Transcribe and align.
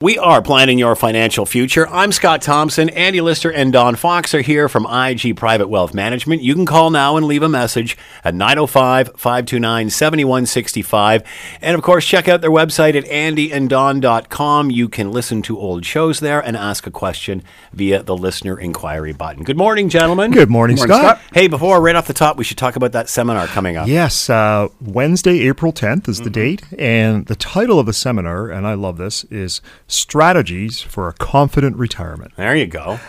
We 0.00 0.16
are 0.16 0.40
planning 0.40 0.78
your 0.78 0.94
financial 0.94 1.44
future. 1.44 1.88
I'm 1.88 2.12
Scott 2.12 2.40
Thompson. 2.40 2.88
Andy 2.90 3.20
Lister 3.20 3.50
and 3.50 3.72
Don 3.72 3.96
Fox 3.96 4.32
are 4.32 4.42
here 4.42 4.68
from 4.68 4.86
IG 4.86 5.36
Private 5.36 5.66
Wealth 5.66 5.92
Management. 5.92 6.40
You 6.40 6.54
can 6.54 6.66
call 6.66 6.90
now 6.90 7.16
and 7.16 7.26
leave 7.26 7.42
a 7.42 7.48
message 7.48 7.98
at 8.22 8.32
905 8.32 9.08
529 9.16 9.90
7165. 9.90 11.24
And 11.60 11.74
of 11.74 11.82
course, 11.82 12.06
check 12.06 12.28
out 12.28 12.42
their 12.42 12.50
website 12.52 12.94
at 12.94 13.06
andyanddon.com. 13.06 14.70
You 14.70 14.88
can 14.88 15.10
listen 15.10 15.42
to 15.42 15.58
old 15.58 15.84
shows 15.84 16.20
there 16.20 16.38
and 16.38 16.56
ask 16.56 16.86
a 16.86 16.92
question 16.92 17.42
via 17.72 18.04
the 18.04 18.16
listener 18.16 18.56
inquiry 18.56 19.12
button. 19.12 19.42
Good 19.42 19.58
morning, 19.58 19.88
gentlemen. 19.88 20.30
Good 20.30 20.48
morning, 20.48 20.76
Scott. 20.76 21.20
Hey, 21.34 21.48
before 21.48 21.82
right 21.82 21.96
off 21.96 22.06
the 22.06 22.12
top, 22.12 22.36
we 22.36 22.44
should 22.44 22.56
talk 22.56 22.76
about 22.76 22.92
that 22.92 23.08
seminar 23.08 23.48
coming 23.48 23.76
up. 23.76 23.88
Yes, 23.88 24.30
uh, 24.30 24.68
Wednesday, 24.80 25.40
April 25.48 25.72
10th 25.72 26.08
is 26.08 26.20
the 26.20 26.30
date. 26.30 26.62
And 26.78 27.26
the 27.26 27.34
title 27.34 27.80
of 27.80 27.86
the 27.86 27.92
seminar, 27.92 28.48
and 28.48 28.64
I 28.64 28.74
love 28.74 28.96
this, 28.96 29.24
is 29.24 29.60
Strategies 29.90 30.82
for 30.82 31.08
a 31.08 31.14
Confident 31.14 31.76
Retirement. 31.76 32.32
There 32.36 32.54
you 32.54 32.66
go. 32.66 33.00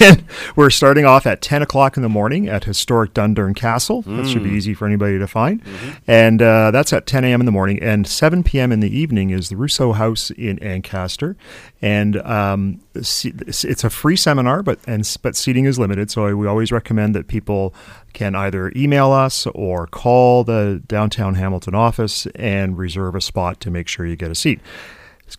and 0.00 0.24
we're 0.56 0.70
starting 0.70 1.04
off 1.04 1.26
at 1.26 1.42
10 1.42 1.60
o'clock 1.60 1.98
in 1.98 2.02
the 2.02 2.08
morning 2.08 2.48
at 2.48 2.64
historic 2.64 3.12
Dundurn 3.12 3.54
Castle. 3.54 4.00
That 4.02 4.26
should 4.26 4.42
be 4.42 4.48
easy 4.50 4.72
for 4.72 4.86
anybody 4.86 5.18
to 5.18 5.26
find. 5.26 5.62
And 6.06 6.40
uh, 6.40 6.70
that's 6.70 6.92
at 6.94 7.06
10 7.06 7.24
a.m. 7.24 7.40
in 7.40 7.44
the 7.44 7.52
morning. 7.52 7.82
And 7.82 8.06
7 8.06 8.42
p.m. 8.44 8.72
in 8.72 8.80
the 8.80 8.90
evening 8.90 9.28
is 9.28 9.50
the 9.50 9.56
Rousseau 9.56 9.92
House 9.92 10.30
in 10.30 10.58
Ancaster. 10.60 11.36
And 11.82 12.16
um, 12.22 12.80
it's 12.94 13.84
a 13.84 13.90
free 13.90 14.16
seminar, 14.16 14.62
but 14.62 14.78
and 14.86 15.16
but 15.22 15.36
seating 15.36 15.66
is 15.66 15.78
limited. 15.78 16.10
So 16.10 16.34
we 16.34 16.46
always 16.46 16.72
recommend 16.72 17.14
that 17.14 17.28
people 17.28 17.74
can 18.14 18.34
either 18.34 18.72
email 18.74 19.12
us 19.12 19.46
or 19.48 19.86
call 19.86 20.44
the 20.44 20.82
downtown 20.86 21.34
Hamilton 21.34 21.74
office 21.74 22.26
and 22.34 22.78
reserve 22.78 23.14
a 23.14 23.20
spot 23.20 23.60
to 23.60 23.70
make 23.70 23.86
sure 23.86 24.06
you 24.06 24.16
get 24.16 24.30
a 24.30 24.34
seat. 24.34 24.60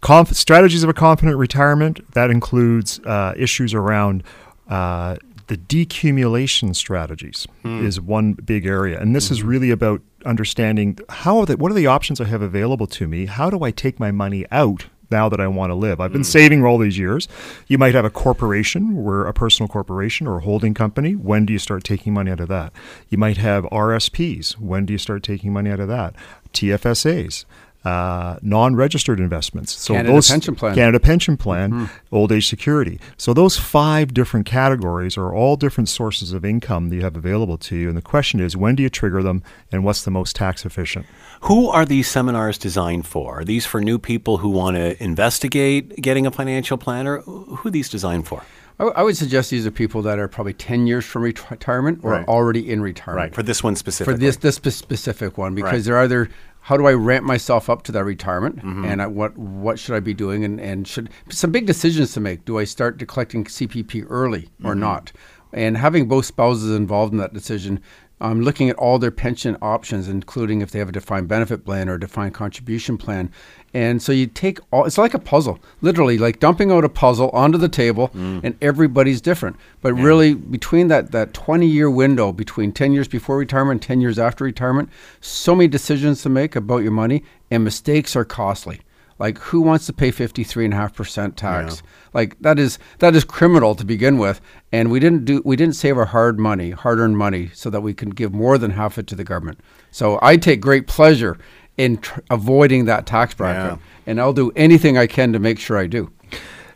Conf- 0.01 0.35
strategies 0.35 0.83
of 0.83 0.89
a 0.89 0.93
confident 0.93 1.37
retirement 1.37 2.11
that 2.13 2.29
includes 2.29 2.99
uh, 3.05 3.33
issues 3.37 3.73
around 3.73 4.23
uh, 4.69 5.17
the 5.47 5.57
decumulation 5.57 6.75
strategies 6.75 7.45
is 7.63 7.99
one 7.99 8.33
big 8.33 8.65
area. 8.65 8.99
And 8.99 9.15
this 9.15 9.29
is 9.29 9.43
really 9.43 9.71
about 9.71 10.01
understanding 10.25 10.97
how 11.09 11.39
are 11.39 11.45
the, 11.45 11.57
what 11.57 11.69
are 11.71 11.75
the 11.75 11.87
options 11.87 12.21
i 12.21 12.23
have 12.23 12.41
available 12.41 12.87
to 12.87 13.07
me? 13.07 13.25
How 13.25 13.49
do 13.49 13.61
i 13.63 13.71
take 13.71 13.99
my 13.99 14.09
money 14.09 14.45
out 14.51 14.85
now 15.11 15.27
that 15.29 15.41
i 15.41 15.47
want 15.47 15.69
to 15.71 15.75
live? 15.75 15.99
I've 15.99 16.13
been 16.13 16.23
saving 16.23 16.63
all 16.63 16.77
these 16.77 16.97
years. 16.97 17.27
You 17.67 17.77
might 17.77 17.93
have 17.93 18.05
a 18.05 18.09
corporation 18.09 18.97
or 18.97 19.27
a 19.27 19.33
personal 19.33 19.67
corporation 19.67 20.27
or 20.27 20.37
a 20.37 20.41
holding 20.41 20.73
company. 20.73 21.13
When 21.13 21.45
do 21.45 21.51
you 21.53 21.59
start 21.59 21.83
taking 21.83 22.13
money 22.13 22.31
out 22.31 22.39
of 22.39 22.47
that? 22.47 22.71
You 23.09 23.17
might 23.17 23.37
have 23.37 23.65
rsps 23.65 24.57
when 24.57 24.85
do 24.85 24.93
you 24.93 24.97
start 24.97 25.23
taking 25.23 25.51
money 25.51 25.69
out 25.69 25.81
of 25.81 25.89
that? 25.89 26.15
Tfsas 26.53 27.43
uh, 27.85 28.37
non-registered 28.41 29.19
investments. 29.19 29.73
So 29.73 29.93
Canada 29.93 30.13
those 30.13 30.29
Pension 30.29 30.55
Plan. 30.55 30.75
Canada 30.75 30.99
Pension 30.99 31.37
Plan, 31.37 31.89
old 32.11 32.31
age 32.31 32.47
security. 32.47 32.99
So 33.17 33.33
those 33.33 33.57
five 33.57 34.13
different 34.13 34.45
categories 34.45 35.17
are 35.17 35.33
all 35.33 35.55
different 35.57 35.89
sources 35.89 36.31
of 36.33 36.45
income 36.45 36.89
that 36.89 36.95
you 36.95 37.01
have 37.01 37.15
available 37.15 37.57
to 37.57 37.75
you. 37.75 37.89
And 37.89 37.97
the 37.97 38.01
question 38.01 38.39
is, 38.39 38.55
when 38.55 38.75
do 38.75 38.83
you 38.83 38.89
trigger 38.89 39.21
them, 39.21 39.43
and 39.71 39.83
what's 39.83 40.03
the 40.03 40.11
most 40.11 40.35
tax 40.35 40.65
efficient? 40.65 41.05
Who 41.41 41.67
are 41.69 41.85
these 41.85 42.07
seminars 42.07 42.57
designed 42.57 43.05
for? 43.05 43.39
Are 43.39 43.45
these 43.45 43.65
for 43.65 43.81
new 43.81 43.99
people 43.99 44.37
who 44.37 44.49
want 44.49 44.77
to 44.77 45.01
investigate 45.03 45.97
getting 46.01 46.25
a 46.25 46.31
financial 46.31 46.77
planner? 46.77 47.19
Who 47.21 47.67
are 47.67 47.71
these 47.71 47.89
designed 47.89 48.27
for? 48.27 48.43
I, 48.79 48.85
I 48.85 49.03
would 49.03 49.17
suggest 49.17 49.51
these 49.51 49.67
are 49.67 49.71
people 49.71 50.01
that 50.03 50.19
are 50.19 50.27
probably 50.27 50.53
10 50.53 50.87
years 50.87 51.05
from 51.05 51.23
retirement 51.23 51.99
or 52.03 52.11
Right. 52.11 52.27
already 52.27 52.71
in 52.71 52.81
retirement. 52.81 53.23
Right, 53.31 53.35
For 53.35 53.43
this 53.43 53.63
one 53.63 53.75
For 53.75 54.13
this 54.13 54.37
this 54.37 54.55
specific 54.55 55.37
one 55.37 55.53
because 55.53 55.71
Right. 55.73 55.83
they're 55.83 55.99
either 55.99 56.29
how 56.63 56.77
do 56.77 56.87
I 56.87 56.93
ramp 56.93 57.25
myself 57.25 57.69
up 57.69 57.83
to 57.83 57.91
that 57.91 58.03
retirement 58.05 58.57
Mm-hmm. 58.57 58.85
and 58.85 59.01
I, 59.01 59.07
what 59.07 59.37
what 59.37 59.77
should 59.79 59.95
I 59.95 59.99
be 59.99 60.13
doing 60.13 60.43
and, 60.45 60.59
and 60.59 60.87
should 60.87 61.09
some 61.29 61.51
big 61.51 61.65
decisions 61.65 62.13
to 62.13 62.19
make. 62.19 62.45
Do 62.45 62.57
I 62.57 62.63
start 62.63 62.99
to 62.99 63.05
collecting 63.05 63.43
CPP 63.45 64.05
early 64.09 64.49
or 64.63 64.71
Mm-hmm. 64.71 64.79
not? 64.79 65.11
And 65.51 65.77
having 65.77 66.07
both 66.07 66.25
spouses 66.25 66.75
involved 66.75 67.13
in 67.13 67.19
that 67.19 67.33
decision, 67.33 67.79
I'm 68.23 68.41
looking 68.41 68.69
at 68.69 68.77
all 68.77 68.99
their 68.99 69.11
pension 69.11 69.57
options, 69.61 70.07
including 70.07 70.61
if 70.61 70.71
they 70.71 70.79
have 70.79 70.87
a 70.89 70.93
defined 70.93 71.27
benefit 71.27 71.65
plan 71.65 71.89
or 71.89 71.95
a 71.95 71.99
defined 71.99 72.33
contribution 72.33 72.97
plan. 72.97 73.29
And 73.73 74.01
so 74.01 74.11
you 74.13 74.27
take 74.27 74.59
all, 74.71 74.85
it's 74.85 74.97
like 74.97 75.13
a 75.13 75.19
puzzle, 75.19 75.59
literally 75.81 76.17
like 76.17 76.39
dumping 76.39 76.71
out 76.71 76.85
a 76.85 76.89
puzzle 76.89 77.29
onto 77.31 77.57
the 77.57 77.67
table, 77.67 78.09
Mm. 78.15 78.41
and 78.43 78.55
everybody's 78.61 79.19
different. 79.19 79.57
But 79.81 79.93
really, 79.93 80.33
between 80.35 80.87
that, 80.87 81.11
that 81.11 81.33
20 81.33 81.67
year 81.67 81.89
window, 81.89 82.31
between 82.31 82.71
10 82.71 82.93
years 82.93 83.07
before 83.09 83.37
retirement, 83.37 83.81
10 83.81 83.99
years 83.99 84.17
after 84.17 84.45
retirement, 84.45 84.89
so 85.19 85.53
many 85.53 85.67
decisions 85.67 86.21
to 86.21 86.29
make 86.29 86.55
about 86.55 86.83
your 86.83 86.91
money, 86.91 87.23
and 87.51 87.63
mistakes 87.63 88.15
are 88.15 88.25
costly. 88.25 88.79
Like 89.23 89.37
who 89.37 89.61
wants 89.61 89.85
to 89.85 89.93
pay 89.93 90.11
53.5% 90.11 91.37
tax? 91.37 91.81
Like 92.13 92.35
that 92.41 92.59
is 92.59 92.77
that 92.99 93.15
is 93.15 93.23
criminal 93.23 93.73
to 93.73 93.85
begin 93.85 94.17
with. 94.17 94.41
And 94.73 94.91
we 94.91 94.99
didn't 94.99 95.23
do 95.23 95.41
we 95.45 95.55
didn't 95.55 95.77
save 95.77 95.97
our 95.97 96.07
hard 96.07 96.37
money, 96.37 96.71
hard-earned 96.71 97.17
money 97.17 97.49
so 97.53 97.69
that 97.69 97.79
we 97.79 97.93
can 97.93 98.09
give 98.09 98.33
more 98.33 98.57
than 98.57 98.71
half 98.71 98.97
it 98.97 99.07
to 99.07 99.15
the 99.15 99.23
government. 99.23 99.61
So 99.91 100.19
I 100.21 100.35
take 100.35 100.59
great 100.59 100.87
pleasure 100.87 101.37
in 101.77 101.99
tr- 101.99 102.19
avoiding 102.29 102.83
that 102.85 103.05
tax 103.05 103.33
bracket. 103.33 103.79
And 104.05 104.19
I'll 104.19 104.33
do 104.33 104.51
anything 104.57 104.97
I 104.97 105.07
can 105.07 105.31
to 105.31 105.39
make 105.39 105.57
sure 105.57 105.77
I 105.77 105.87
do. 105.87 106.11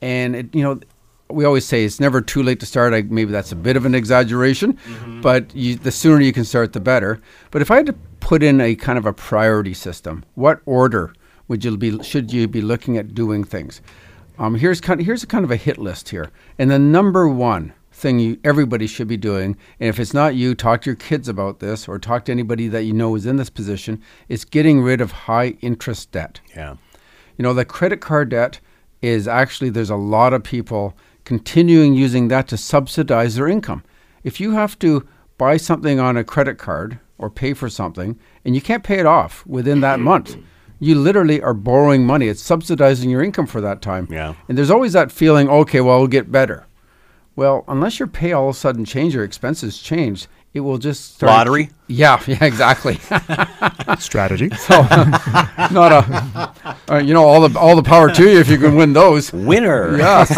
and 0.00 0.34
it, 0.34 0.54
you 0.54 0.62
know, 0.62 0.80
we 1.30 1.44
always 1.44 1.64
say 1.64 1.84
it's 1.84 2.00
never 2.00 2.20
too 2.20 2.42
late 2.42 2.60
to 2.60 2.66
start. 2.66 2.94
I, 2.94 3.02
maybe 3.02 3.32
that's 3.32 3.52
a 3.52 3.56
bit 3.56 3.76
of 3.76 3.84
an 3.84 3.94
exaggeration, 3.94 4.78
but 5.22 5.54
you, 5.54 5.76
the 5.76 5.92
sooner 5.92 6.20
you 6.20 6.32
can 6.32 6.44
start, 6.44 6.72
the 6.72 6.80
better. 6.80 7.20
But 7.50 7.62
if 7.62 7.70
I 7.70 7.76
had 7.76 7.86
to 7.86 7.94
put 8.20 8.42
in 8.42 8.60
a 8.60 8.74
kind 8.74 8.98
of 8.98 9.06
a 9.06 9.12
priority 9.12 9.74
system, 9.74 10.24
what 10.34 10.60
order 10.66 11.12
would 11.48 11.64
you 11.64 11.76
be? 11.76 12.02
Should 12.02 12.32
you 12.32 12.48
be 12.48 12.60
looking 12.60 12.96
at 12.96 13.14
doing 13.14 13.44
things? 13.44 13.80
Um, 14.38 14.54
here's 14.54 14.80
kind 14.80 15.00
of, 15.00 15.06
here's 15.06 15.22
a 15.22 15.26
kind 15.26 15.44
of 15.44 15.50
a 15.50 15.56
hit 15.56 15.78
list 15.78 16.08
here, 16.10 16.30
and 16.58 16.70
the 16.70 16.78
number 16.78 17.28
one 17.28 17.72
thing 17.92 18.20
you 18.20 18.38
everybody 18.44 18.86
should 18.86 19.08
be 19.08 19.16
doing, 19.16 19.56
and 19.80 19.88
if 19.88 19.98
it's 19.98 20.14
not 20.14 20.34
you, 20.34 20.54
talk 20.54 20.82
to 20.82 20.90
your 20.90 20.96
kids 20.96 21.28
about 21.28 21.58
this, 21.58 21.88
or 21.88 21.98
talk 21.98 22.24
to 22.26 22.32
anybody 22.32 22.68
that 22.68 22.84
you 22.84 22.92
know 22.92 23.14
is 23.16 23.26
in 23.26 23.36
this 23.36 23.50
position. 23.50 24.00
Is 24.28 24.44
getting 24.44 24.80
rid 24.80 25.00
of 25.00 25.12
high 25.12 25.56
interest 25.60 26.12
debt. 26.12 26.40
Yeah. 26.54 26.76
You 27.36 27.42
know, 27.42 27.54
the 27.54 27.64
credit 27.64 28.00
card 28.00 28.30
debt 28.30 28.60
is 29.02 29.28
actually 29.28 29.70
there's 29.70 29.90
a 29.90 29.96
lot 29.96 30.32
of 30.32 30.42
people 30.42 30.96
continuing 31.28 31.92
using 31.92 32.28
that 32.28 32.48
to 32.48 32.56
subsidize 32.56 33.34
their 33.34 33.46
income. 33.46 33.84
If 34.24 34.40
you 34.40 34.52
have 34.52 34.78
to 34.78 35.06
buy 35.36 35.58
something 35.58 36.00
on 36.00 36.16
a 36.16 36.24
credit 36.24 36.56
card 36.56 36.98
or 37.18 37.28
pay 37.28 37.52
for 37.52 37.68
something 37.68 38.18
and 38.46 38.54
you 38.54 38.62
can't 38.62 38.82
pay 38.82 38.98
it 38.98 39.04
off 39.04 39.46
within 39.46 39.82
that 39.82 40.00
month, 40.10 40.38
you 40.80 40.94
literally 40.94 41.42
are 41.42 41.52
borrowing 41.52 42.06
money. 42.06 42.28
It's 42.28 42.40
subsidizing 42.40 43.10
your 43.10 43.22
income 43.22 43.46
for 43.46 43.60
that 43.60 43.82
time. 43.82 44.08
Yeah. 44.10 44.36
And 44.48 44.56
there's 44.56 44.70
always 44.70 44.94
that 44.94 45.12
feeling, 45.12 45.50
okay, 45.50 45.82
well, 45.82 45.96
it'll 45.96 46.06
get 46.06 46.32
better. 46.32 46.64
Well, 47.36 47.62
unless 47.68 47.98
your 47.98 48.08
pay 48.08 48.32
all 48.32 48.48
of 48.48 48.56
a 48.56 48.58
sudden 48.58 48.86
change, 48.86 49.14
your 49.14 49.22
expenses 49.22 49.78
change, 49.80 50.28
it 50.54 50.60
will 50.60 50.78
just 50.78 51.14
start. 51.14 51.30
Lottery? 51.30 51.70
Yeah, 51.86 52.20
yeah, 52.26 52.44
exactly. 52.44 52.98
Strategy. 53.98 54.50
So, 54.50 54.82
not 55.70 55.92
a, 55.92 56.52
uh, 56.90 56.96
you 56.98 57.14
know, 57.14 57.24
all 57.24 57.46
the 57.48 57.58
all 57.58 57.76
the 57.76 57.82
power 57.82 58.10
to 58.12 58.22
you 58.30 58.38
if 58.40 58.48
you 58.48 58.58
can 58.58 58.74
win 58.76 58.92
those. 58.92 59.32
Winner. 59.32 59.96
Yes. 59.96 60.30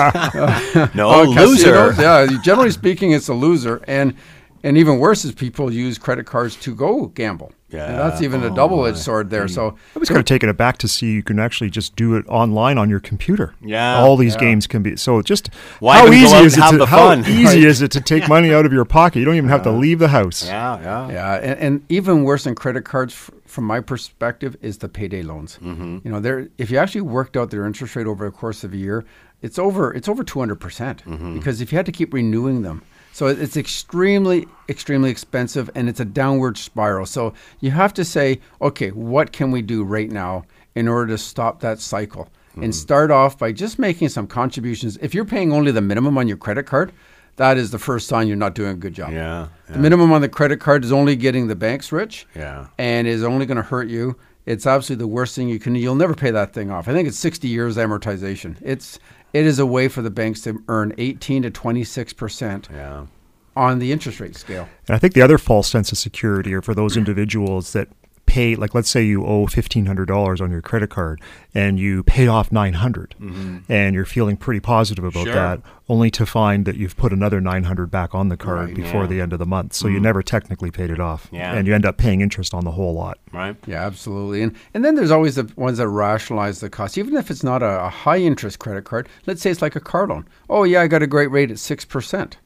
No, 0.95 1.09
Oh, 1.11 1.23
loser. 1.25 1.89
casinos, 1.93 1.99
yeah, 1.99 2.39
generally 2.43 2.71
speaking, 2.71 3.13
it's 3.13 3.29
a 3.29 3.35
loser, 3.35 3.83
and 3.87 4.15
and 4.63 4.77
even 4.77 4.99
worse 4.99 5.25
is 5.25 5.33
people 5.33 5.73
use 5.73 5.99
credit 5.99 6.27
cards 6.27 6.57
to 6.57 6.75
go 6.75 7.07
gamble. 7.07 7.53
Yeah. 7.73 7.87
and 7.89 7.99
that's 8.01 8.21
even 8.21 8.43
a 8.43 8.53
double-edged 8.53 8.99
sword 8.99 9.31
there. 9.31 9.47
So 9.47 9.77
I 9.95 9.99
was 10.01 10.09
kind 10.09 10.19
of 10.19 10.25
taken 10.25 10.49
aback 10.49 10.79
to 10.79 10.89
see 10.89 11.13
you 11.13 11.23
can 11.23 11.39
actually 11.39 11.71
just 11.71 11.95
do 11.95 12.17
it 12.17 12.27
online 12.27 12.79
on 12.79 12.91
your 12.91 12.99
computer. 12.99 13.55
Yeah, 13.61 14.01
all 14.01 14.17
these 14.17 14.35
games 14.35 14.67
can 14.67 14.83
be. 14.83 14.97
So 14.97 15.23
just 15.23 15.55
Why 15.79 15.99
how 15.99 16.07
go 16.07 16.13
easy 16.13 16.35
out 16.35 16.45
is 16.47 16.55
and 16.55 16.63
it? 16.63 16.65
have 16.65 16.73
To, 16.73 16.79
the 16.79 16.87
how 16.87 16.97
fun? 17.11 17.21
easy 17.21 17.45
Right. 17.45 17.59
is 17.59 17.81
it 17.81 17.93
to 17.93 18.01
take 18.01 18.29
money 18.29 18.53
out 18.53 18.67
of 18.67 18.73
your 18.73 18.85
pocket? 18.85 19.21
You 19.21 19.25
don't 19.25 19.37
even 19.37 19.51
have 19.51 19.63
to 19.63 19.71
leave 19.71 20.01
the 20.01 20.09
house. 20.09 20.45
Yeah, 20.45 20.81
yeah. 20.83 21.11
Yeah, 21.13 21.35
and, 21.37 21.61
and 21.61 21.85
even 21.89 22.25
worse 22.25 22.43
than 22.43 22.57
credit 22.57 22.85
cards, 22.85 23.13
f- 23.15 23.31
from 23.47 23.67
my 23.67 23.79
perspective, 23.81 24.57
is 24.63 24.79
the 24.79 24.89
payday 24.89 25.23
loans. 25.23 25.57
Mm-hmm. 25.63 25.99
You 26.03 26.11
know, 26.11 26.19
they're 26.19 26.49
if 26.59 26.73
you 26.73 26.79
actually 26.79 27.03
worked 27.03 27.37
out 27.37 27.51
their 27.53 27.67
interest 27.67 27.95
rate 27.95 28.09
over 28.09 28.25
the 28.25 28.33
course 28.33 28.65
of 28.65 28.73
a 28.73 28.77
year, 28.77 29.05
it's 29.43 29.61
over 29.61 29.95
it's 29.95 30.09
over 30.09 30.25
two 30.25 30.41
hundred 30.41 30.57
percent. 30.59 31.05
Because 31.35 31.61
if 31.61 31.71
you 31.71 31.77
had 31.77 31.87
to 31.87 31.93
keep 31.93 32.13
renewing 32.13 32.63
them, 32.63 32.83
So 33.21 33.27
it's 33.27 33.59
extremely, 33.59 34.49
extremely 34.71 35.11
expensive 35.11 35.69
and 35.75 35.91
it's 35.91 36.01
a 36.01 36.07
downward 36.07 36.57
spiral. 36.57 37.05
So 37.05 37.35
you 37.61 37.71
have 37.71 37.93
to 37.93 38.03
say, 38.03 38.41
okay, 38.63 38.93
what 38.93 39.31
can 39.31 39.51
we 39.51 39.61
do 39.61 39.85
right 39.85 40.11
now 40.11 40.45
in 40.75 40.89
order 40.89 41.09
to 41.09 41.19
stop 41.19 41.61
that 41.61 41.81
cycle? 41.81 42.31
And 42.55 42.65
hmm. 42.65 42.71
start 42.71 43.11
off 43.11 43.37
by 43.37 43.53
just 43.53 43.79
making 43.79 44.09
some 44.09 44.27
contributions. 44.27 44.97
If 45.03 45.15
you're 45.15 45.27
paying 45.27 45.53
only 45.53 45.71
the 45.71 45.83
minimum 45.83 46.17
on 46.17 46.29
your 46.29 46.39
credit 46.39 46.65
card, 46.65 46.95
that 47.37 47.59
is 47.59 47.73
the 47.73 47.79
first 47.79 48.09
sign 48.09 48.27
you're 48.27 48.39
not 48.39 48.55
doing 48.55 48.71
a 48.71 48.75
good 48.75 48.95
job. 48.95 49.13
Yeah, 49.13 49.49
The 49.69 49.79
minimum 49.79 50.13
on 50.13 50.23
the 50.23 50.29
credit 50.31 50.59
card 50.59 50.83
is 50.83 50.91
only 50.91 51.15
getting 51.15 51.47
the 51.47 51.57
banks 51.57 51.93
rich 51.93 52.27
Yeah. 52.35 52.69
and 52.79 53.07
is 53.07 53.23
only 53.23 53.45
going 53.45 53.59
to 53.59 53.63
hurt 53.63 53.89
you. 53.89 54.17
It's 54.47 54.67
absolutely 54.67 55.03
the 55.03 55.09
worst 55.09 55.37
thing 55.37 55.51
you 55.51 55.59
can. 55.59 55.75
You'll 55.75 55.95
never 55.95 56.15
pay 56.15 56.31
that 56.31 56.55
thing 56.55 56.71
off. 56.71 56.89
I 56.89 56.95
think 56.95 57.07
it's 57.07 57.19
60 57.19 57.49
years 57.49 57.77
amortization. 57.77 58.57
It's 58.63 58.99
it 59.33 59.47
is 59.47 59.59
a 59.59 59.67
way 59.67 59.89
for 59.89 60.03
the 60.03 60.11
banks 60.11 60.41
to 60.43 60.63
earn 60.69 60.93
18 60.99 61.43
to 61.43 61.51
26 61.51 62.13
percent 62.15 62.69
Yeah. 62.73 63.07
on 63.57 63.79
the 63.79 63.93
interest 63.93 64.21
rate 64.21 64.37
scale. 64.37 64.69
And 64.89 64.95
I 64.95 64.99
think 64.99 65.15
the 65.15 65.23
other 65.23 65.39
false 65.39 65.69
sense 65.69 65.93
of 65.93 65.99
security 65.99 66.53
are 66.55 66.63
for 66.63 66.75
those 66.75 66.97
individuals 66.97 67.73
that 67.73 67.89
pay, 68.31 68.55
like 68.55 68.73
let's 68.77 68.89
say 68.89 69.03
you 69.05 69.25
owe 69.27 69.47
fifteen 69.47 69.87
hundred 69.87 70.07
dollars 70.07 70.41
on 70.41 70.51
your 70.51 70.63
credit 70.63 70.89
card 70.91 71.21
and 71.53 71.81
you 71.81 72.03
pay 72.05 72.29
off 72.29 72.53
nine 72.53 72.75
and 73.69 73.95
you're 73.95 74.05
feeling 74.05 74.37
pretty 74.37 74.61
positive 74.61 75.05
about 75.05 75.21
Mm-hmm. 75.21 75.25
Sure. 75.25 75.35
that, 75.35 75.61
only 75.89 76.11
to 76.13 76.25
find 76.25 76.65
that 76.67 76.77
you've 76.77 76.97
put 76.97 77.13
another 77.13 77.41
nine 77.41 77.65
hundred 77.65 77.91
back 77.91 78.15
on 78.15 78.29
the 78.29 78.37
card 78.37 78.69
Right, 78.69 78.75
before 78.77 79.03
yeah. 79.03 79.07
the 79.09 79.21
end 79.21 79.33
of 79.33 79.39
the 79.41 79.47
month. 79.47 79.73
So 79.75 79.89
you 79.89 79.99
never 80.01 80.23
technically 80.23 80.71
paid 80.71 80.91
it 80.91 81.01
off, 81.01 81.29
Yeah. 81.33 81.53
and 81.55 81.67
you 81.67 81.75
end 81.75 81.85
up 81.85 81.97
paying 81.97 82.21
interest 82.21 82.55
on 82.55 82.65
the 82.65 82.71
whole 82.71 82.95
lot. 82.95 83.19
Right. 83.33 83.57
Yeah, 83.67 83.85
absolutely. 83.85 84.43
And 84.43 84.55
and 84.75 84.85
then 84.85 84.95
there's 84.95 85.11
always 85.11 85.35
the 85.35 85.51
ones 85.57 85.79
that 85.79 85.89
rationalize 85.89 86.61
the 86.61 86.71
cost, 86.71 86.97
even 86.97 87.17
if 87.17 87.31
it's 87.31 87.43
not 87.43 87.63
a, 87.63 87.87
a 87.87 87.89
high 87.89 88.19
interest 88.19 88.61
credit 88.61 88.85
card. 88.85 89.09
Let's 89.27 89.43
say 89.43 89.51
it's 89.51 89.63
like 89.63 89.77
a 89.77 89.81
car 89.81 90.07
loan. 90.07 90.25
Oh 90.49 90.63
yeah, 90.63 90.81
I 90.83 90.87
got 90.87 91.03
a 91.03 91.07
great 91.09 91.31
rate 91.33 91.51
at 91.51 91.59
six 91.59 91.85
percent. 91.85 92.37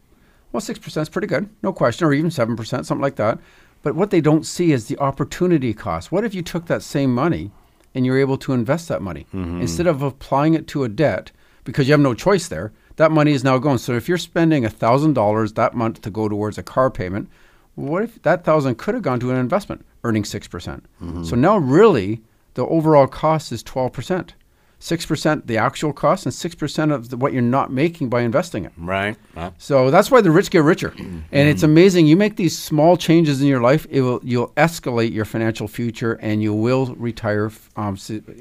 Well, 0.52 0.60
six 0.60 0.78
percent 0.78 1.02
is 1.02 1.08
pretty 1.10 1.26
good, 1.26 1.48
no 1.62 1.72
question, 1.72 2.06
or 2.06 2.12
even 2.14 2.30
seven 2.30 2.56
percent, 2.56 2.86
something 2.86 3.02
like 3.02 3.16
that. 3.16 3.38
But 3.84 3.94
what 3.94 4.10
they 4.10 4.22
don't 4.22 4.46
see 4.46 4.72
is 4.72 4.86
the 4.86 4.98
opportunity 4.98 5.74
cost. 5.74 6.10
What 6.10 6.24
if 6.24 6.34
you 6.34 6.42
took 6.42 6.66
that 6.66 6.82
same 6.82 7.14
money 7.14 7.52
and 7.94 8.04
you're 8.04 8.18
able 8.18 8.38
to 8.38 8.54
invest 8.54 8.88
that 8.88 9.02
money 9.02 9.26
mm-hmm. 9.32 9.60
instead 9.60 9.86
of 9.86 10.02
applying 10.02 10.54
it 10.54 10.66
to 10.68 10.84
a 10.84 10.88
debt 10.88 11.30
because 11.64 11.86
you 11.86 11.92
have 11.92 12.00
no 12.00 12.14
choice 12.14 12.48
there? 12.48 12.72
That 12.96 13.12
money 13.12 13.32
is 13.32 13.44
now 13.44 13.58
going. 13.58 13.78
So 13.78 13.92
if 13.92 14.08
you're 14.08 14.18
spending 14.18 14.66
thousand 14.68 15.12
dollars 15.12 15.52
that 15.52 15.74
month 15.74 16.00
to 16.00 16.10
go 16.10 16.28
towards 16.28 16.56
a 16.56 16.62
car 16.62 16.90
payment, 16.90 17.28
what 17.74 18.02
if 18.02 18.22
that 18.22 18.42
thousand 18.42 18.78
could 18.78 18.94
have 18.94 19.02
gone 19.02 19.20
to 19.20 19.30
an 19.30 19.36
investment, 19.36 19.84
earning 20.02 20.24
six 20.24 20.48
percent? 20.48 20.86
Mm-hmm. 21.02 21.24
So 21.24 21.36
now 21.36 21.58
really 21.58 22.22
the 22.54 22.66
overall 22.66 23.06
cost 23.06 23.52
is 23.52 23.62
twelve 23.62 23.92
percent. 23.92 24.34
Six 24.78 25.06
percent 25.06 25.46
the 25.46 25.56
actual 25.56 25.94
cost, 25.94 26.26
and 26.26 26.34
six 26.34 26.54
percent 26.54 26.92
of 26.92 27.08
the, 27.08 27.16
what 27.16 27.32
you're 27.32 27.40
not 27.40 27.72
making 27.72 28.10
by 28.10 28.20
investing 28.20 28.66
it. 28.66 28.72
Right. 28.76 29.16
So 29.56 29.90
that's 29.90 30.10
why 30.10 30.20
the 30.20 30.30
rich 30.30 30.50
get 30.50 30.62
richer, 30.62 30.92
and 30.98 31.48
it's 31.48 31.62
amazing. 31.62 32.06
You 32.06 32.16
make 32.16 32.36
these 32.36 32.58
small 32.58 32.98
changes 32.98 33.40
in 33.40 33.48
your 33.48 33.62
life, 33.62 33.86
it 33.88 34.02
will 34.02 34.20
you'll 34.22 34.52
escalate 34.56 35.12
your 35.12 35.24
financial 35.24 35.68
future, 35.68 36.14
and 36.14 36.42
you 36.42 36.52
will 36.52 36.94
retire 36.96 37.50
um, 37.76 37.96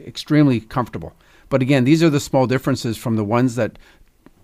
extremely 0.05 0.59
comfortable. 0.59 1.13
But 1.47 1.61
again, 1.61 1.85
these 1.85 2.03
are 2.03 2.09
the 2.09 2.19
small 2.19 2.45
differences 2.45 2.97
from 2.97 3.15
the 3.15 3.23
ones 3.23 3.55
that 3.55 3.79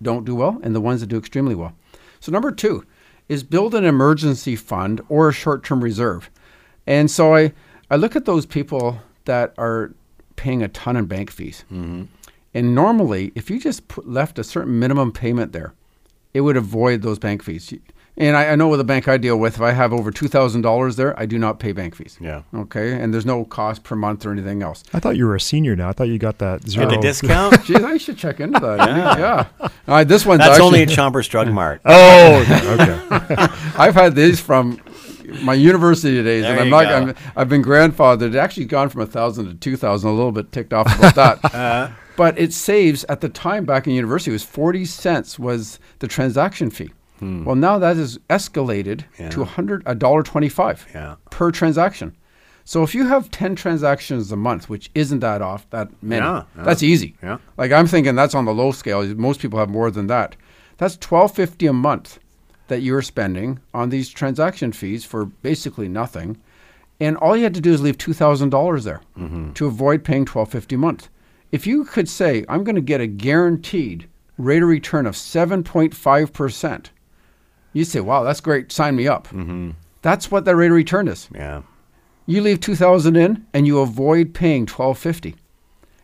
don't 0.02 0.24
do 0.24 0.36
well 0.36 0.58
and 0.64 0.74
the 0.74 0.82
ones 0.82 1.02
that 1.02 1.08
do 1.08 1.18
extremely 1.18 1.56
well. 1.56 1.74
So 2.22 2.32
number 2.32 2.52
two 2.52 2.86
is 3.28 3.44
build 3.44 3.76
an 3.76 3.84
emergency 3.84 4.56
fund 4.56 5.02
or 5.10 5.30
a 5.30 5.34
short-term 5.34 5.84
reserve. 5.84 6.30
And 6.88 7.12
so 7.12 7.36
I 7.36 7.52
I 7.92 7.98
look 7.98 8.16
at 8.16 8.26
those 8.26 8.46
people 8.46 9.00
that 9.26 9.54
are 9.58 9.92
paying 10.40 10.64
a 10.64 10.70
ton 10.70 10.96
in 10.96 11.06
bank 11.06 11.30
fees. 11.30 11.66
Mm-hmm. 11.72 12.04
And 12.54 12.74
normally, 12.74 13.34
if 13.36 13.50
you 13.50 13.60
just 13.60 13.90
put, 13.90 14.08
left 14.08 14.40
a 14.40 14.44
certain 14.44 14.80
minimum 14.80 15.12
payment 15.12 15.52
there, 15.52 15.74
it 16.34 16.42
would 16.42 16.56
avoid 16.56 17.02
those 17.02 17.20
bank 17.20 17.44
fees. 17.44 17.74
And 18.16 18.38
I, 18.38 18.48
I 18.52 18.56
know 18.56 18.70
with 18.70 18.80
the 18.80 18.86
bank 18.86 19.10
I 19.10 19.18
deal 19.18 19.38
with, 19.38 19.56
if 19.56 19.62
I 19.62 19.72
have 19.72 19.92
over 19.92 20.12
two 20.12 20.30
thousand 20.30 20.62
dollars 20.62 20.96
there, 20.96 21.18
I 21.20 21.26
do 21.26 21.38
not 21.38 21.60
pay 21.60 21.74
bank 21.74 21.96
fees. 21.96 22.18
Yeah. 22.22 22.44
Okay, 22.56 22.94
and 22.94 23.14
there's 23.14 23.26
no 23.26 23.44
cost 23.44 23.84
per 23.84 23.98
month 23.98 24.26
or 24.26 24.32
anything 24.32 24.64
else. 24.64 24.84
I 24.94 25.02
thought 25.02 25.18
you 25.18 25.26
were 25.26 25.36
a 25.36 25.42
senior 25.42 25.76
now. 25.76 25.90
I 25.90 25.92
thought 25.92 26.08
you 26.08 26.18
got 26.18 26.38
that 26.40 26.68
zero. 26.68 26.90
Get 26.90 26.96
the 26.96 27.02
discount. 27.02 27.64
Geez, 27.66 27.84
I 27.84 27.98
should 27.98 28.18
check 28.18 28.40
into 28.40 28.60
that. 28.62 28.78
yeah. 29.20 29.48
All 29.60 29.70
right, 29.88 30.08
this 30.08 30.26
one's 30.26 30.40
That's 30.40 30.52
actually, 30.52 30.66
only 30.66 30.82
at 30.84 30.92
Shoppers 30.92 31.28
Drug 31.28 31.50
Mart. 31.50 31.82
Oh, 31.84 32.42
okay. 32.80 33.54
I've 33.78 33.96
had 33.96 34.16
these 34.16 34.40
from 34.40 34.82
my 35.42 35.54
university 35.54 36.22
days, 36.24 36.44
There 36.44 36.52
and 36.52 36.62
I'm 36.62 36.70
not. 36.70 36.86
I'm, 36.88 37.16
I've 37.36 37.50
been 37.50 37.64
grandfathered. 37.64 38.36
Actually 38.36 38.66
gone 38.66 38.90
from 38.90 39.02
a 39.02 39.06
thousand 39.06 39.46
to 39.48 39.54
two 39.56 39.76
thousand. 39.78 40.10
A 40.10 40.14
little 40.14 40.32
bit 40.32 40.52
ticked 40.52 40.74
off 40.74 40.88
about 40.98 41.16
that. 41.16 41.40
Uh-huh. 41.44 41.90
but 42.18 42.38
it 42.38 42.52
saves 42.54 43.06
at 43.08 43.22
the 43.22 43.30
time 43.30 43.64
back 43.66 43.88
in 43.88 43.94
university 43.94 44.32
it 44.32 44.34
was 44.34 44.44
forty 44.44 44.84
cents 44.86 45.40
was 45.40 45.80
the 46.00 46.08
transaction 46.08 46.70
fee. 46.70 46.92
Well, 47.22 47.56
now 47.56 47.78
that 47.80 47.98
is 47.98 48.18
escalated 48.30 49.02
Hmm. 49.18 49.24
Yeah. 49.24 49.30
to 49.32 49.42
a 49.42 49.46
hundred 49.46 49.84
a 49.86 49.94
dollar 49.96 50.24
twenty 50.24 50.48
five 50.50 50.86
Yeah. 50.94 51.16
per 51.30 51.52
transaction. 51.52 52.16
So 52.64 52.84
if 52.84 52.94
you 52.96 53.08
have 53.08 53.30
ten 53.32 53.56
transactions 53.56 54.32
a 54.32 54.36
month, 54.38 54.70
which 54.70 54.90
isn't 54.96 55.20
that 55.20 55.42
off 55.42 55.70
that 55.72 55.90
many, 56.02 56.26
Yeah, 56.26 56.44
that's 56.56 56.84
easy. 56.84 57.16
Yeah. 57.24 57.40
Like 57.58 57.72
I'm 57.72 57.88
thinking 57.88 58.16
that's 58.16 58.36
on 58.36 58.46
the 58.46 58.54
low 58.54 58.72
scale. 58.72 59.04
Most 59.16 59.40
people 59.42 59.60
have 59.60 59.70
more 59.70 59.90
than 59.92 60.08
that. 60.08 60.36
That's 60.78 60.96
twelve 60.98 61.34
fifty 61.36 61.66
a 61.68 61.74
month 61.74 62.20
that 62.70 62.82
you're 62.82 63.02
spending 63.02 63.60
on 63.74 63.90
these 63.90 64.10
transaction 64.10 64.72
fees 64.72 65.04
for 65.04 65.26
basically 65.26 65.88
nothing. 65.88 66.38
And 67.00 67.18
all 67.18 67.36
you 67.36 67.44
had 67.44 67.54
to 67.56 67.62
do 67.62 67.74
is 67.74 67.82
leave 67.82 67.98
two 67.98 68.14
thousand 68.14 68.50
dollars 68.50 68.84
there 68.84 69.02
mm-hmm. 69.18 69.54
to 69.54 69.68
avoid 69.68 70.04
paying 70.04 70.26
twelve 70.26 70.50
fifty 70.52 70.76
a 70.76 70.78
month. 70.78 71.10
If 71.52 71.68
you 71.68 71.84
could 71.84 72.08
say, 72.08 72.46
I'm 72.48 72.64
going 72.64 72.76
to 72.76 72.82
get 72.82 73.02
a 73.02 73.08
guaranteed 73.08 74.08
rate 74.38 74.64
of 74.64 74.70
return 74.70 75.06
of 75.06 75.16
seven 75.18 75.64
point 75.64 75.94
five 75.94 76.32
percent, 76.34 76.92
you 77.74 77.84
say, 77.84 78.00
Wow, 78.00 78.24
that's 78.24 78.42
great. 78.42 78.72
Sign 78.72 78.96
me 78.96 79.08
up. 79.08 79.28
Mm-hmm. 79.28 79.72
That's 80.02 80.32
what 80.32 80.46
that 80.46 80.56
rate 80.56 80.68
of 80.72 80.74
return 80.74 81.08
is. 81.08 81.28
Yeah. 81.34 81.62
You 82.26 82.42
leave 82.42 82.60
two 82.60 82.76
thousand 82.76 83.16
in, 83.16 83.46
and 83.54 83.66
you 83.66 83.80
avoid 83.80 84.34
paying 84.34 84.66
twelve 84.66 84.98
fifty. 84.98 85.36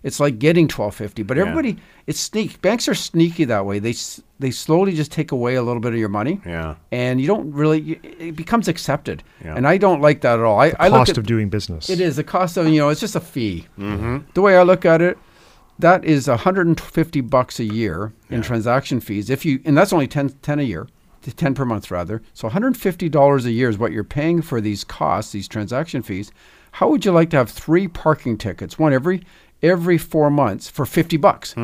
It's 0.06 0.20
like 0.20 0.38
getting 0.40 0.68
twelve 0.68 0.96
fifty, 0.96 1.24
but 1.24 1.36
Yeah. 1.36 1.42
everybody 1.44 1.78
it's 2.08 2.20
sneak. 2.20 2.62
Banks 2.62 2.88
are 2.88 2.94
sneaky 2.96 3.44
that 3.46 3.66
way. 3.66 3.80
they 3.80 3.94
they 4.40 4.52
slowly 4.52 4.94
just 4.94 5.12
take 5.12 5.32
away 5.32 5.56
a 5.56 5.64
little 5.64 5.82
bit 5.82 5.94
of 5.94 6.00
your 6.00 6.10
money, 6.10 6.40
Yeah. 6.46 6.76
and 6.92 7.20
you 7.20 7.26
don't 7.28 7.52
really 7.52 8.00
it 8.20 8.36
becomes 8.36 8.68
accepted, 8.68 9.24
Yeah. 9.44 9.56
and 9.56 9.68
I 9.68 9.78
don't 9.78 10.02
like 10.02 10.22
that 10.22 10.40
at 10.40 10.46
all. 10.46 10.60
I, 10.60 10.74
I 10.80 10.90
look 10.90 11.00
Cost 11.00 11.12
at 11.12 11.18
of 11.18 11.26
doing 11.26 11.50
business. 11.50 11.90
it 11.90 12.00
is 12.00 12.16
the 12.18 12.24
cost 12.24 12.56
of 12.56 12.68
you 12.68 12.80
know 12.80 12.90
it's 12.90 13.02
just 13.02 13.16
a 13.16 13.20
fee. 13.20 13.66
Mm-hmm. 13.80 14.18
The 14.36 14.42
way 14.42 14.56
I 14.58 14.64
look 14.64 14.86
at 14.86 15.02
it, 15.02 15.18
that 15.80 16.06
is 16.06 16.28
150 16.28 17.22
bucks 17.22 17.60
a 17.60 17.66
year 17.66 18.14
in 18.30 18.42
transaction 18.44 19.00
fees. 19.00 19.30
If 19.32 19.44
you 19.44 19.60
and 19.66 19.76
that's 19.76 19.92
only 19.92 20.08
10, 20.08 20.30
10 20.44 20.60
a 20.60 20.64
year, 20.64 20.88
10 21.36 21.56
per 21.56 21.66
month 21.66 21.90
rather. 21.90 22.22
So 22.36 22.48
150 22.48 23.10
dollars 23.10 23.46
a 23.48 23.52
year 23.52 23.70
is 23.70 23.80
what 23.80 23.92
you're 23.92 24.04
paying 24.04 24.44
for 24.44 24.62
these 24.62 24.84
costs, 24.84 25.32
these 25.32 25.48
transaction 25.48 26.04
fees. 26.04 26.32
How 26.74 26.90
would 26.90 27.06
you 27.06 27.14
like 27.14 27.30
to 27.30 27.38
have 27.38 27.50
three 27.50 27.88
parking 27.88 28.38
tickets, 28.38 28.78
one 28.78 28.92
every 28.94 29.24
every 29.62 29.98
four 29.98 30.30
months 30.30 30.70
for 30.70 30.86
50 30.86 31.18
bucks? 31.18 31.56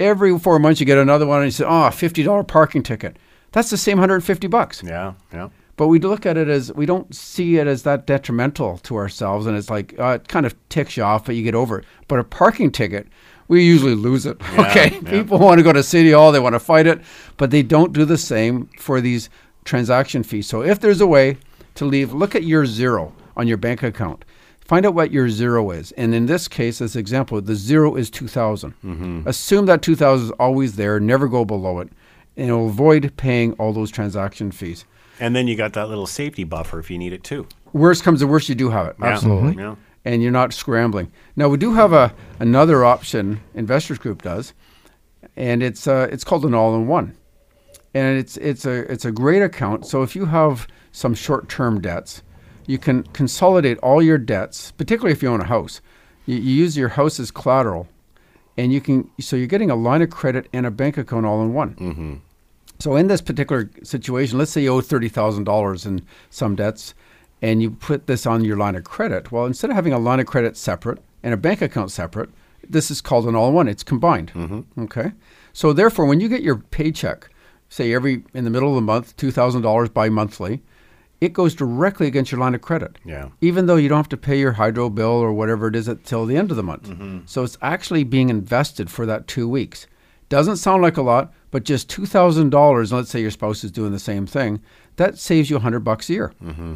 Every 0.00 0.38
four 0.38 0.58
months 0.58 0.80
you 0.80 0.86
get 0.86 0.98
another 0.98 1.26
one, 1.26 1.38
and 1.38 1.46
you 1.46 1.52
say, 1.52 1.64
"Oh, 1.66 1.90
50 1.90 2.22
dollar 2.22 2.42
parking 2.42 2.82
ticket." 2.82 3.16
That's 3.52 3.70
the 3.70 3.76
same 3.76 3.98
150 3.98 4.46
bucks. 4.48 4.82
Yeah. 4.82 5.12
Yeah. 5.32 5.50
But 5.76 5.88
we 5.88 5.98
look 5.98 6.26
at 6.26 6.36
it 6.36 6.48
as 6.48 6.72
we 6.72 6.86
don't 6.86 7.14
see 7.14 7.56
it 7.56 7.66
as 7.66 7.82
that 7.84 8.06
detrimental 8.06 8.78
to 8.78 8.96
ourselves, 8.96 9.46
and 9.46 9.56
it's 9.56 9.70
like 9.70 9.98
uh, 9.98 10.18
it 10.20 10.28
kind 10.28 10.44
of 10.44 10.54
ticks 10.68 10.96
you 10.96 11.02
off, 11.02 11.24
but 11.24 11.34
you 11.34 11.42
get 11.42 11.54
over 11.54 11.78
it. 11.78 11.84
But 12.08 12.18
a 12.18 12.24
parking 12.24 12.70
ticket, 12.70 13.06
we 13.48 13.64
usually 13.64 13.94
lose 13.94 14.26
it. 14.26 14.36
okay, 14.58 15.00
yeah. 15.02 15.10
people 15.10 15.38
want 15.38 15.58
to 15.58 15.62
go 15.62 15.72
to 15.72 15.82
City 15.82 16.12
Hall, 16.12 16.30
they 16.30 16.40
want 16.40 16.54
to 16.54 16.60
fight 16.60 16.86
it, 16.86 17.00
but 17.36 17.50
they 17.50 17.62
don't 17.62 17.92
do 17.92 18.04
the 18.04 18.18
same 18.18 18.68
for 18.78 19.00
these 19.00 19.30
transaction 19.64 20.22
fees. 20.22 20.46
So 20.46 20.62
if 20.62 20.80
there's 20.80 21.00
a 21.00 21.06
way 21.06 21.38
to 21.76 21.84
leave, 21.84 22.12
look 22.12 22.34
at 22.34 22.44
your 22.44 22.66
zero 22.66 23.14
on 23.36 23.46
your 23.48 23.56
bank 23.56 23.82
account. 23.82 24.24
Find 24.72 24.86
out 24.86 24.94
what 24.94 25.10
your 25.12 25.28
zero 25.28 25.70
is, 25.70 25.92
and 25.98 26.14
in 26.14 26.24
this 26.24 26.48
case, 26.48 26.80
as 26.80 26.96
example, 26.96 27.38
the 27.42 27.54
zero 27.54 27.94
is 27.94 28.08
two 28.08 28.26
Assume 29.26 29.66
that 29.66 29.82
two 29.82 29.94
thousand 29.94 30.28
is 30.28 30.30
always 30.40 30.76
there, 30.76 30.98
never 30.98 31.28
go 31.28 31.44
below 31.44 31.80
it, 31.80 31.90
and 32.38 32.48
it'll 32.48 32.68
avoid 32.68 33.12
paying 33.18 33.52
all 33.58 33.74
those 33.74 33.90
transaction 33.90 34.50
fees. 34.50 34.86
And 35.20 35.36
then 35.36 35.46
you 35.46 35.56
got 35.56 35.74
that 35.74 35.90
little 35.90 36.06
safety 36.06 36.44
buffer 36.44 36.78
if 36.78 36.90
you 36.90 36.96
need 36.96 37.12
it 37.12 37.22
too. 37.22 37.46
Worst 37.74 38.02
comes 38.02 38.20
to 38.20 38.26
worst, 38.26 38.48
you 38.48 38.54
do 38.54 38.70
have 38.70 38.86
it. 38.86 38.96
Yeah. 38.98 39.08
Absolutely. 39.08 39.52
Mhm. 39.52 39.58
Yeah. 39.58 39.74
And 40.06 40.22
you're 40.22 40.32
not 40.32 40.54
scrambling. 40.54 41.12
Now 41.36 41.50
we 41.50 41.58
do 41.58 41.74
have 41.74 41.92
a 41.92 42.14
another 42.40 42.82
option 42.82 43.42
Investors 43.54 43.98
Group 43.98 44.22
does, 44.22 44.54
and 45.36 45.62
it's 45.62 45.86
uh, 45.86 46.08
it's 46.10 46.24
called 46.24 46.46
an 46.46 46.54
all-in-one, 46.54 47.14
and 47.92 48.18
it's 48.18 48.38
it's 48.38 48.64
a 48.64 48.90
it's 48.90 49.04
a 49.04 49.12
great 49.12 49.42
account. 49.42 49.84
So 49.84 50.02
if 50.02 50.16
you 50.16 50.24
have 50.24 50.66
some 50.92 51.12
short-term 51.12 51.82
debts, 51.82 52.22
you 52.66 52.78
can 52.78 53.02
consolidate 53.12 53.78
all 53.78 54.02
your 54.02 54.18
debts, 54.18 54.72
particularly 54.72 55.12
if 55.12 55.22
you 55.22 55.28
own 55.28 55.40
a 55.40 55.46
house. 55.46 55.80
You, 56.26 56.36
you 56.36 56.54
use 56.54 56.76
your 56.76 56.90
house 56.90 57.18
as 57.18 57.30
collateral, 57.30 57.88
and 58.56 58.72
you 58.72 58.80
can 58.80 59.10
so 59.20 59.36
you're 59.36 59.46
getting 59.46 59.70
a 59.70 59.76
line 59.76 60.02
of 60.02 60.10
credit 60.10 60.48
and 60.52 60.66
a 60.66 60.70
bank 60.70 60.96
account 60.96 61.26
all 61.26 61.42
in 61.42 61.52
one. 61.52 61.74
Mm-hmm. 61.74 62.14
So 62.78 62.96
in 62.96 63.06
this 63.06 63.20
particular 63.20 63.70
situation, 63.82 64.38
let's 64.38 64.50
say 64.50 64.62
you 64.62 64.74
owe 64.74 64.80
thirty 64.80 65.08
thousand 65.08 65.44
dollars 65.44 65.86
in 65.86 66.04
some 66.30 66.54
debts, 66.54 66.94
and 67.40 67.62
you 67.62 67.70
put 67.70 68.06
this 68.06 68.26
on 68.26 68.44
your 68.44 68.56
line 68.56 68.76
of 68.76 68.84
credit. 68.84 69.32
Well, 69.32 69.46
instead 69.46 69.70
of 69.70 69.76
having 69.76 69.92
a 69.92 69.98
line 69.98 70.20
of 70.20 70.26
credit 70.26 70.56
separate 70.56 70.98
and 71.22 71.32
a 71.34 71.36
bank 71.36 71.62
account 71.62 71.90
separate, 71.90 72.30
this 72.68 72.90
is 72.90 73.00
called 73.00 73.26
an 73.26 73.34
all-in-one. 73.34 73.68
It's 73.68 73.82
combined. 73.82 74.64
Okay. 74.78 75.12
So 75.52 75.72
therefore, 75.72 76.06
when 76.06 76.20
you 76.20 76.28
get 76.28 76.42
your 76.42 76.56
paycheck, 76.56 77.28
say 77.68 77.92
every 77.92 78.22
in 78.34 78.44
the 78.44 78.50
middle 78.50 78.70
of 78.70 78.74
the 78.76 78.80
month, 78.80 79.16
two 79.16 79.30
thousand 79.30 79.62
dollars 79.62 79.88
bi 79.88 80.08
monthly, 80.08 80.62
it 81.22 81.32
goes 81.32 81.54
directly 81.54 82.08
against 82.08 82.32
your 82.32 82.40
line 82.40 82.52
of 82.52 82.62
credit. 82.62 82.98
Yeah. 83.04 83.28
Even 83.40 83.66
though 83.66 83.76
you 83.76 83.88
don't 83.88 83.96
have 83.96 84.08
to 84.08 84.16
pay 84.16 84.40
your 84.40 84.50
hydro 84.50 84.90
bill 84.90 85.06
or 85.06 85.32
whatever 85.32 85.68
it 85.68 85.76
is 85.76 85.86
until 85.86 86.26
the 86.26 86.36
end 86.36 86.50
of 86.50 86.56
the 86.56 86.64
month. 86.64 86.88
Mm-hmm. 86.88 87.20
So 87.26 87.44
it's 87.44 87.56
actually 87.62 88.02
being 88.02 88.28
invested 88.28 88.90
for 88.90 89.06
that 89.06 89.28
two 89.28 89.48
weeks. 89.48 89.86
Doesn't 90.28 90.56
sound 90.56 90.82
like 90.82 90.96
a 90.96 91.02
lot, 91.02 91.32
but 91.52 91.62
just 91.62 91.88
two 91.88 92.06
thousand 92.06 92.50
dollars. 92.50 92.92
Let's 92.92 93.08
say 93.08 93.20
your 93.20 93.30
spouse 93.30 93.62
is 93.62 93.70
doing 93.70 93.92
the 93.92 94.00
same 94.00 94.26
thing. 94.26 94.60
That 94.96 95.16
saves 95.16 95.48
you 95.48 95.58
a 95.58 95.60
hundred 95.60 95.80
bucks 95.80 96.10
a 96.10 96.14
year. 96.14 96.32
Mm-hmm. 96.42 96.74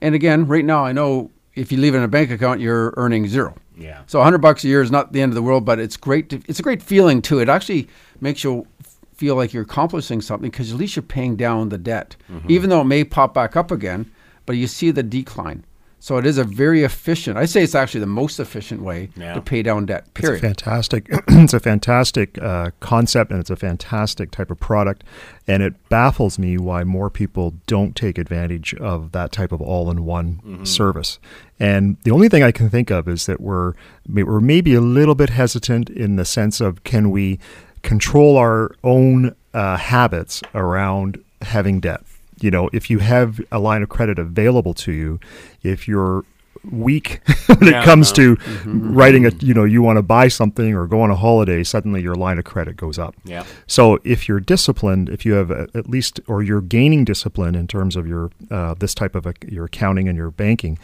And 0.00 0.14
again, 0.16 0.48
right 0.48 0.64
now, 0.64 0.84
I 0.84 0.90
know 0.90 1.30
if 1.54 1.70
you 1.70 1.78
leave 1.78 1.94
it 1.94 1.98
in 1.98 2.02
a 2.02 2.08
bank 2.08 2.32
account, 2.32 2.60
you're 2.60 2.94
earning 2.96 3.28
zero. 3.28 3.54
Yeah. 3.76 4.02
So 4.06 4.18
100 4.18 4.38
bucks 4.38 4.64
a 4.64 4.68
year 4.68 4.82
is 4.82 4.90
not 4.90 5.12
the 5.12 5.20
end 5.20 5.30
of 5.30 5.34
the 5.34 5.42
world, 5.42 5.64
but 5.64 5.78
it's 5.78 5.96
great. 5.96 6.30
To, 6.30 6.40
it's 6.48 6.58
a 6.58 6.62
great 6.62 6.82
feeling 6.82 7.22
too. 7.22 7.40
It 7.40 7.48
actually 7.48 7.88
makes 8.20 8.42
you 8.44 8.66
feel 9.14 9.36
like 9.36 9.52
you're 9.52 9.62
accomplishing 9.64 10.20
something 10.20 10.50
because 10.50 10.72
at 10.72 10.78
least 10.78 10.96
you're 10.96 11.02
paying 11.02 11.36
down 11.36 11.68
the 11.70 11.78
debt, 11.78 12.16
Mm-hmm. 12.30 12.50
even 12.50 12.70
though 12.70 12.80
it 12.80 12.84
may 12.86 13.04
pop 13.04 13.34
back 13.34 13.56
up 13.56 13.70
again. 13.70 14.10
But 14.46 14.56
you 14.56 14.66
see 14.66 14.90
the 14.90 15.02
decline. 15.02 15.64
So 16.00 16.18
it 16.18 16.26
is 16.26 16.36
a 16.36 16.44
very 16.44 16.82
efficient. 16.84 17.38
I 17.38 17.46
say 17.46 17.62
it's 17.62 17.74
actually 17.74 18.00
the 18.00 18.06
most 18.06 18.38
efficient 18.38 18.82
way 18.82 19.08
Yeah. 19.16 19.32
to 19.32 19.40
pay 19.40 19.62
down 19.62 19.86
debt. 19.86 20.04
It's 20.08 20.18
a 20.18 20.22
Period. 20.22 20.40
fantastic, 20.42 21.06
it's 21.28 21.54
a 21.54 21.60
fantastic 21.60 22.36
uh, 22.42 22.72
concept, 22.80 23.30
and 23.30 23.40
it's 23.40 23.48
a 23.48 23.56
fantastic 23.56 24.30
type 24.30 24.50
of 24.50 24.60
product. 24.60 25.02
And 25.48 25.62
it 25.62 25.72
baffles 25.88 26.38
me 26.38 26.58
why 26.58 26.84
more 26.84 27.08
people 27.08 27.54
don't 27.66 27.96
take 27.96 28.18
advantage 28.18 28.74
of 28.74 29.12
that 29.12 29.32
type 29.32 29.50
of 29.50 29.62
all-in-one 29.62 30.66
service. 30.66 31.18
And 31.58 31.96
the 32.04 32.10
only 32.10 32.28
thing 32.28 32.42
I 32.42 32.52
can 32.52 32.68
think 32.68 32.90
of 32.90 33.08
is 33.08 33.24
that 33.24 33.40
we're 33.40 33.72
we're 34.06 34.40
maybe 34.40 34.74
a 34.74 34.82
little 34.82 35.14
bit 35.14 35.30
hesitant 35.30 35.88
in 35.88 36.16
the 36.16 36.26
sense 36.26 36.60
of 36.60 36.84
can 36.84 37.10
we 37.10 37.38
control 37.84 38.36
our 38.36 38.74
own 38.82 39.34
uh, 39.52 39.76
habits 39.76 40.42
around 40.54 41.22
having 41.42 41.78
debt. 41.80 42.02
You 42.40 42.50
know, 42.50 42.68
if 42.72 42.90
you 42.90 42.98
have 42.98 43.40
a 43.52 43.58
line 43.60 43.82
of 43.84 43.88
credit 43.88 44.18
available 44.18 44.74
to 44.74 44.90
you, 44.92 45.20
if 45.62 45.86
you're 45.86 46.24
weak 46.70 47.20
when 47.46 47.58
Yeah, 47.70 47.82
it 47.82 47.84
comes 47.84 48.10
no. 48.16 48.36
to 48.36 48.40
writing 48.64 49.26
a 49.26 49.30
you 49.40 49.52
know 49.52 49.64
you 49.64 49.82
want 49.82 49.98
to 49.98 50.02
buy 50.02 50.28
something 50.28 50.74
or 50.74 50.86
go 50.86 51.02
on 51.02 51.10
a 51.10 51.14
holiday 51.14 51.62
suddenly 51.62 52.00
your 52.00 52.14
line 52.14 52.38
of 52.38 52.46
credit 52.46 52.74
goes 52.78 52.98
up 52.98 53.14
Yeah. 53.22 53.44
so 53.66 53.98
if 54.02 54.26
you're 54.28 54.40
disciplined 54.40 55.10
if 55.10 55.26
you 55.26 55.34
have 55.34 55.50
a, 55.50 55.68
at 55.74 55.90
least 55.90 56.20
or 56.26 56.42
you're 56.42 56.62
gaining 56.62 57.04
discipline 57.04 57.54
in 57.54 57.66
terms 57.66 57.96
of 57.96 58.06
your 58.06 58.30
uh, 58.50 58.72
this 58.78 58.94
type 58.94 59.14
of 59.14 59.26
a, 59.26 59.34
your 59.46 59.66
accounting 59.66 60.08
and 60.08 60.16
your 60.16 60.30
banking 60.30 60.78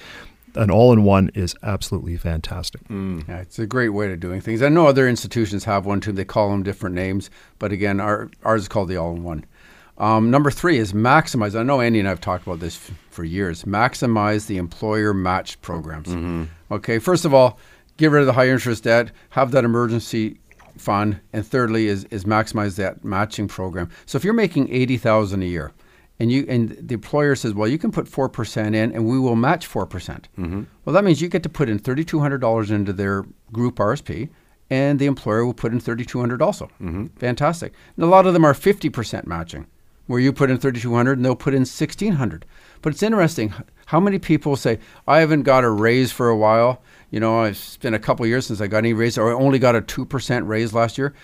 an 0.55 0.71
all-in-one 0.71 1.31
is 1.35 1.55
absolutely 1.63 2.17
fantastic 2.17 2.81
Yeah, 3.29 3.39
it's 3.41 3.59
a 3.59 3.67
great 3.67 3.91
way 3.91 4.13
of 4.13 4.21
doing 4.21 4.41
things. 4.41 4.63
I 4.63 4.69
know 4.69 4.87
other 4.87 5.09
institutions 5.09 5.65
have 5.65 5.87
one 5.87 6.01
too. 6.01 6.13
They 6.13 6.25
call 6.25 6.51
them 6.51 6.63
different 6.63 6.95
names, 6.95 7.31
but 7.59 7.73
again, 7.73 8.01
our, 8.01 8.31
ours 8.45 8.63
is 8.63 8.69
called 8.69 8.89
the 8.89 8.97
all-in-one. 8.97 9.45
Um, 9.99 10.31
number 10.31 10.51
three 10.51 10.79
is 10.79 10.93
maximize. 10.95 11.59
I 11.59 11.63
know 11.63 11.81
Andy 11.83 11.99
and 11.99 12.09
I 12.09 12.11
have 12.11 12.21
talked 12.23 12.47
about 12.47 12.61
this 12.61 12.77
f- 12.77 12.97
for 13.11 13.23
years. 13.23 13.65
Maximize 13.65 14.47
the 14.47 14.57
employer 14.57 15.13
match 15.13 15.61
programs. 15.61 16.09
Okay, 16.71 16.99
first 16.99 17.25
of 17.27 17.35
all, 17.35 17.59
get 17.99 18.11
rid 18.11 18.21
of 18.21 18.27
the 18.27 18.33
high 18.33 18.49
interest 18.49 18.85
debt, 18.85 19.11
have 19.31 19.51
that 19.51 19.63
emergency 19.65 20.39
fund, 20.79 21.21
and 21.35 21.47
thirdly 21.47 21.87
is 21.89 22.05
is 22.05 22.25
maximize 22.25 22.77
that 22.77 23.05
matching 23.05 23.47
program. 23.47 23.91
So 24.07 24.17
if 24.17 24.25
you're 24.25 24.33
making 24.33 24.73
eighty 24.73 24.97
thousand 24.97 25.43
a 25.43 25.47
year, 25.47 25.73
and 26.21 26.31
you 26.31 26.45
and 26.49 26.77
the 26.79 26.95
employer 26.95 27.35
says, 27.35 27.55
well, 27.55 27.67
you 27.67 27.79
can 27.79 27.91
put 27.91 28.07
four 28.07 28.29
percent 28.29 28.77
in, 28.77 28.93
and 28.93 29.07
we 29.07 29.19
will 29.19 29.37
match 29.37 29.67
four 29.67 29.87
percent. 29.87 30.29
Mm-hmm. 30.39 30.65
Well, 30.85 30.93
that 30.95 31.03
means 31.03 31.21
you 31.21 31.29
get 31.29 31.43
to 31.43 31.49
put 31.49 31.69
in 31.69 31.79
thirty 31.79 32.05
two 32.05 32.21
hundred 32.21 32.43
dollars 32.43 32.71
into 32.71 32.93
their 32.93 33.25
group 33.51 33.77
RSP, 33.77 34.29
and 34.69 34.99
the 34.99 35.07
employer 35.07 35.45
will 35.47 35.55
put 35.55 35.73
in 35.73 35.81
thirty 35.81 36.05
two 36.05 36.21
hundred 36.21 36.43
also. 36.43 36.67
Mm-hmm. 36.81 37.07
Fantastic. 37.17 37.73
And 37.97 38.05
a 38.05 38.09
lot 38.09 38.27
of 38.27 38.35
them 38.35 38.45
are 38.45 38.55
fifty 38.55 38.91
percent 38.91 39.27
matching, 39.27 39.67
where 40.07 40.21
you 40.21 40.33
put 40.33 40.51
in 40.51 40.59
thirty 40.59 40.79
two 40.79 40.95
hundred 40.95 41.17
and 41.17 41.25
they'll 41.25 41.35
put 41.35 41.55
in 41.55 41.65
sixteen 41.65 42.13
hundred. 42.13 42.45
But 42.83 42.93
it's 42.93 43.03
interesting 43.03 43.55
how 43.87 43.99
many 43.99 44.19
people 44.19 44.57
say, 44.57 44.79
I 45.09 45.21
haven't 45.21 45.43
got 45.43 45.65
a 45.65 45.71
raise 45.71 46.13
for 46.13 46.29
a 46.29 46.37
while. 46.37 46.83
You 47.11 47.19
know, 47.19 47.43
it's 47.45 47.77
been 47.79 47.95
a 47.95 47.99
couple 47.99 48.25
years 48.27 48.47
since 48.47 48.61
I 48.61 48.69
got 48.69 48.79
any 48.79 48.93
raise, 48.93 49.19
or 49.19 49.31
I 49.31 49.35
only 49.35 49.59
got 49.59 49.75
a 49.75 49.81
two 49.81 50.05
percent 50.05 50.47
raise 50.47 50.75
last 50.75 50.99
year. 50.99 51.15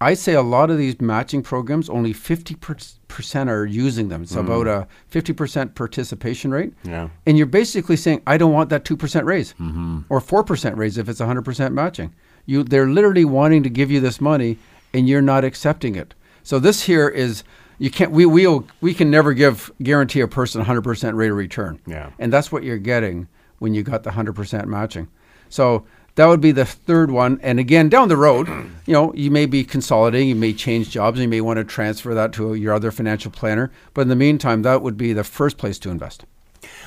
I 0.00 0.14
say 0.14 0.32
a 0.32 0.42
lot 0.42 0.70
of 0.70 0.78
these 0.78 0.98
matching 1.00 1.42
programs, 1.42 1.90
only 1.90 2.14
50% 2.14 3.48
are 3.48 3.66
using 3.66 4.08
them. 4.08 4.22
It's 4.22 4.32
hmm. 4.32 4.40
about 4.40 4.66
a 4.66 4.88
50% 5.10 5.74
participation 5.74 6.50
rate. 6.50 6.72
Yeah. 6.84 7.10
And 7.26 7.36
you're 7.36 7.46
basically 7.46 7.96
saying, 7.96 8.22
I 8.26 8.38
don't 8.38 8.52
want 8.52 8.70
that 8.70 8.84
2% 8.84 9.24
raise 9.24 9.52
mm-hmm. 9.54 10.00
or 10.08 10.20
4% 10.20 10.76
raise 10.76 10.96
if 10.96 11.08
it's 11.08 11.20
100% 11.20 11.72
matching. 11.72 12.14
You, 12.46 12.64
they're 12.64 12.88
literally 12.88 13.26
wanting 13.26 13.62
to 13.64 13.70
give 13.70 13.90
you 13.90 14.00
this 14.00 14.20
money 14.20 14.58
and 14.94 15.06
you're 15.06 15.22
not 15.22 15.44
accepting 15.44 15.96
it. 15.96 16.14
So 16.42 16.58
this 16.58 16.82
here 16.82 17.08
is, 17.08 17.44
you 17.78 17.90
can't, 17.90 18.10
we, 18.10 18.24
we, 18.24 18.46
we 18.80 18.94
can 18.94 19.10
never 19.10 19.34
give, 19.34 19.70
guarantee 19.82 20.20
a 20.20 20.28
person 20.28 20.64
100% 20.64 21.14
rate 21.14 21.30
of 21.30 21.36
return. 21.36 21.78
Yeah. 21.86 22.10
And 22.18 22.32
that's 22.32 22.50
what 22.50 22.62
you're 22.62 22.78
getting 22.78 23.28
when 23.58 23.74
you 23.74 23.82
got 23.82 24.04
the 24.04 24.10
100% 24.10 24.64
matching. 24.64 25.08
So 25.50 25.84
that 26.20 26.26
would 26.26 26.42
be 26.42 26.52
the 26.52 26.66
third 26.66 27.10
one. 27.10 27.40
And 27.42 27.58
again, 27.58 27.88
down 27.88 28.08
the 28.08 28.16
road, 28.16 28.46
you 28.86 28.92
know, 28.92 29.14
you 29.14 29.30
may 29.30 29.46
be 29.46 29.64
consolidating, 29.64 30.28
you 30.28 30.34
may 30.34 30.52
change 30.52 30.90
jobs, 30.90 31.18
and 31.18 31.22
you 31.22 31.28
may 31.28 31.40
want 31.40 31.56
to 31.56 31.64
transfer 31.64 32.12
that 32.12 32.34
to 32.34 32.52
your 32.54 32.74
other 32.74 32.90
financial 32.90 33.30
planner. 33.30 33.72
But 33.94 34.02
in 34.02 34.08
the 34.08 34.16
meantime, 34.16 34.60
that 34.62 34.82
would 34.82 34.98
be 34.98 35.14
the 35.14 35.24
first 35.24 35.56
place 35.56 35.78
to 35.78 35.90
invest. 35.90 36.26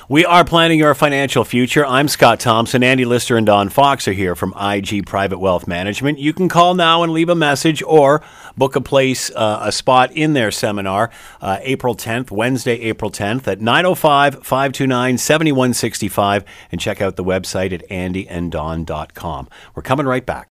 We 0.06 0.26
are 0.26 0.44
planning 0.44 0.78
your 0.78 0.94
financial 0.94 1.44
future. 1.44 1.86
I'm 1.86 2.08
Scott 2.08 2.38
Thompson. 2.38 2.82
Andy 2.82 3.06
Lister 3.06 3.38
and 3.38 3.46
Don 3.46 3.70
Fox 3.70 4.06
are 4.06 4.12
here 4.12 4.34
from 4.34 4.52
IG 4.60 5.06
Private 5.06 5.38
Wealth 5.38 5.66
Management. 5.66 6.18
You 6.18 6.34
can 6.34 6.50
call 6.50 6.74
now 6.74 7.02
and 7.02 7.10
leave 7.10 7.30
a 7.30 7.34
message 7.34 7.82
or 7.82 8.22
book 8.54 8.76
a 8.76 8.82
place, 8.82 9.30
uh, 9.30 9.60
a 9.62 9.72
spot 9.72 10.12
in 10.12 10.34
their 10.34 10.50
seminar, 10.50 11.10
uh, 11.40 11.56
April 11.62 11.94
10th, 11.94 12.30
Wednesday, 12.30 12.82
April 12.82 13.10
10th 13.10 13.48
at 13.48 13.62
905 13.62 14.44
529 14.44 15.16
7165. 15.16 16.44
And 16.70 16.78
check 16.78 17.00
out 17.00 17.16
the 17.16 17.24
website 17.24 17.72
at 17.72 17.88
andyanddon.com. 17.88 19.48
We're 19.74 19.82
coming 19.82 20.04
right 20.04 20.26
back. 20.26 20.53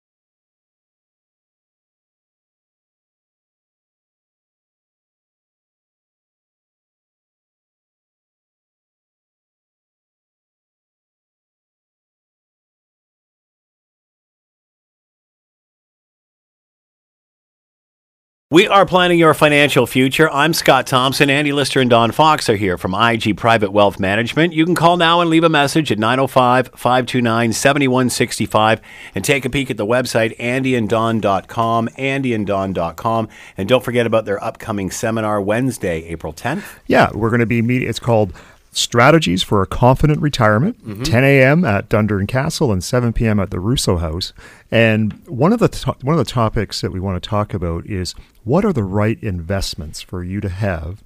We 18.48 18.68
are 18.68 18.86
planning 18.86 19.18
your 19.18 19.34
financial 19.34 19.88
future. 19.88 20.30
I'm 20.30 20.52
Scott 20.52 20.86
Thompson. 20.86 21.30
Andy 21.30 21.50
Lister 21.50 21.80
and 21.80 21.90
Don 21.90 22.12
Fox 22.12 22.48
are 22.48 22.54
here 22.54 22.78
from 22.78 22.94
IG 22.94 23.36
Private 23.36 23.72
Wealth 23.72 23.98
Management. 23.98 24.52
You 24.52 24.64
can 24.64 24.76
call 24.76 24.96
now 24.96 25.20
and 25.20 25.28
leave 25.28 25.42
a 25.42 25.48
message 25.48 25.90
at 25.90 25.98
905 25.98 26.68
529 26.76 27.52
7165 27.52 28.80
and 29.16 29.24
take 29.24 29.44
a 29.44 29.50
peek 29.50 29.68
at 29.68 29.76
the 29.78 29.84
website 29.84 30.38
andyanddon.com, 30.38 31.88
andyanddon.com. 31.88 33.28
And 33.56 33.68
don't 33.68 33.82
forget 33.82 34.06
about 34.06 34.26
their 34.26 34.40
upcoming 34.44 34.92
seminar 34.92 35.40
Wednesday, 35.42 36.04
April 36.04 36.32
10th. 36.32 36.78
yeah 36.86 37.10
we're 37.14 37.30
going 37.30 37.40
to 37.40 37.46
be 37.46 37.62
meeting 37.62 37.88
it's 37.88 37.98
called 37.98 38.32
strategies 38.76 39.42
for 39.42 39.62
a 39.62 39.66
confident 39.66 40.20
retirement 40.20 40.78
mm-hmm. 40.86 41.02
10 41.02 41.24
a.m 41.24 41.64
at 41.64 41.88
dundurn 41.88 42.28
castle 42.28 42.70
and 42.70 42.84
7 42.84 43.12
p.m 43.12 43.40
at 43.40 43.50
the 43.50 43.58
Rousseau 43.58 43.96
house. 43.96 44.32
And 44.70 45.14
one 45.26 45.52
of 45.52 45.60
the 45.60 45.68
to- 45.68 45.96
one 46.02 46.18
of 46.18 46.18
the 46.18 46.30
topics 46.30 46.80
that 46.82 46.92
we 46.92 47.00
want 47.00 47.22
to 47.22 47.28
talk 47.28 47.54
about 47.54 47.86
is 47.86 48.14
what 48.44 48.64
are 48.64 48.72
the 48.72 48.84
right 48.84 49.18
investments 49.22 50.02
for 50.02 50.22
you 50.22 50.40
to 50.40 50.48
have 50.48 51.02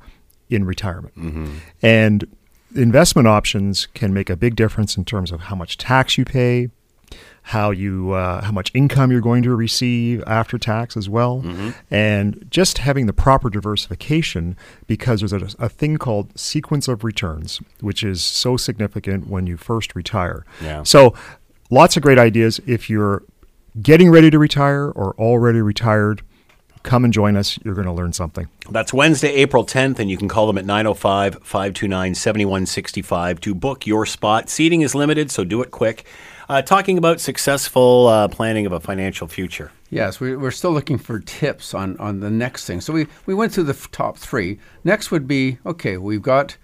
in 0.49 0.65
retirement? 0.65 1.15
Mm-hmm. 1.17 1.59
And 1.81 2.27
investment 2.75 3.29
options 3.29 3.87
can 3.87 4.13
make 4.13 4.31
a 4.31 4.37
big 4.37 4.57
difference 4.57 4.97
in 4.97 5.05
terms 5.05 5.31
of 5.31 5.43
how 5.43 5.55
much 5.55 5.79
tax 5.79 6.19
you 6.19 6.25
pay 6.25 6.71
how 7.43 7.71
you 7.71 8.13
uh, 8.13 8.43
how 8.43 8.53
much 8.53 8.71
income 8.75 9.11
you're 9.11 9.21
going 9.21 9.43
to 9.43 9.55
receive 9.55 10.23
after 10.27 10.59
tax 10.59 10.97
as 10.97 11.09
well, 11.09 11.45
and 11.91 12.47
just 12.51 12.79
having 12.79 13.07
the 13.07 13.13
proper 13.13 13.51
diversification 13.51 14.57
because 14.87 15.21
there's 15.21 15.33
a, 15.33 15.65
a 15.65 15.69
thing 15.69 15.97
called 15.97 16.39
sequence 16.39 16.87
of 16.89 17.03
returns, 17.03 17.61
which 17.81 18.03
is 18.03 18.23
so 18.23 18.57
significant 18.57 19.29
when 19.29 19.47
you 19.47 19.57
first 19.57 19.95
retire. 19.95 20.45
Yeah. 20.63 20.83
So, 20.83 21.15
lots 21.71 21.97
of 21.97 22.03
great 22.03 22.19
ideas 22.19 22.61
if 22.67 22.89
you're 22.91 23.23
getting 23.81 24.11
ready 24.11 24.31
to 24.31 24.39
retire 24.39 24.91
or 24.91 25.15
already 25.19 25.61
retired. 25.61 26.23
Come 26.83 27.05
and 27.05 27.13
join 27.13 27.37
us. 27.37 27.59
You're 27.63 27.75
going 27.75 27.87
to 27.87 27.93
learn 27.93 28.15
something. 28.15 28.49
That's 28.71 28.91
Wednesday, 28.91 29.29
April 29.35 29.67
10th, 29.67 29.99
and 29.99 30.11
you 30.11 30.17
can 30.17 30.29
call 30.29 30.47
them 30.47 30.57
at 30.57 30.65
905 30.65 31.35
529 31.43 32.15
7165 32.15 33.41
to 33.43 33.55
book 33.55 33.87
your 33.87 34.07
spot. 34.07 34.49
Seating 34.49 34.81
is 34.81 34.95
limited, 34.95 35.31
so 35.31 35.45
do 35.45 35.61
it 35.61 35.71
quick. 35.71 36.07
Uh, 36.51 36.61
talking 36.61 36.99
about 36.99 37.21
successful 37.21 38.09
uh, 38.09 38.27
planning 38.27 38.67
of 38.67 38.73
a 38.73 38.81
financial 38.81 39.29
future. 39.29 39.71
Yes, 39.89 40.19
we, 40.19 40.35
we're 40.35 40.51
still 40.51 40.73
looking 40.73 40.99
for 40.99 41.21
tips 41.21 41.75
on, 41.75 41.97
on 41.99 42.19
the 42.19 42.29
next 42.29 42.65
thing. 42.65 42.81
So 42.81 42.93
we, 42.93 43.07
we 43.25 43.35
went 43.35 43.53
through 43.53 43.65
the 43.65 43.73
f- 43.73 43.89
top 43.93 44.19
three. 44.19 44.59
Next 44.83 45.13
would 45.13 45.29
be 45.29 45.59
okay. 45.65 45.97
We've 45.97 46.21
got 46.21 46.57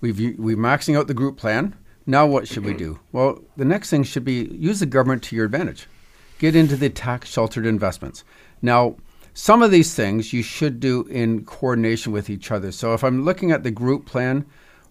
we've 0.00 0.38
we're 0.38 0.56
maxing 0.56 0.96
out 0.96 1.08
the 1.08 1.12
group 1.12 1.38
plan. 1.38 1.74
Now 2.06 2.24
what 2.24 2.46
should 2.46 2.64
we 2.64 2.72
do? 2.72 3.00
Well, 3.10 3.42
the 3.56 3.64
next 3.64 3.90
thing 3.90 4.04
should 4.04 4.24
be 4.24 4.44
use 4.44 4.78
the 4.78 4.86
government 4.86 5.24
to 5.24 5.34
your 5.34 5.46
advantage. 5.46 5.88
Get 6.38 6.54
into 6.54 6.76
the 6.76 6.88
tax 6.88 7.28
sheltered 7.28 7.66
investments. 7.66 8.22
Now, 8.62 8.94
some 9.34 9.60
of 9.60 9.72
these 9.72 9.92
things 9.92 10.32
you 10.32 10.44
should 10.44 10.78
do 10.78 11.02
in 11.06 11.44
coordination 11.44 12.12
with 12.12 12.30
each 12.30 12.52
other. 12.52 12.70
So 12.70 12.94
if 12.94 13.02
I'm 13.02 13.24
looking 13.24 13.50
at 13.50 13.64
the 13.64 13.72
group 13.72 14.06
plan, 14.06 14.46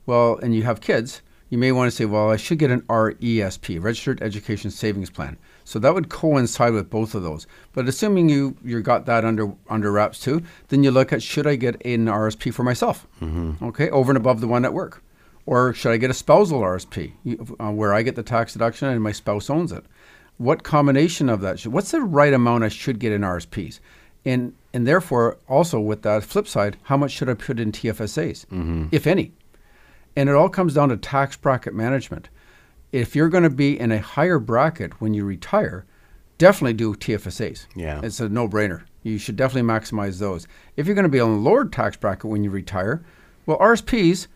well, 0.06 0.38
and 0.44 0.54
you 0.54 0.64
have 0.64 0.82
kids, 0.82 1.22
you 1.52 1.58
may 1.58 1.74
want 1.74 1.92
to 1.92 1.96
say, 1.96 2.06
well, 2.06 2.32
I 2.32 2.38
should 2.38 2.60
get 2.60 2.72
an 2.72 2.82
RESP, 2.84 3.84
Registered 3.84 4.24
Education 4.24 4.72
Savings 4.72 5.10
Plan. 5.10 5.38
So 5.66 5.80
that 5.80 5.94
would 5.94 6.08
coincide 6.08 6.72
with 6.72 6.90
both 6.90 7.14
of 7.14 7.24
those. 7.24 7.46
But 7.74 7.90
assuming 7.90 8.30
you 8.30 8.56
you 8.64 8.82
got 8.82 9.06
that 9.06 9.26
under 9.26 9.54
under 9.70 9.92
wraps 9.92 10.20
too, 10.20 10.42
then 10.70 10.84
you 10.84 10.92
look 10.92 11.14
at 11.14 11.22
should 11.22 11.46
I 11.46 11.58
get 11.58 11.86
an 11.86 12.06
RSP 12.06 12.54
for 12.54 12.64
myself? 12.64 13.06
Mm-hmm. 13.22 13.64
Okay, 13.66 13.90
over 13.90 14.12
and 14.12 14.18
above 14.18 14.40
the 14.40 14.48
one 14.48 14.64
at 14.64 14.74
work, 14.74 15.04
or 15.46 15.74
should 15.74 15.92
I 15.92 15.98
get 15.98 16.10
a 16.10 16.16
spousal 16.16 16.62
RSP 16.62 17.14
uh, 17.60 17.72
where 17.72 17.94
I 17.94 18.02
get 18.02 18.16
the 18.16 18.24
tax 18.24 18.54
deduction 18.54 18.88
and 18.88 19.04
my 19.04 19.12
spouse 19.12 19.50
owns 19.50 19.74
it? 19.74 19.84
What 20.38 20.64
combination 20.64 21.28
of 21.30 21.42
that? 21.42 21.60
Should, 21.60 21.74
what's 21.74 21.92
the 21.92 22.02
right 22.02 22.34
amount 22.34 22.64
I 22.64 22.70
should 22.70 22.98
get 22.98 23.12
in 23.12 23.22
RSPs? 23.22 23.82
And 24.24 24.54
and 24.74 24.88
therefore 24.88 25.38
also 25.50 25.82
with 25.82 26.04
that 26.04 26.24
flip 26.24 26.48
side, 26.48 26.78
how 26.84 26.96
much 26.96 27.12
should 27.12 27.30
I 27.30 27.34
put 27.34 27.60
in 27.60 27.74
TFSAs, 27.74 28.46
mm-hmm. 28.46 28.88
if 28.94 29.06
any? 29.06 29.34
And 30.22 30.30
it 30.30 30.36
all 30.36 30.50
comes 30.50 30.76
down 30.76 30.90
to 30.90 30.98
tax 30.98 31.36
bracket 31.36 31.74
management 31.74 32.30
if 32.92 33.16
you're 33.16 33.30
going 33.30 33.44
to 33.44 33.50
be 33.50 33.80
in 33.80 33.92
a 33.92 34.00
higher 34.00 34.40
bracket 34.40 35.00
when 35.00 35.14
you 35.14 35.26
retire, 35.26 35.86
definitely 36.38 36.74
do 36.74 36.94
TFSAs. 36.94 37.68
Yeah. 37.76 38.02
It's 38.04 38.20
a 38.20 38.30
no 38.30 38.48
brainer. 38.48 38.84
You 39.04 39.18
should 39.18 39.36
definitely 39.36 39.68
maximize 39.68 40.20
those. 40.20 40.48
If 40.76 40.86
you're 40.86 40.96
going 40.96 41.04
to 41.04 41.10
be 41.10 41.20
on 41.20 41.32
a 41.32 41.38
lower 41.38 41.66
tax 41.66 41.98
bracket 41.98 42.30
when 42.30 42.44
you 42.44 42.52
retire, 42.52 43.04
well, 43.46 43.58
RSPs 43.60 44.28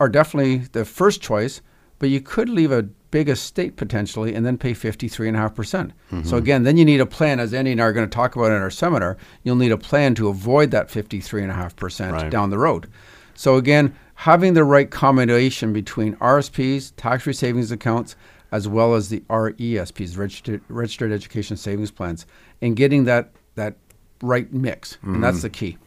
are 0.00 0.08
definitely 0.08 0.58
the 0.72 0.84
first 0.84 1.20
choice, 1.20 1.60
but 1.98 2.08
you 2.08 2.20
could 2.20 2.48
leave 2.48 2.72
a 2.72 2.84
big 3.10 3.28
estate 3.28 3.76
potentially 3.76 4.34
and 4.34 4.46
then 4.46 4.56
pay 4.56 4.72
53.5%. 4.72 5.54
percent 5.54 5.92
mm 6.10 6.20
hmm 6.22 6.28
So, 6.28 6.36
again, 6.36 6.62
then 6.62 6.76
you 6.76 6.84
need 6.84 7.00
a 7.00 7.06
plan, 7.06 7.40
as 7.40 7.52
Andy 7.52 7.72
and 7.72 7.80
I 7.80 7.84
are 7.84 7.92
going 7.92 8.08
to 8.08 8.14
talk 8.14 8.36
about 8.36 8.52
in 8.52 8.62
our 8.62 8.70
seminar. 8.70 9.16
You'll 9.42 9.56
need 9.56 9.72
a 9.72 9.78
plan 9.78 10.14
to 10.16 10.28
avoid 10.28 10.70
that 10.70 10.88
53.5% 10.88 12.12
right. 12.12 12.30
down 12.30 12.50
the 12.50 12.58
road. 12.58 12.88
So, 13.34 13.56
again, 13.56 13.94
having 14.18 14.54
the 14.54 14.64
right 14.64 14.90
combination 14.90 15.72
between 15.72 16.16
RSPs, 16.16 16.92
tax-free 16.96 17.32
savings 17.32 17.70
accounts, 17.70 18.16
as 18.50 18.66
well 18.66 18.96
as 18.96 19.10
the 19.10 19.20
RESPs, 19.30 20.18
registered, 20.18 20.60
registered 20.68 21.12
education 21.12 21.56
savings 21.56 21.92
plans, 21.92 22.26
and 22.60 22.74
getting 22.74 23.04
that 23.04 23.30
that 23.54 23.76
right 24.20 24.52
mix, 24.52 24.94
mm-hmm. 24.94 25.14
and 25.14 25.24
that's 25.24 25.42
the 25.42 25.50
key. 25.50 25.78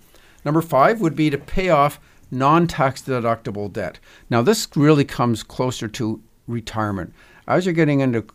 Number 0.46 0.62
five 0.62 1.02
would 1.02 1.16
be 1.16 1.30
to 1.30 1.38
pay 1.38 1.70
off 1.70 2.00
non-tax 2.32 3.02
deductible 3.02 3.72
debt. 3.72 4.00
Now, 4.30 4.42
this 4.42 4.66
really 4.78 5.04
comes 5.04 5.44
closer 5.44 5.90
to 5.90 6.22
retirement. 6.48 7.14
As 7.48 7.66
you're 7.66 7.74
getting 7.74 8.00
into 8.00 8.26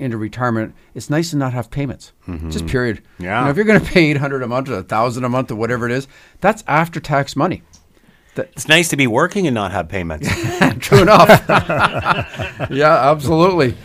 into 0.00 0.16
retirement, 0.16 0.74
it's 0.94 1.10
nice 1.10 1.30
to 1.30 1.36
not 1.36 1.52
have 1.52 1.70
payments. 1.70 2.12
Mm-hmm. 2.26 2.50
Just 2.50 2.66
period. 2.66 3.02
Yeah. 3.20 3.38
You 3.38 3.44
know, 3.44 3.50
if 3.52 3.56
you're 3.56 3.66
going 3.66 3.80
to 3.80 3.86
pay 3.86 4.10
800 4.10 4.42
a 4.42 4.48
month 4.48 4.68
or 4.68 4.74
1000 4.76 5.22
a 5.22 5.28
month 5.28 5.52
or 5.52 5.56
whatever 5.56 5.86
it 5.86 5.92
is, 5.92 6.08
that's 6.40 6.64
after 6.66 6.98
tax 6.98 7.36
money 7.36 7.62
it's 8.36 8.68
nice 8.68 8.88
to 8.88 8.96
be 8.96 9.06
working 9.06 9.46
and 9.46 9.54
not 9.54 9.72
have 9.72 9.88
payments. 9.88 10.28
True 10.80 11.02
enough. 11.02 11.28
yeah, 12.70 13.10
absolutely. 13.10 13.76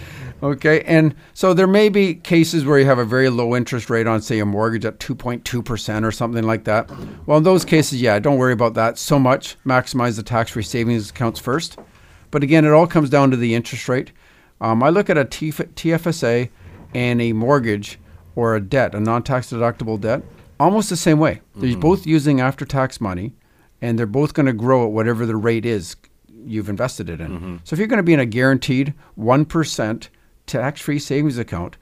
Okay, 0.41 0.81
and 0.83 1.15
so 1.33 1.53
there 1.53 1.67
may 1.67 1.89
be 1.89 2.15
cases 2.15 2.63
where 2.63 2.79
you 2.79 2.85
have 2.85 2.97
a 2.97 3.05
very 3.05 3.29
low 3.29 3.55
interest 3.55 3.89
rate 3.89 4.07
on, 4.07 4.21
say, 4.21 4.39
a 4.39 4.45
mortgage 4.45 4.85
at 4.85 4.97
2.2% 4.99 6.05
or 6.05 6.11
something 6.11 6.45
like 6.45 6.63
that. 6.63 6.89
Well, 7.25 7.39
in 7.39 7.43
those 7.43 7.65
cases, 7.65 8.01
yeah, 8.01 8.17
don't 8.19 8.37
worry 8.37 8.53
about 8.53 8.73
that 8.75 8.97
so 8.97 9.19
much. 9.19 9.57
Maximize 9.65 10.15
the 10.15 10.23
tax 10.23 10.51
free 10.51 10.63
savings 10.63 11.09
accounts 11.09 11.39
first. 11.39 11.77
But 12.31 12.43
again, 12.43 12.63
it 12.63 12.71
all 12.71 12.87
comes 12.87 13.09
down 13.09 13.31
to 13.31 13.37
the 13.37 13.53
interest 13.53 13.89
rate. 13.89 14.13
Um, 14.61 14.81
I 14.81 14.89
look 14.89 15.09
at 15.09 15.17
a 15.17 15.25
TFSA 15.25 16.49
and 16.93 17.21
a 17.21 17.33
mortgage 17.33 17.99
or 18.35 18.55
a 18.55 18.61
debt, 18.61 18.95
a 18.95 18.99
non 18.99 19.23
tax 19.23 19.51
deductible 19.51 19.99
debt, 19.99 20.23
almost 20.59 20.89
the 20.89 20.97
same 20.97 21.19
way. 21.19 21.35
Mm-hmm. 21.35 21.61
They're 21.61 21.77
both 21.77 22.07
using 22.07 22.39
after 22.39 22.65
tax 22.65 23.01
money 23.01 23.33
and 23.81 23.97
they're 23.97 24.05
both 24.05 24.33
going 24.33 24.45
to 24.45 24.53
grow 24.53 24.85
at 24.85 24.91
whatever 24.91 25.25
the 25.25 25.35
rate 25.35 25.65
is 25.65 25.95
you've 26.45 26.69
invested 26.69 27.09
it 27.09 27.21
in. 27.21 27.31
Mm-hmm. 27.31 27.55
So 27.63 27.73
if 27.73 27.79
you're 27.79 27.87
going 27.87 27.97
to 27.97 28.03
be 28.03 28.13
in 28.13 28.19
a 28.19 28.25
guaranteed 28.25 28.93
1% 29.17 30.07
tax-free 30.45 30.99
savings 30.99 31.37
account 31.37 31.77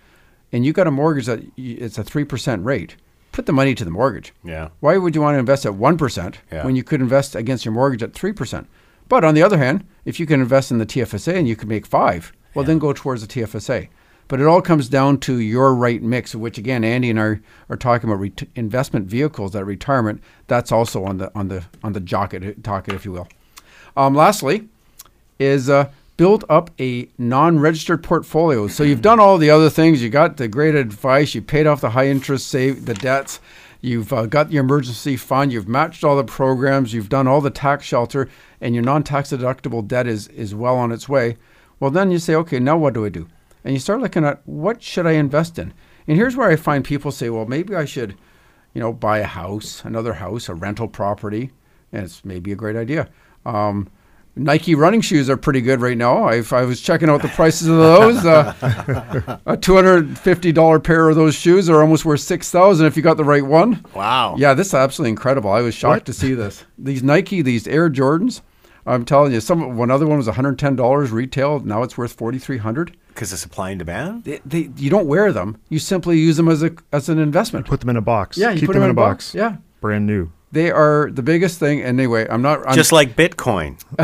and 0.51 0.66
you've 0.66 0.75
got 0.75 0.88
a 0.88 0.92
mortgage 0.92 1.25
that 1.25 1.44
it's 1.57 1.98
a 1.98 2.03
3% 2.03 2.66
rate, 2.66 2.96
put 3.31 3.46
the 3.46 3.53
money 3.53 3.75
to 3.75 3.86
the 3.86 3.92
mortgage. 3.92 4.33
Yeah. 4.44 4.70
Why 4.79 4.98
would 4.98 5.16
you 5.16 5.22
want 5.22 5.36
to 5.36 5.40
invest 5.40 5.66
at 5.66 5.74
1% 5.74 6.36
yeah. 6.51 6.66
when 6.66 6.75
you 6.75 6.83
could 6.83 7.01
invest 7.01 7.36
against 7.36 7.66
your 7.66 7.74
mortgage 7.74 8.03
at 8.03 8.14
3%? 8.14 8.66
But 9.07 9.24
on 9.24 9.36
the 9.36 9.44
other 9.44 9.57
hand, 9.57 9.86
if 10.05 10.20
you 10.20 10.25
can 10.25 10.42
invest 10.42 10.72
in 10.72 10.79
the 10.79 10.86
TFSA 10.86 11.36
and 11.36 11.48
you 11.48 11.55
can 11.55 11.70
make 11.70 11.86
5, 11.86 12.33
well 12.53 12.64
yeah. 12.64 12.68
then 12.68 12.79
go 12.79 12.94
towards 12.94 13.25
the 13.25 13.27
TFSA. 13.27 13.90
But 14.27 14.42
it 14.42 14.46
all 14.46 14.61
comes 14.61 14.90
down 14.90 15.20
to 15.22 15.40
your 15.40 15.74
right 15.74 16.01
mix, 16.01 16.35
which 16.35 16.57
again, 16.57 16.83
Andy 16.83 17.09
and 17.09 17.20
I 17.20 17.24
are, 17.24 17.42
are 17.70 17.77
talking 17.77 18.09
about 18.09 18.20
ret- 18.20 18.50
investment 18.55 19.05
vehicles 19.05 19.55
at 19.55 19.66
retirement. 19.66 20.22
That's 20.48 20.72
also 20.72 21.05
on 21.05 21.18
the 21.18 21.31
on 21.33 21.48
the 21.48 21.63
on 21.83 21.94
the 21.94 22.00
docket, 22.00 22.61
docket 22.61 22.94
if 22.94 23.05
you 23.05 23.13
will. 23.13 23.27
Um, 23.96 24.16
lastly, 24.16 24.68
is 25.40 25.70
uh, 25.70 25.90
build 26.18 26.44
up 26.50 26.72
a 26.79 27.07
non-registered 27.18 28.03
portfolio. 28.03 28.68
So 28.68 28.83
you've 28.83 29.01
done 29.01 29.20
all 29.20 29.37
the 29.37 29.50
other 29.50 29.70
things. 29.70 30.03
You 30.03 30.09
got 30.09 30.37
the 30.37 30.48
great 30.48 30.75
advice. 30.75 31.33
You 31.33 31.42
paid 31.42 31.68
off 31.68 31.81
the 31.81 31.92
high 31.92 32.07
interest 32.07 32.48
save 32.48 32.85
the 32.85 32.96
debts. 32.96 33.40
You've 33.79 34.11
uh, 34.11 34.25
got 34.25 34.51
your 34.51 34.63
emergency 34.63 35.16
fund. 35.16 35.53
You've 35.53 35.68
matched 35.68 36.03
all 36.03 36.18
the 36.18 36.24
programs. 36.24 36.94
You've 36.94 37.09
done 37.09 37.27
all 37.27 37.42
the 37.42 37.51
tax 37.51 37.85
shelter, 37.85 38.27
and 38.59 38.74
your 38.74 38.83
non-tax 38.83 39.29
deductible 39.31 39.87
debt 39.87 40.07
is 40.07 40.27
is 40.29 40.53
well 40.53 40.75
on 40.75 40.92
its 40.92 41.07
way. 41.07 41.37
Well, 41.79 41.92
then 41.92 42.11
you 42.11 42.18
say, 42.18 42.33
okay, 42.35 42.59
now 42.59 42.75
what 42.75 42.96
do 42.96 43.05
I 43.05 43.09
do? 43.09 43.27
And 43.68 43.74
you 43.74 43.82
start 43.82 44.00
looking 44.00 44.24
at 44.24 44.42
what 44.46 44.82
should 44.82 45.06
I 45.06 45.12
invest 45.12 45.60
in. 45.60 45.74
And 46.08 46.16
here's 46.16 46.38
where 46.38 46.50
I 46.50 46.56
find 46.56 46.86
people 46.86 47.12
say, 47.12 47.30
well, 47.30 47.46
maybe 47.46 47.75
I 47.75 47.84
should, 47.84 48.16
you 48.74 48.80
know, 48.80 48.94
buy 48.94 49.18
a 49.20 49.25
house, 49.25 49.84
another 49.84 50.14
house, 50.14 50.48
a 50.48 50.56
rental 50.56 50.88
property, 50.88 51.51
and 51.92 52.06
it's 52.06 52.24
maybe 52.24 52.53
a 52.53 52.56
great 52.56 52.77
idea. 52.77 53.10
Um, 53.46 53.90
Nike 54.38 54.74
running 54.74 55.01
shoes 55.01 55.30
are 55.30 55.36
pretty 55.36 55.60
good 55.60 55.82
right 55.82 55.98
now. 55.98 56.30
I, 56.30 56.42
I 56.50 56.62
was 56.62 56.80
checking 56.80 57.10
out 57.10 57.22
the 57.22 57.27
prices 57.27 57.68
of 57.68 57.75
those. 57.75 58.25
Uh, 58.25 59.38
a 59.46 59.58
two 59.58 59.75
hundred 59.75 60.18
fifty 60.18 60.53
dollar 60.53 60.80
pair 60.80 61.10
of 61.10 61.18
those 61.18 61.36
shoes 61.36 61.70
are 61.70 61.82
almost 61.82 62.06
worth 62.06 62.22
six 62.22 62.50
thousand 62.50 62.86
if 62.86 62.96
you 62.96 63.03
got 63.03 63.18
the 63.18 63.25
right 63.25 63.46
one. 63.46 63.84
Wow! 63.94 64.36
Yeah, 64.38 64.53
this 64.53 64.68
is 64.68 64.75
absolutely 64.75 65.10
incredible. 65.10 65.50
I 65.50 65.60
was 65.60 65.75
shocked 65.75 66.01
what? 66.01 66.06
to 66.06 66.14
see 66.14 66.34
this. 66.34 66.64
These 66.77 67.03
Nike, 67.03 67.42
these 67.42 67.68
Air 67.68 67.90
Jordans. 67.90 68.40
I'm 68.86 69.03
telling 69.03 69.34
you, 69.34 69.42
some 69.42 69.75
one 69.75 69.92
other 69.92 70.08
one 70.08 70.20
was 70.20 70.27
one 70.27 70.36
hundred 70.36 70.58
ten 70.58 70.77
dollars 70.77 71.12
retail. 71.12 71.60
Now 71.60 71.84
it's 71.84 71.98
worth 71.98 72.14
forty 72.14 72.38
three 72.38 72.60
hundred 72.60 72.96
because 73.18 73.34
of 73.34 73.40
supply 73.40 73.72
and 73.72 73.80
demand. 73.80 74.25
They, 74.25 74.40
they, 74.46 74.70
you 74.77 74.92
don't 74.92 75.08
wear 75.08 75.34
them. 75.34 75.58
You 75.70 75.80
simply 75.80 76.20
use 76.20 76.38
them 76.38 76.48
as 76.48 76.62
a 76.62 76.72
as 76.94 77.10
an 77.10 77.18
investment. 77.18 77.66
You 77.66 77.70
put 77.72 77.80
them 77.80 77.90
in 77.90 77.98
a 77.98 78.01
box. 78.01 78.38
Yeah, 78.38 78.51
you 78.51 78.60
keep 78.60 78.68
them, 78.68 78.75
them 78.75 78.84
in 78.84 78.92
a 78.92 78.94
box. 78.94 79.30
box. 79.30 79.36
Yeah, 79.36 79.58
brand 79.82 80.06
new. 80.06 80.32
They 80.51 80.72
are 80.72 81.10
the 81.12 81.24
biggest 81.24 81.60
thing. 81.60 81.82
And 81.82 82.00
anyway, 82.00 82.27
I'm 82.30 82.42
not 82.42 82.66
I'm, 82.66 82.75
just 82.75 82.92
like 82.92 83.16
Bitcoin. 83.16 83.84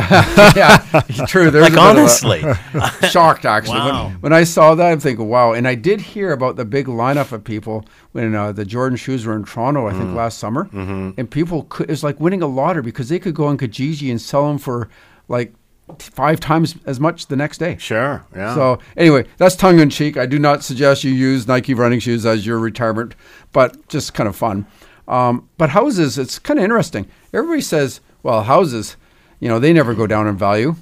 yeah, 0.55 1.25
true. 1.27 1.51
There's 1.51 1.69
like 1.69 1.77
honestly, 1.77 2.41
shocked 3.09 3.45
actually 3.45 3.79
wow. 3.79 4.07
when, 4.07 4.15
when 4.15 4.33
I 4.33 4.43
saw 4.43 4.75
that. 4.75 4.91
I'm 4.91 4.99
thinking, 4.99 5.29
wow. 5.29 5.53
And 5.53 5.67
I 5.67 5.75
did 5.75 6.01
hear 6.01 6.33
about 6.33 6.55
the 6.55 6.65
big 6.65 6.87
lineup 6.87 7.31
of 7.31 7.43
people 7.43 7.85
when 8.11 8.35
uh, 8.35 8.51
the 8.51 8.65
Jordan 8.65 8.97
shoes 8.97 9.25
were 9.25 9.35
in 9.35 9.45
Toronto. 9.45 9.87
I 9.87 9.91
think 9.91 10.05
mm. 10.05 10.15
last 10.15 10.39
summer, 10.39 10.65
mm-hmm. 10.65 11.11
and 11.17 11.29
people 11.29 11.63
could, 11.69 11.87
it 11.87 11.93
was 11.93 12.03
like 12.03 12.19
winning 12.19 12.41
a 12.41 12.47
lottery 12.47 12.83
because 12.83 13.09
they 13.09 13.19
could 13.19 13.35
go 13.35 13.45
on 13.45 13.57
Kijiji 13.57 14.09
and 14.09 14.19
sell 14.19 14.47
them 14.47 14.57
for 14.57 14.89
like 15.27 15.53
five 15.99 16.39
times 16.39 16.75
as 16.85 16.99
much 16.99 17.27
the 17.27 17.35
next 17.35 17.57
day. 17.57 17.77
Sure. 17.77 18.25
Yeah. 18.35 18.55
So 18.55 18.79
anyway, 18.97 19.25
that's 19.37 19.55
tongue 19.55 19.79
in 19.79 19.89
cheek. 19.89 20.17
I 20.17 20.25
do 20.25 20.39
not 20.39 20.63
suggest 20.63 21.03
you 21.03 21.11
use 21.11 21.47
Nike 21.47 21.73
running 21.73 21.99
shoes 21.99 22.25
as 22.25 22.45
your 22.45 22.59
retirement, 22.59 23.15
but 23.51 23.87
just 23.89 24.13
kind 24.13 24.27
of 24.29 24.35
fun. 24.35 24.65
Um, 25.07 25.49
but 25.57 25.71
houses, 25.71 26.17
it's 26.17 26.39
kind 26.39 26.59
of 26.59 26.63
interesting. 26.63 27.07
Everybody 27.33 27.61
says, 27.61 27.99
well, 28.23 28.43
houses, 28.43 28.95
you 29.39 29.49
know, 29.49 29.59
they 29.59 29.73
never 29.73 29.93
go 29.93 30.07
down 30.07 30.27
in 30.27 30.37
value. 30.37 30.75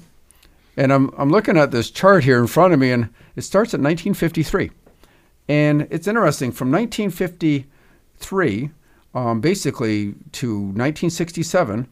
And 0.76 0.92
I'm 0.92 1.10
I'm 1.18 1.30
looking 1.30 1.56
at 1.58 1.70
this 1.70 1.90
chart 1.90 2.24
here 2.24 2.38
in 2.38 2.46
front 2.46 2.72
of 2.72 2.80
me, 2.80 2.92
and 2.92 3.10
it 3.36 3.42
starts 3.42 3.74
at 3.74 3.80
1953, 3.80 4.70
and 5.48 5.86
it's 5.90 6.06
interesting 6.06 6.50
from 6.50 6.70
1953, 6.72 8.70
um, 9.14 9.40
basically 9.42 10.14
to 10.32 10.54
1967, 10.54 11.88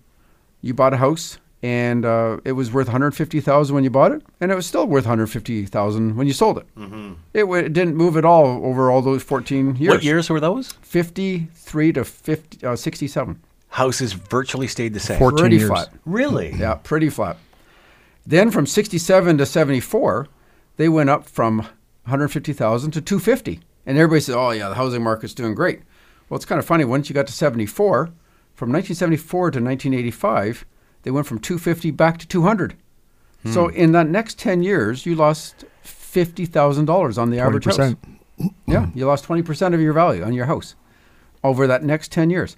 you 0.62 0.72
bought 0.72 0.94
a 0.94 0.96
house 0.96 1.36
and 1.62 2.04
uh, 2.04 2.38
it 2.44 2.52
was 2.52 2.72
worth 2.72 2.86
150,000 2.86 3.74
when 3.74 3.84
you 3.84 3.90
bought 3.90 4.12
it, 4.12 4.22
and 4.40 4.50
it 4.50 4.54
was 4.54 4.66
still 4.66 4.86
worth 4.86 5.04
150,000 5.04 6.16
when 6.16 6.26
you 6.26 6.32
sold 6.32 6.58
it. 6.58 6.66
Mm-hmm. 6.76 7.12
It, 7.34 7.40
w- 7.40 7.64
it, 7.64 7.72
didn't 7.72 7.96
move 7.96 8.16
at 8.16 8.24
all 8.24 8.64
over 8.64 8.90
all 8.90 9.02
those 9.02 9.22
14 9.22 9.76
years. 9.76 9.90
What 9.90 10.02
years 10.02 10.30
were 10.30 10.40
those? 10.40 10.72
53 10.82 11.92
to 11.92 12.04
50, 12.04 12.66
uh, 12.66 12.76
67. 12.76 13.40
Houses 13.68 14.14
virtually 14.14 14.66
stayed 14.66 14.94
the 14.94 15.00
same. 15.00 15.18
14 15.18 15.38
pretty 15.38 15.56
years. 15.56 15.68
flat. 15.68 15.92
Really? 16.06 16.52
Yeah, 16.54 16.74
pretty 16.74 17.10
flat. 17.10 17.36
Then 18.26 18.50
from 18.50 18.66
67 18.66 19.38
to 19.38 19.46
74, 19.46 20.28
they 20.76 20.88
went 20.88 21.10
up 21.10 21.28
from 21.28 21.58
150,000 21.58 22.90
to 22.92 23.00
250. 23.00 23.60
And 23.86 23.98
everybody 23.98 24.20
says, 24.20 24.34
"Oh 24.34 24.50
yeah, 24.50 24.68
the 24.68 24.74
housing 24.74 25.02
market's 25.02 25.34
doing 25.34 25.54
great." 25.54 25.80
Well, 26.28 26.36
it's 26.36 26.44
kind 26.44 26.58
of 26.58 26.64
funny. 26.64 26.84
Once 26.84 27.08
you 27.08 27.14
got 27.14 27.26
to 27.26 27.32
74, 27.32 28.10
from 28.54 28.72
1974 28.72 29.50
to 29.52 29.60
1985 29.60 30.64
they 31.02 31.10
went 31.10 31.26
from 31.26 31.38
250 31.38 31.90
back 31.92 32.18
to 32.18 32.26
200. 32.26 32.74
Hmm. 33.42 33.52
So 33.52 33.68
in 33.68 33.92
that 33.92 34.08
next 34.08 34.38
10 34.38 34.62
years, 34.62 35.06
you 35.06 35.14
lost 35.14 35.64
$50,000 35.84 37.18
on 37.18 37.30
the 37.30 37.38
average 37.38 37.64
20%. 37.64 37.78
house. 37.78 38.50
yeah, 38.66 38.88
you 38.94 39.06
lost 39.06 39.24
20% 39.24 39.74
of 39.74 39.80
your 39.80 39.92
value 39.92 40.22
on 40.22 40.32
your 40.32 40.46
house. 40.46 40.74
over 41.42 41.66
that 41.66 41.82
next 41.82 42.12
10 42.12 42.30
years. 42.30 42.56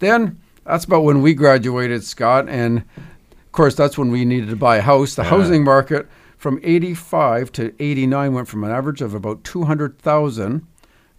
Then 0.00 0.38
that's 0.64 0.84
about 0.84 1.04
when 1.04 1.22
we 1.22 1.32
graduated, 1.34 2.04
Scott. 2.04 2.48
And 2.48 2.78
of 2.78 3.52
course, 3.52 3.74
that's 3.74 3.96
when 3.96 4.10
we 4.10 4.24
needed 4.24 4.50
to 4.50 4.56
buy 4.56 4.76
a 4.76 4.82
house. 4.82 5.14
The 5.14 5.24
housing 5.24 5.64
market 5.64 6.06
from 6.36 6.60
85 6.62 7.50
to 7.52 7.74
89 7.78 8.34
went 8.34 8.48
from 8.48 8.64
an 8.64 8.70
average 8.70 9.00
of 9.00 9.14
about 9.14 9.42
200,000 9.44 10.66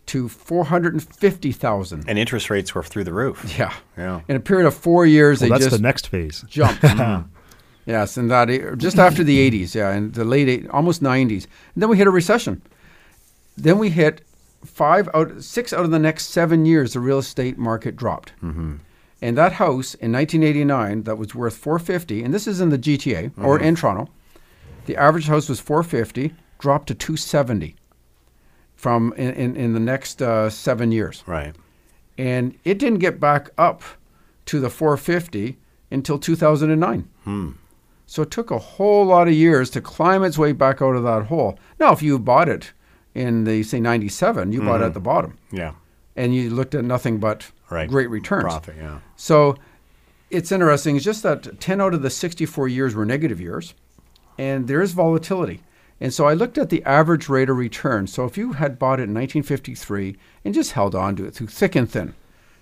to 0.09 0.27
450,000. 0.29 2.05
And 2.07 2.17
interest 2.17 2.49
rates 2.49 2.73
were 2.75 2.83
through 2.83 3.03
the 3.03 3.13
roof. 3.13 3.55
Yeah. 3.57 3.73
Yeah. 3.97 4.21
In 4.27 4.35
a 4.35 4.39
period 4.39 4.67
of 4.67 4.73
four 4.75 5.05
years, 5.05 5.39
Well, 5.39 5.49
they 5.49 5.53
that's 5.53 5.65
just 5.65 5.77
the 5.77 5.81
next 5.81 6.07
phase. 6.07 6.43
jumped. 6.49 6.83
Yes, 7.85 8.17
and 8.17 8.29
that 8.29 8.49
just 8.77 8.99
after 8.99 9.23
the 9.23 9.49
80s, 9.49 9.73
yeah, 9.73 9.95
in 9.95 10.11
the 10.11 10.23
late 10.23 10.47
eight, 10.47 10.69
almost 10.69 11.01
90s. 11.01 11.45
And 11.73 11.81
then 11.81 11.89
we 11.89 11.97
hit 11.97 12.05
a 12.05 12.11
recession. 12.11 12.61
Then 13.57 13.79
we 13.79 13.89
hit 13.89 14.21
five 14.63 15.09
out, 15.15 15.41
six 15.41 15.73
out 15.73 15.85
of 15.85 15.89
the 15.89 15.97
next 15.97 16.27
seven 16.27 16.67
years, 16.67 16.93
the 16.93 16.99
real 16.99 17.17
estate 17.17 17.57
market 17.57 17.95
dropped. 17.95 18.33
Mm-hmm. 18.43 18.75
And 19.23 19.37
that 19.39 19.53
house 19.53 19.95
in 19.95 20.11
1989 20.11 21.03
that 21.03 21.17
was 21.17 21.33
worth 21.33 21.57
450, 21.57 22.21
and 22.23 22.31
this 22.31 22.45
is 22.45 22.61
in 22.61 22.69
the 22.69 22.77
GTA 22.77 23.31
or 23.43 23.59
in 23.59 23.75
Toronto, 23.75 24.07
the 24.85 24.95
average 24.95 25.25
house 25.25 25.49
was 25.49 25.59
450, 25.59 26.31
dropped 26.59 26.89
to 26.89 26.93
270 26.93 27.75
from 28.79 29.11
in, 29.17 29.31
in, 29.33 29.55
in 29.57 29.73
the 29.73 29.79
next 29.79 30.21
uh, 30.21 30.49
seven 30.49 30.89
years 30.91 31.21
Right. 31.27 31.53
and 32.17 32.55
it 32.63 32.79
didn't 32.79 32.99
get 32.99 33.19
back 33.19 33.49
up 33.57 33.83
to 34.45 34.61
the 34.61 34.69
450 34.69 35.57
until 35.91 36.17
2009. 36.17 37.09
Hmm. 37.25 37.49
So 38.05 38.21
it 38.23 38.31
took 38.31 38.51
a 38.51 38.57
whole 38.57 39.05
lot 39.05 39.27
of 39.27 39.33
years 39.33 39.69
to 39.71 39.81
climb 39.81 40.23
its 40.23 40.37
way 40.37 40.53
back 40.53 40.81
out 40.81 40.95
of 40.95 41.03
that 41.03 41.25
hole. 41.25 41.59
Now, 41.79 41.91
if 41.91 42.01
you 42.01 42.17
bought 42.17 42.47
it 42.47 42.71
in 43.13 43.43
the 43.43 43.63
say 43.63 43.79
97, 43.81 44.53
you 44.53 44.61
bought 44.61 44.81
it 44.81 44.85
at 44.85 44.93
the 44.93 44.99
bottom, 45.01 45.37
Yeah. 45.51 45.73
and 46.15 46.33
you 46.33 46.49
looked 46.49 46.73
at 46.73 46.85
nothing 46.85 47.17
but 47.19 47.51
Right. 47.69 47.89
great 47.89 48.09
returns. 48.09 48.43
Profit. 48.45 48.75
Yeah. 48.79 48.99
So 49.17 49.55
it's 50.31 50.51
interesting. 50.53 50.95
It's 50.95 51.05
just 51.05 51.21
that 51.23 51.59
10 51.59 51.81
out 51.81 51.93
of 51.93 52.01
the 52.01 52.09
64 52.09 52.67
years 52.69 52.95
were 52.95 53.05
negative 53.05 53.41
years, 53.41 53.73
and 54.37 54.67
there 54.69 54.81
is 54.81 54.93
volatility. 54.93 55.61
And 56.01 56.13
so 56.13 56.25
I 56.25 56.33
looked 56.33 56.57
at 56.57 56.69
the 56.69 56.83
average 56.83 57.27
rate 57.27 57.49
of 57.49 57.57
return. 57.57 58.07
So 58.07 58.25
if 58.25 58.37
you 58.37 58.53
had 58.53 58.79
bought 58.79 58.99
it 58.99 59.03
in 59.03 59.13
1953 59.13 60.15
and 60.45 60.53
just 60.53 60.71
held 60.71 60.95
on 60.95 61.15
to 61.17 61.25
it 61.25 61.33
through 61.33 61.47
thick 61.47 61.75
and 61.75 61.89
thin, 61.89 62.13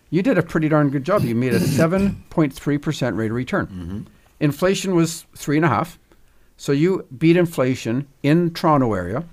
you 0.09 0.21
did 0.21 0.37
a 0.37 0.43
pretty 0.43 0.69
darn 0.69 0.89
good 0.89 1.03
job. 1.03 1.23
You 1.23 1.35
made 1.35 1.53
a 1.53 1.59
7.3% 1.59 3.17
rate 3.17 3.31
of 3.31 3.35
return. 3.35 3.67
Mm-hmm. 3.67 3.99
Inflation 4.39 4.95
was 4.95 5.25
three 5.35 5.57
and 5.57 5.65
a 5.65 5.69
half. 5.69 5.99
So 6.57 6.71
you 6.71 7.05
beat 7.15 7.37
inflation 7.37 8.07
in 8.23 8.51
Toronto 8.53 8.93
area 8.93 9.23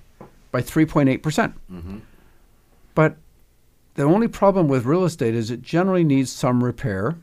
by 0.50 0.60
3.8%. 0.60 1.22
percent 1.22 1.54
mm-hmm. 1.72 1.98
But 2.94 3.16
the 3.94 4.02
only 4.02 4.28
problem 4.28 4.68
with 4.68 4.84
real 4.84 5.04
estate 5.04 5.34
is 5.34 5.50
it 5.50 5.62
generally 5.62 6.04
needs 6.04 6.30
some 6.30 6.62
repair. 6.62 7.16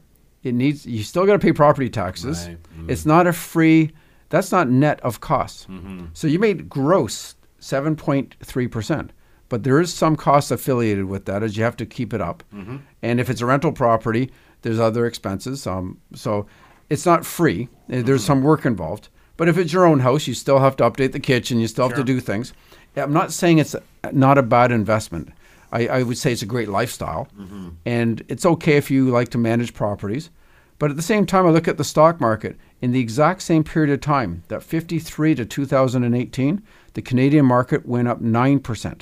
It 0.44 0.54
needs 0.54 0.86
you 0.86 1.04
still 1.04 1.26
got 1.26 1.34
to 1.34 1.40
pay 1.40 1.54
property 1.54 1.90
taxes. 1.90 2.48
Right. 2.48 2.58
Mm-hmm. 2.64 2.90
It's 2.90 3.06
not 3.06 3.28
a 3.28 3.34
free. 3.34 3.92
That's 4.32 4.52
not 4.52 4.68
net 4.70 5.00
of 5.02 5.20
costs. 5.22 5.68
So 6.14 6.26
you 6.28 6.40
made 6.40 6.68
gross 6.68 7.36
seven 7.60 7.96
point 7.96 8.36
three 8.44 8.68
percent, 8.68 9.12
but 9.50 9.64
there 9.64 9.80
is 9.80 9.94
some 9.94 10.16
cost 10.16 10.50
affiliated 10.52 11.06
with 11.06 11.26
that 11.26 11.44
as 11.44 11.56
you 11.58 11.64
have 11.64 11.78
to 11.78 11.86
keep 11.86 12.14
it 12.14 12.22
up. 12.22 12.44
And 13.04 13.20
if 13.20 13.30
it's 13.30 13.42
a 13.42 13.46
rental 13.46 13.72
property, 13.72 14.32
there's 14.64 14.80
other 14.80 15.06
expenses. 15.06 15.68
Um, 15.68 16.00
so 16.16 16.48
it's 16.90 17.06
not 17.06 17.26
free. 17.26 17.70
Uh, 17.92 18.02
There's 18.02 18.24
some 18.24 18.42
work 18.42 18.66
involved. 18.66 19.10
But 19.38 19.48
if 19.48 19.58
it's 19.58 19.74
your 19.74 19.86
own 19.86 20.00
house, 20.02 20.28
you 20.28 20.34
still 20.34 20.60
have 20.60 20.76
to 20.78 20.84
update 20.90 21.14
the 21.14 21.20
kitchen. 21.20 21.60
You 21.60 21.68
still 21.68 21.88
have 21.88 21.98
to 21.98 22.04
do 22.04 22.20
things. 22.20 22.54
I'm 22.96 23.14
not 23.14 23.32
saying 23.32 23.58
it's 23.60 23.76
not 24.12 24.38
a 24.38 24.44
bad 24.44 24.72
investment. 24.72 25.30
I, 25.72 25.88
I 25.88 26.04
would 26.04 26.18
say 26.18 26.32
it's 26.34 26.42
a 26.42 26.46
great 26.46 26.68
lifestyle, 26.70 27.28
and 27.86 28.24
it's 28.28 28.46
okay 28.46 28.76
if 28.78 28.92
you 28.92 29.10
like 29.10 29.30
to 29.30 29.38
manage 29.38 29.74
properties. 29.74 30.30
But 30.82 30.90
at 30.90 30.98
the 30.98 31.04
same 31.04 31.28
time, 31.28 31.46
I 31.46 31.52
look 31.52 31.68
at 31.68 31.78
the 31.78 31.84
stock 31.84 32.20
market. 32.20 32.58
In 32.82 32.92
the 32.92 33.00
exact 33.00 33.44
same 33.44 33.64
period 33.64 33.94
of 33.94 34.02
time, 34.02 34.42
that 34.48 34.64
53 34.64 35.36
to 35.36 35.46
2018, 35.46 36.64
the 36.94 37.02
Canadian 37.04 37.46
market 37.46 37.86
went 37.86 38.08
up 38.08 38.20
9% 38.20 39.02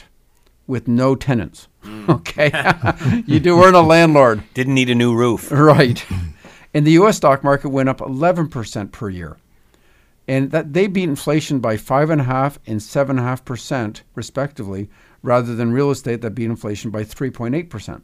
with 0.68 0.90
no 0.90 1.16
tenants. 1.16 1.70
Hmm. 1.82 2.12
Okay. 2.12 2.52
you 3.26 3.40
do 3.40 3.64
earn 3.64 3.76
a 3.76 3.82
landlord. 3.82 4.44
Didn't 4.54 4.74
need 4.74 4.90
a 4.90 4.96
new 4.96 5.16
roof. 5.16 5.50
Right. 5.52 6.06
And 6.74 6.86
the 6.86 7.00
US 7.04 7.16
stock 7.16 7.46
market 7.46 7.70
went 7.70 7.88
up 7.88 8.00
11% 8.00 8.92
per 8.92 9.10
year. 9.10 9.38
And 10.28 10.52
that 10.52 10.74
they 10.74 10.86
beat 10.88 11.08
inflation 11.08 11.62
by 11.62 11.78
5.5 11.78 12.58
and 12.68 12.82
7.5% 12.82 14.02
respectively, 14.16 14.90
rather 15.24 15.56
than 15.56 15.72
real 15.72 15.92
estate 15.92 16.22
that 16.22 16.36
beat 16.36 16.46
inflation 16.46 16.92
by 16.92 17.04
3.8%. 17.06 18.02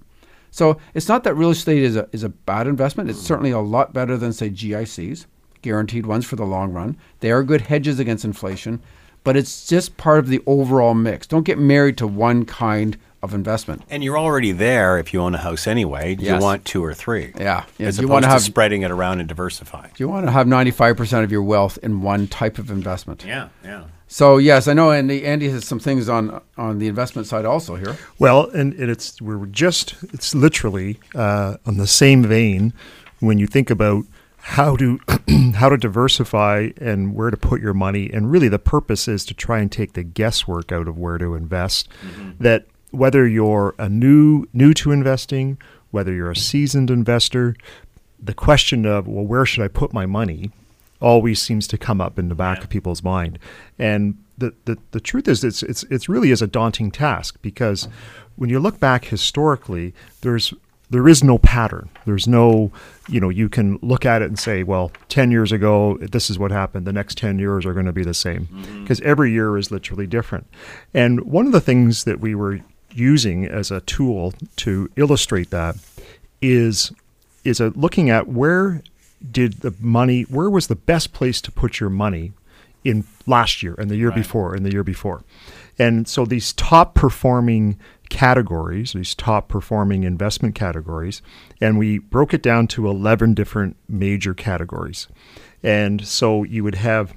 So 0.56 0.78
it's 0.94 1.10
not 1.10 1.26
that 1.26 1.34
real 1.36 1.50
estate 1.50 1.84
is 1.84 1.98
a, 1.98 2.08
is 2.14 2.24
a 2.24 2.30
bad 2.30 2.66
investment. 2.66 3.10
It's 3.10 3.20
mm-hmm. 3.20 3.28
certainly 3.28 3.52
a 3.52 3.60
lot 3.60 3.92
better 3.92 4.16
than, 4.16 4.32
say, 4.32 4.50
GICs, 4.50 5.26
guaranteed 5.62 6.06
ones 6.06 6.26
for 6.26 6.38
the 6.38 6.46
long 6.46 6.72
run. 6.72 6.96
They 7.20 7.30
are 7.30 7.44
good 7.44 7.60
hedges 7.60 8.00
against 8.00 8.24
inflation, 8.24 8.82
but 9.26 9.36
it's 9.36 9.68
just 9.68 9.98
part 9.98 10.20
of 10.20 10.30
the 10.30 10.42
overall 10.46 10.94
mix. 10.94 11.28
Don't 11.28 11.44
get 11.44 11.60
married 11.60 11.98
to 11.98 12.08
one 12.08 12.46
kind 12.46 12.98
of 13.22 13.34
investment. 13.34 13.82
And 13.90 14.02
you're 14.02 14.18
already 14.18 14.54
there 14.54 14.98
if 14.98 15.14
you 15.14 15.20
own 15.20 15.36
a 15.36 15.40
house 15.40 15.68
anyway. 15.68 16.16
You 16.18 16.38
want 16.38 16.64
two 16.64 16.82
or 16.82 16.94
three. 16.94 17.34
Yeah. 17.38 17.66
Yeah, 17.78 17.88
As 17.88 17.98
you 17.98 18.06
opposed 18.06 18.12
wanna 18.14 18.28
to 18.28 18.32
have- 18.32 18.42
spreading 18.42 18.84
it 18.84 18.92
around 18.92 19.20
and 19.20 19.28
diversifying. 19.28 19.92
You 19.98 20.08
want 20.08 20.26
to 20.26 20.32
have 20.32 20.48
95% 20.48 21.26
of 21.26 21.34
your 21.34 21.44
wealth 21.44 21.78
in 21.84 22.02
one 22.02 22.28
type 22.28 22.58
of 22.60 22.72
investment. 22.72 23.26
Yeah, 23.28 23.50
yeah. 23.62 23.84
So 24.08 24.38
yes, 24.38 24.68
I 24.68 24.74
know 24.74 24.92
Andy. 24.92 25.26
Andy 25.26 25.50
has 25.50 25.66
some 25.66 25.80
things 25.80 26.08
on 26.10 26.42
on 26.58 26.80
the 26.80 26.88
investment 26.88 27.28
side 27.28 27.46
also 27.46 27.76
here. 27.76 27.98
Well, 28.20 28.50
and, 28.52 28.74
and 28.74 28.90
it's 28.90 29.22
we're 29.22 29.46
just 29.48 29.96
it's 30.14 30.36
literally 30.36 31.00
uh, 31.16 31.58
on 31.66 31.78
the 31.78 31.88
same 31.88 32.24
vein 32.24 32.74
when 33.20 33.40
you 33.40 33.48
think 33.48 33.70
about 33.70 34.06
how 34.38 34.76
to 34.76 35.00
how 35.56 35.70
to 35.70 35.78
diversify 35.78 36.70
and 36.78 37.16
where 37.16 37.32
to 37.32 37.38
put 37.38 37.62
your 37.62 37.74
money, 37.74 38.12
and 38.14 38.32
really 38.32 38.48
the 38.48 38.60
purpose 38.60 39.08
is 39.08 39.26
to 39.26 39.34
try 39.34 39.60
and 39.60 39.72
take 39.72 39.94
the 39.94 40.04
guesswork 40.04 40.72
out 40.72 40.88
of 40.88 40.98
where 40.98 41.18
to 41.18 41.34
invest. 41.34 41.90
That 42.40 42.68
whether 42.92 43.28
you're 43.28 43.74
a 43.80 43.90
new 43.90 44.46
new 44.54 44.74
to 44.76 44.92
investing, 44.92 45.58
whether 45.90 46.14
you're 46.14 46.32
a 46.32 46.36
seasoned 46.36 46.92
investor, 46.92 47.56
the 48.22 48.36
question 48.36 48.86
of 48.86 49.08
well, 49.08 49.26
where 49.26 49.46
should 49.46 49.64
I 49.64 49.68
put 49.68 49.94
my 49.94 50.06
money? 50.06 50.52
Always 51.02 51.42
seems 51.42 51.68
to 51.68 51.78
come 51.78 52.02
up 52.02 52.18
in 52.18 52.30
the 52.30 52.36
back 52.36 52.64
of 52.64 52.70
people's 52.70 53.04
mind. 53.04 53.40
And 53.78 54.18
the, 54.38 54.54
the, 54.66 54.78
the 54.92 55.00
truth 55.00 55.28
is 55.28 55.44
it's 55.44 55.64
it's 55.64 55.84
it's 55.84 56.10
really 56.10 56.32
is 56.32 56.42
a 56.42 56.48
daunting 56.48 56.92
task 56.92 57.38
because 57.42 57.88
when 58.36 58.50
you 58.50 58.60
look 58.60 58.80
back 58.80 59.06
historically, 59.06 59.94
there's 60.22 60.54
there 60.90 61.08
is 61.08 61.24
no 61.24 61.38
pattern. 61.40 61.90
There's 62.06 62.28
no, 62.28 62.72
you 63.10 63.20
know, 63.20 63.30
you 63.30 63.50
can 63.50 63.80
look 63.82 64.06
at 64.06 64.22
it 64.22 64.26
and 64.26 64.38
say, 64.38 64.64
well, 64.64 64.92
10 65.10 65.32
years 65.32 65.52
ago, 65.52 65.98
this 66.00 66.30
is 66.30 66.38
what 66.38 66.52
happened. 66.52 66.86
The 66.86 66.94
next 66.94 67.18
10 67.18 67.40
years 67.40 67.66
are 67.66 67.74
going 67.74 67.88
to 67.88 67.92
be 67.92 68.04
the 68.04 68.14
same 68.14 68.48
mm-hmm. 68.48 68.82
because 68.84 69.02
every 69.02 69.32
year 69.32 69.58
is 69.58 69.72
literally 69.72 70.06
different. 70.06 70.48
And 70.94 71.22
one 71.22 71.48
of 71.48 71.54
the 71.54 71.62
things 71.62 72.04
that 72.04 72.20
we 72.20 72.36
were 72.36 72.60
using 72.92 73.46
as 73.46 73.72
a 73.72 73.82
tool 73.82 74.34
to 74.58 74.90
illustrate 74.96 75.50
that 75.50 75.76
is 76.42 76.92
is 77.44 77.60
a 77.60 77.70
looking 77.70 78.10
at 78.10 78.28
where 78.28 78.82
did 79.32 79.62
the 79.62 79.74
money 79.80 80.24
where 80.24 80.50
was 80.50 80.68
the 80.68 80.76
best 80.76 81.14
place 81.14 81.42
to 81.42 81.52
put 81.52 81.80
your 81.80 81.90
money 81.90 82.34
in 82.84 83.04
last 83.26 83.64
year 83.64 83.74
and 83.78 83.90
the 83.90 83.96
year 83.96 84.12
before 84.12 84.54
and 84.54 84.66
the 84.66 84.72
year 84.72 84.84
before? 84.84 85.24
And 85.78 86.08
so 86.08 86.26
these 86.26 86.54
top 86.54 86.94
performing 86.94 87.78
categories 88.10 88.94
these 88.94 89.16
top 89.16 89.48
performing 89.48 90.04
investment 90.04 90.54
categories 90.54 91.24
and 91.60 91.78
we 91.78 91.98
broke 91.98 92.34
it 92.34 92.44
down 92.44 92.68
to 92.68 92.88
11 92.88 93.34
different 93.34 93.76
major 93.90 94.34
categories. 94.34 95.08
And 95.64 96.06
so 96.06 96.44
you 96.44 96.64
would 96.64 96.76
have 96.76 97.14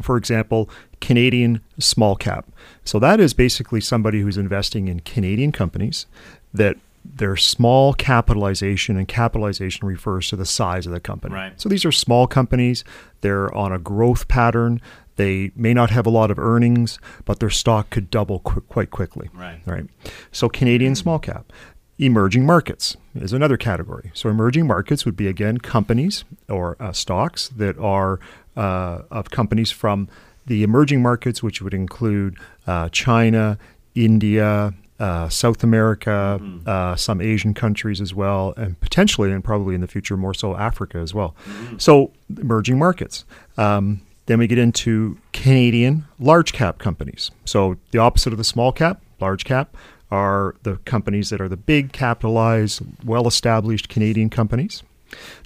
for 0.00 0.16
example, 0.16 0.70
Canadian 1.00 1.60
small 1.78 2.16
cap. 2.16 2.46
So 2.84 2.98
that 3.00 3.20
is 3.20 3.34
basically 3.34 3.80
somebody 3.80 4.20
who's 4.20 4.38
investing 4.38 4.88
in 4.88 5.00
Canadian 5.00 5.52
companies 5.52 6.06
that 6.54 6.76
their 7.04 7.36
small 7.36 7.94
capitalization 7.94 8.96
and 8.96 9.08
capitalization 9.08 9.86
refers 9.86 10.28
to 10.28 10.36
the 10.36 10.46
size 10.46 10.86
of 10.86 10.92
the 10.92 11.00
company. 11.00 11.34
Right. 11.34 11.60
So 11.60 11.68
these 11.68 11.84
are 11.84 11.92
small 11.92 12.26
companies, 12.26 12.84
they're 13.20 13.54
on 13.54 13.72
a 13.72 13.78
growth 13.78 14.28
pattern. 14.28 14.80
They 15.16 15.50
may 15.54 15.74
not 15.74 15.90
have 15.90 16.06
a 16.06 16.10
lot 16.10 16.30
of 16.30 16.38
earnings, 16.38 16.98
but 17.26 17.40
their 17.40 17.50
stock 17.50 17.90
could 17.90 18.10
double 18.10 18.38
qu- 18.40 18.62
quite 18.62 18.90
quickly. 18.90 19.28
Right. 19.34 19.60
Right. 19.66 19.84
So 20.32 20.48
Canadian 20.48 20.94
small 20.94 21.18
cap. 21.18 21.52
Emerging 21.98 22.46
markets 22.46 22.96
is 23.14 23.34
another 23.34 23.58
category. 23.58 24.10
So 24.14 24.30
emerging 24.30 24.66
markets 24.66 25.04
would 25.04 25.16
be 25.16 25.26
again 25.26 25.58
companies 25.58 26.24
or 26.48 26.76
uh, 26.80 26.92
stocks 26.92 27.48
that 27.48 27.76
are 27.78 28.18
uh, 28.56 29.02
of 29.10 29.30
companies 29.30 29.70
from 29.70 30.08
the 30.46 30.62
emerging 30.62 31.02
markets, 31.02 31.42
which 31.42 31.60
would 31.60 31.74
include 31.74 32.38
uh, 32.66 32.88
China, 32.88 33.58
India, 33.94 34.72
uh, 35.00 35.28
South 35.28 35.64
America, 35.64 36.40
uh, 36.66 36.94
some 36.94 37.20
Asian 37.20 37.54
countries 37.54 38.00
as 38.00 38.14
well, 38.14 38.54
and 38.56 38.78
potentially 38.80 39.32
and 39.32 39.42
probably 39.42 39.74
in 39.74 39.80
the 39.80 39.88
future 39.88 40.16
more 40.16 40.34
so 40.34 40.54
Africa 40.56 40.98
as 40.98 41.12
well. 41.14 41.34
So 41.78 42.12
emerging 42.38 42.78
markets. 42.78 43.24
Um, 43.58 44.02
then 44.26 44.38
we 44.38 44.46
get 44.46 44.58
into 44.58 45.18
Canadian 45.32 46.04
large 46.20 46.52
cap 46.52 46.78
companies. 46.78 47.30
So 47.44 47.76
the 47.90 47.98
opposite 47.98 48.32
of 48.32 48.38
the 48.38 48.44
small 48.44 48.70
cap, 48.72 49.02
large 49.20 49.44
cap, 49.44 49.76
are 50.12 50.54
the 50.62 50.76
companies 50.84 51.30
that 51.30 51.40
are 51.40 51.48
the 51.48 51.56
big, 51.56 51.92
capitalized, 51.92 52.82
well 53.04 53.26
established 53.26 53.88
Canadian 53.88 54.30
companies. 54.30 54.82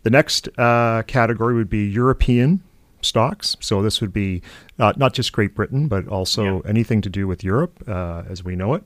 The 0.02 0.10
next 0.10 0.48
uh, 0.58 1.02
category 1.06 1.54
would 1.54 1.70
be 1.70 1.86
European 1.86 2.62
stocks. 3.00 3.56
So 3.60 3.82
this 3.82 4.00
would 4.00 4.12
be 4.12 4.42
uh, 4.78 4.92
not 4.96 5.12
just 5.14 5.32
Great 5.32 5.54
Britain, 5.54 5.88
but 5.88 6.08
also 6.08 6.42
Yeah. 6.44 6.60
anything 6.70 7.02
to 7.02 7.10
do 7.10 7.26
with 7.26 7.44
Europe 7.44 7.82
uh, 7.86 8.22
as 8.28 8.42
we 8.44 8.56
know 8.56 8.74
it. 8.74 8.82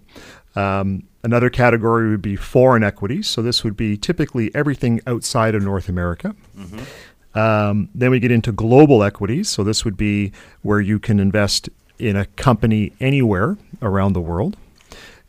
Um, 0.56 1.04
another 1.22 1.50
category 1.50 2.10
would 2.10 2.22
be 2.22 2.36
foreign 2.36 2.82
equities. 2.82 3.28
So 3.28 3.42
this 3.42 3.64
would 3.64 3.76
be 3.76 3.96
typically 3.96 4.54
everything 4.54 5.00
outside 5.06 5.54
of 5.54 5.62
North 5.62 5.88
America. 5.88 6.34
Um, 7.34 7.88
then 7.94 8.10
we 8.10 8.18
get 8.20 8.30
into 8.30 8.52
global 8.52 9.02
equities. 9.04 9.48
So 9.48 9.62
this 9.62 9.84
would 9.84 9.96
be 9.96 10.32
where 10.62 10.80
you 10.80 10.98
can 10.98 11.20
invest 11.20 11.68
in 11.98 12.16
a 12.16 12.26
company 12.26 12.92
anywhere 13.00 13.56
around 13.82 14.12
the 14.14 14.20
world. 14.20 14.56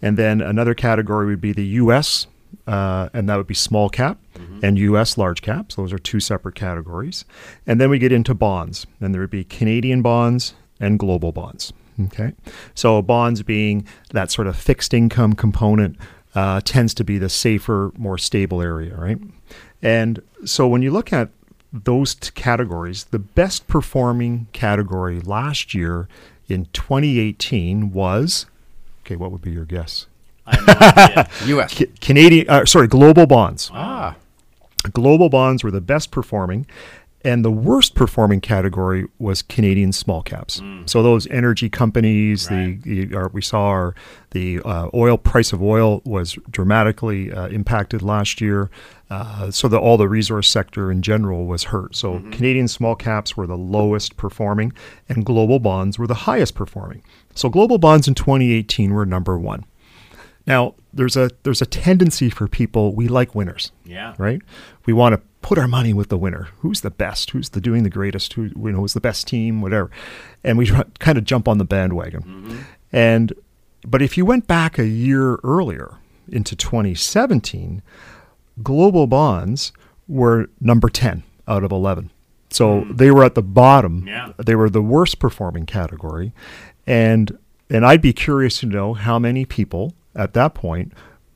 And 0.01 0.17
then 0.17 0.41
another 0.41 0.73
category 0.73 1.27
would 1.27 1.41
be 1.41 1.51
the 1.51 1.65
U.S., 1.65 2.27
uh, 2.65 3.10
and 3.13 3.27
that 3.27 3.36
would 3.38 3.47
be 3.47 3.53
small 3.53 3.89
cap 3.89 4.17
and 4.63 4.77
U.S. 4.77 5.17
large 5.17 5.41
caps. 5.41 5.75
Those 5.75 5.91
are 5.91 5.99
two 5.99 6.19
separate 6.19 6.55
categories. 6.55 7.25
And 7.67 7.82
then 7.82 7.89
we 7.89 7.99
get 7.99 8.12
into 8.12 8.34
bonds, 8.34 8.88
and 9.01 9.13
there 9.13 9.21
would 9.21 9.29
be 9.29 9.43
Canadian 9.43 10.01
bonds 10.01 10.53
and 10.79 10.97
global 10.97 11.32
bonds. 11.32 11.73
Okay, 12.05 12.33
so 12.75 13.01
bonds 13.01 13.43
being 13.43 13.85
that 14.12 14.31
sort 14.31 14.47
of 14.47 14.55
fixed 14.55 14.93
income 14.93 15.33
component 15.33 15.97
uh, 16.35 16.62
tends 16.63 16.93
to 16.93 17.03
be 17.03 17.17
the 17.17 17.29
safer, 17.29 17.91
more 17.97 18.17
stable 18.17 18.62
area, 18.62 18.95
right? 18.95 19.17
And 19.81 20.21
so 20.45 20.67
when 20.67 20.81
you 20.81 20.91
look 20.91 21.12
at 21.12 21.29
those 21.73 22.15
t- 22.15 22.31
categories, 22.35 23.05
the 23.05 23.19
best 23.19 23.67
performing 23.67 24.47
category 24.53 25.19
last 25.19 25.73
year 25.73 26.07
in 26.47 26.65
2018 26.73 27.91
was 27.91 28.45
okay. 29.05 29.15
What 29.15 29.31
would 29.31 29.41
be 29.41 29.51
your 29.51 29.65
guess? 29.65 30.07
I 30.47 30.55
have 30.55 30.67
no 30.67 31.03
idea. 31.03 31.29
U.S. 31.47 31.73
Ca- 31.77 31.91
Canadian, 32.01 32.49
uh, 32.49 32.65
sorry, 32.65 32.88
global 32.88 33.25
bonds. 33.27 33.69
Ah, 33.73 34.15
Global 34.93 35.27
bonds 35.29 35.62
were 35.63 35.71
the 35.71 35.81
best 35.81 36.09
performing, 36.09 36.65
and 37.23 37.43
the 37.43 37.51
worst 37.51 37.95
performing 37.95 38.39
category 38.41 39.05
was 39.19 39.41
Canadian 39.41 39.91
small 39.91 40.21
caps. 40.21 40.62
So 40.86 41.03
those 41.03 41.27
energy 41.27 41.69
companies, 41.69 42.49
Right. 42.49 42.82
the, 42.82 43.05
the 43.05 43.15
our, 43.17 43.27
we 43.29 43.41
saw 43.41 43.65
our 43.67 43.95
the 44.32 44.62
uh, 44.63 44.89
oil 44.93 45.17
price 45.17 45.51
of 45.51 45.62
oil 45.62 46.01
was 46.05 46.38
dramatically 46.49 47.32
uh, 47.32 47.47
impacted 47.47 48.01
last 48.01 48.39
year. 48.41 48.69
Uh, 49.12 49.49
so 49.49 49.67
that 49.67 49.79
all 49.79 49.97
the 49.97 50.08
resource 50.08 50.47
sector 50.47 50.91
in 50.91 51.01
general 51.01 51.47
was 51.47 51.63
hurt. 51.63 51.95
So 51.95 52.19
Canadian 52.32 52.67
small 52.67 52.95
caps 52.95 53.36
were 53.36 53.47
the 53.47 53.58
lowest 53.58 54.17
performing, 54.17 54.71
and 55.10 55.25
global 55.25 55.58
bonds 55.58 55.97
were 55.97 56.05
the 56.05 56.13
highest 56.13 56.53
performing. 56.53 57.01
So 57.34 57.49
global 57.49 57.79
bonds 57.79 58.08
in 58.08 58.13
2018 58.13 58.93
were 58.93 59.08
number 59.08 59.36
one. 59.36 59.65
Now 60.45 60.75
there's 60.93 61.17
a 61.17 61.32
there's 61.43 61.62
a 61.62 61.65
tendency 61.65 62.29
for 62.29 62.47
people 62.47 62.93
we 62.95 63.08
like 63.08 63.34
winners 63.36 63.71
yeah. 63.86 64.13
right? 64.17 64.41
We 64.86 64.93
want 64.93 65.13
to 65.15 65.21
put 65.41 65.58
our 65.58 65.67
money 65.67 65.93
with 65.93 66.10
the 66.10 66.17
winner. 66.17 66.49
Who's 66.60 66.82
the 66.82 66.91
best? 66.91 67.32
Who's 67.32 67.49
the 67.49 67.62
doing 67.62 67.84
the 67.84 67.89
greatest? 67.89 68.34
Who 68.34 68.43
you 68.43 68.71
know 68.71 68.80
who's 68.80 68.93
the 68.93 69.02
best 69.02 69.28
team? 69.28 69.62
Whatever, 69.62 69.89
and 70.43 70.58
we 70.58 70.69
kind 70.99 71.17
of 71.17 71.23
jump 71.23 71.47
on 71.47 71.58
the 71.58 71.65
bandwagon. 71.65 72.21
Mm-hmm. 72.21 72.58
And 72.91 73.34
but 73.88 74.02
if 74.02 74.17
you 74.17 74.25
went 74.25 74.47
back 74.47 74.78
a 74.78 74.88
year 74.88 75.38
earlier 75.43 75.97
into 76.28 76.56
2017, 76.56 77.82
global 78.62 79.08
bonds 79.08 79.71
were 80.08 80.49
number 80.60 80.89
10 80.89 81.23
out 81.47 81.63
of 81.63 81.71
11. 81.71 82.12
So 82.49 82.82
hmm. 82.82 82.95
they 82.95 83.12
were 83.12 83.23
at 83.23 83.36
the 83.36 83.41
bottom. 83.43 84.08
Yeah. 84.08 84.34
They 84.38 84.56
were 84.56 84.69
the 84.69 84.82
worst 84.82 85.19
performing 85.19 85.65
category. 85.65 86.34
And 86.86 87.38
and 87.69 87.86
I'd 87.86 88.02
be 88.02 88.13
curious 88.13 88.60
to 88.62 88.65
know 88.65 88.95
how 88.95 89.19
many 89.19 89.45
people 89.45 89.93
at 90.15 90.34
that 90.34 90.56
point 90.56 90.91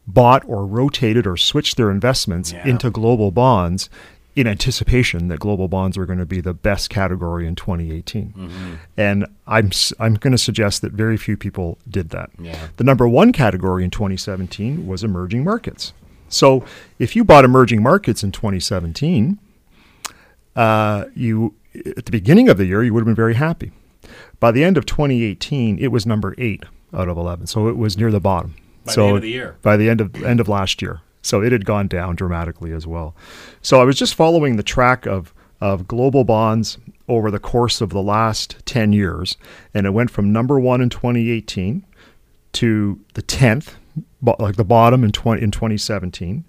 bought 0.08 0.44
or 0.48 0.66
rotated 0.66 1.26
or 1.26 1.38
switched 1.38 1.78
their 1.78 1.90
investments 1.92 2.52
Yeah. 2.52 2.68
into 2.68 2.90
global 2.90 3.32
bonds 3.32 3.90
in 4.36 4.48
anticipation 4.48 5.28
that 5.28 5.40
global 5.40 5.68
bonds 5.68 5.96
were 5.96 6.08
going 6.08 6.18
to 6.20 6.26
be 6.26 6.42
the 6.42 6.54
best 6.56 6.90
category 6.90 7.46
in 7.46 7.56
2018. 7.56 8.34
Mm-hmm. 8.36 8.74
And 8.98 9.28
I'm 9.48 9.70
I'm 10.00 10.16
going 10.16 10.32
to 10.32 10.38
suggest 10.40 10.82
that 10.82 10.92
very 10.92 11.18
few 11.18 11.38
people 11.38 11.78
did 11.90 12.10
that. 12.10 12.32
Yeah. 12.40 12.68
The 12.78 12.84
number 12.84 13.08
one 13.08 13.32
category 13.32 13.84
in 13.84 13.92
2017 13.92 14.88
was 14.88 15.04
emerging 15.04 15.44
markets. 15.44 15.94
So 16.30 16.66
if 16.98 17.16
you 17.16 17.24
bought 17.24 17.46
emerging 17.46 17.84
markets 17.84 18.24
in 18.24 18.32
2017, 18.32 19.38
uh, 20.56 21.06
you 21.16 21.54
at 21.98 22.06
the 22.06 22.12
beginning 22.12 22.50
of 22.50 22.58
the 22.58 22.66
year 22.66 22.84
you 22.84 22.94
would 22.94 23.02
have 23.02 23.06
been 23.06 23.16
very 23.16 23.36
happy. 23.36 23.72
By 24.40 24.52
the 24.52 24.64
end 24.64 24.78
of 24.78 24.86
2018, 24.86 25.78
it 25.80 25.88
was 25.88 26.06
number 26.06 26.36
eight 26.38 26.64
out 26.94 27.08
of 27.08 27.18
11, 27.18 27.48
so 27.48 27.68
it 27.68 27.78
was 27.78 27.98
near 27.98 28.12
the 28.12 28.20
bottom. 28.20 28.56
By 28.86 28.92
the 28.92 28.94
so 28.94 29.08
end 29.08 29.16
of 29.18 29.22
the 29.22 29.30
year. 29.30 29.58
By 29.62 29.78
the 29.78 29.90
end 29.90 30.02
of 30.02 30.24
end 30.24 30.40
of 30.40 30.48
last 30.48 30.82
year, 30.82 31.02
so 31.22 31.42
it 31.42 31.52
had 31.52 31.66
gone 31.66 31.88
down 31.88 32.16
dramatically 32.16 32.72
as 32.72 32.86
well. 32.86 33.16
So 33.62 33.82
I 33.82 33.84
was 33.84 33.98
just 33.98 34.16
following 34.16 34.56
the 34.56 34.64
track 34.64 35.06
of 35.06 35.34
of 35.62 35.88
global 35.88 36.26
bonds 36.26 36.78
over 37.08 37.32
the 37.32 37.40
course 37.40 37.80
of 37.80 37.92
the 37.92 38.02
last 38.02 38.58
10 38.66 38.92
years, 38.92 39.38
and 39.74 39.86
it 39.86 39.92
went 39.92 40.12
from 40.12 40.34
number 40.34 40.60
one 40.60 40.82
in 40.82 40.90
2018 40.90 41.86
to 42.52 43.00
the 43.14 43.22
10th, 43.22 43.76
like 44.40 44.58
the 44.58 44.66
bottom 44.66 45.06
in 45.06 45.12
20, 45.14 45.42
in 45.42 45.52
2017, 45.52 46.44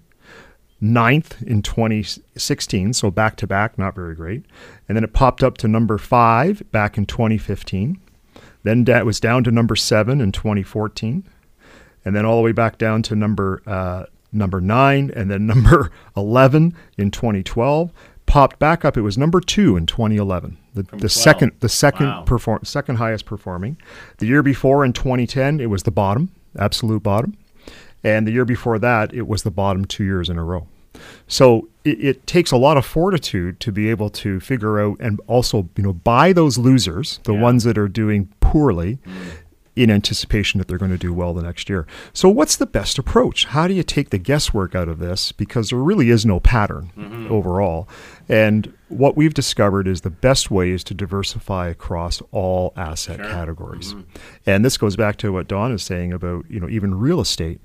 ninth 0.81 1.41
in 1.43 1.61
2016, 1.61 2.93
so 2.93 3.09
back 3.09 3.37
to 3.37 3.47
back, 3.47 3.77
not 3.77 3.95
very 3.95 4.15
great. 4.15 4.43
And 4.87 4.97
then 4.97 5.03
it 5.03 5.13
popped 5.13 5.43
up 5.43 5.57
to 5.59 5.67
number 5.67 5.97
five 5.97 6.69
back 6.71 6.97
in 6.97 7.05
2015. 7.05 7.99
Then 8.63 8.85
it 8.87 9.05
was 9.05 9.19
down 9.19 9.43
to 9.45 9.51
number 9.51 9.75
seven 9.75 10.19
in 10.19 10.31
2014, 10.31 11.23
and 12.05 12.15
then 12.15 12.25
all 12.25 12.37
the 12.37 12.43
way 12.43 12.51
back 12.51 12.77
down 12.77 13.01
to 13.03 13.15
number 13.15 13.61
uh, 13.65 14.05
number 14.31 14.61
nine, 14.61 15.11
and 15.15 15.29
then 15.31 15.45
number 15.53 15.91
11 16.15 16.75
in 16.97 17.11
2012. 17.11 17.91
Popped 18.27 18.57
back 18.57 18.83
up. 18.83 18.97
It 18.97 19.01
was 19.01 19.17
number 19.19 19.39
two 19.39 19.77
in 19.77 19.85
2011. 19.85 20.57
The, 20.73 20.83
the 20.97 21.09
second 21.09 21.51
the 21.59 21.69
second 21.69 22.07
Wow. 22.07 22.23
perform 22.23 22.61
second 22.63 22.95
highest 22.95 23.25
performing. 23.25 23.77
The 24.17 24.25
year 24.25 24.41
before 24.41 24.83
in 24.83 24.93
2010, 24.93 25.59
it 25.59 25.67
was 25.69 25.83
the 25.83 25.91
bottom, 25.91 26.31
absolute 26.57 27.03
bottom. 27.03 27.37
And 28.03 28.25
the 28.27 28.31
year 28.31 28.43
before 28.45 28.79
that, 28.79 29.13
it 29.13 29.27
was 29.27 29.43
the 29.43 29.51
bottom 29.51 29.85
two 29.85 30.03
years 30.03 30.27
in 30.29 30.37
a 30.39 30.43
row. 30.43 30.67
So 31.27 31.67
it, 31.83 32.03
it 32.03 32.27
takes 32.27 32.51
a 32.51 32.57
lot 32.57 32.77
of 32.77 32.85
fortitude 32.85 33.59
to 33.59 33.71
be 33.71 33.89
able 33.89 34.09
to 34.11 34.39
figure 34.39 34.79
out 34.79 34.97
and 34.99 35.19
also, 35.27 35.69
you 35.77 35.83
know, 35.83 35.93
buy 35.93 36.33
those 36.33 36.57
losers, 36.57 37.19
the 37.25 37.33
Yeah. 37.33 37.41
ones 37.41 37.63
that 37.63 37.77
are 37.77 37.87
doing 37.87 38.29
poorly, 38.39 38.97
in 39.75 39.91
anticipation 39.91 40.57
that 40.57 40.67
they're 40.67 40.77
going 40.77 40.91
to 40.91 40.97
do 40.97 41.13
well 41.13 41.33
the 41.33 41.41
next 41.41 41.67
year. 41.69 41.85
So 42.13 42.29
what's 42.29 42.55
the 42.55 42.65
best 42.65 42.97
approach? 42.97 43.45
How 43.45 43.67
do 43.67 43.73
you 43.73 43.83
take 43.83 44.09
the 44.09 44.17
guesswork 44.17 44.73
out 44.73 44.87
of 44.87 44.99
this? 44.99 45.31
Because 45.31 45.69
there 45.69 45.79
really 45.79 46.09
is 46.09 46.25
no 46.25 46.39
pattern 46.39 46.91
mm-hmm. 46.97 47.31
overall. 47.31 47.87
And 48.29 48.71
what 48.87 49.17
we've 49.17 49.33
discovered 49.33 49.87
is 49.87 50.01
the 50.01 50.09
best 50.09 50.49
way 50.49 50.69
is 50.71 50.83
to 50.85 50.93
diversify 50.93 51.67
across 51.67 52.21
all 52.31 52.71
asset 52.77 53.17
Sure. 53.17 53.29
categories. 53.29 53.93
Mm-hmm. 53.93 54.01
And 54.45 54.63
this 54.63 54.77
goes 54.77 54.95
back 54.95 55.17
to 55.17 55.33
what 55.33 55.47
Don 55.47 55.73
is 55.73 55.83
saying 55.83 56.13
about, 56.13 56.45
you 56.49 56.59
know, 56.59 56.69
even 56.69 56.95
real 56.95 57.19
estate. 57.19 57.59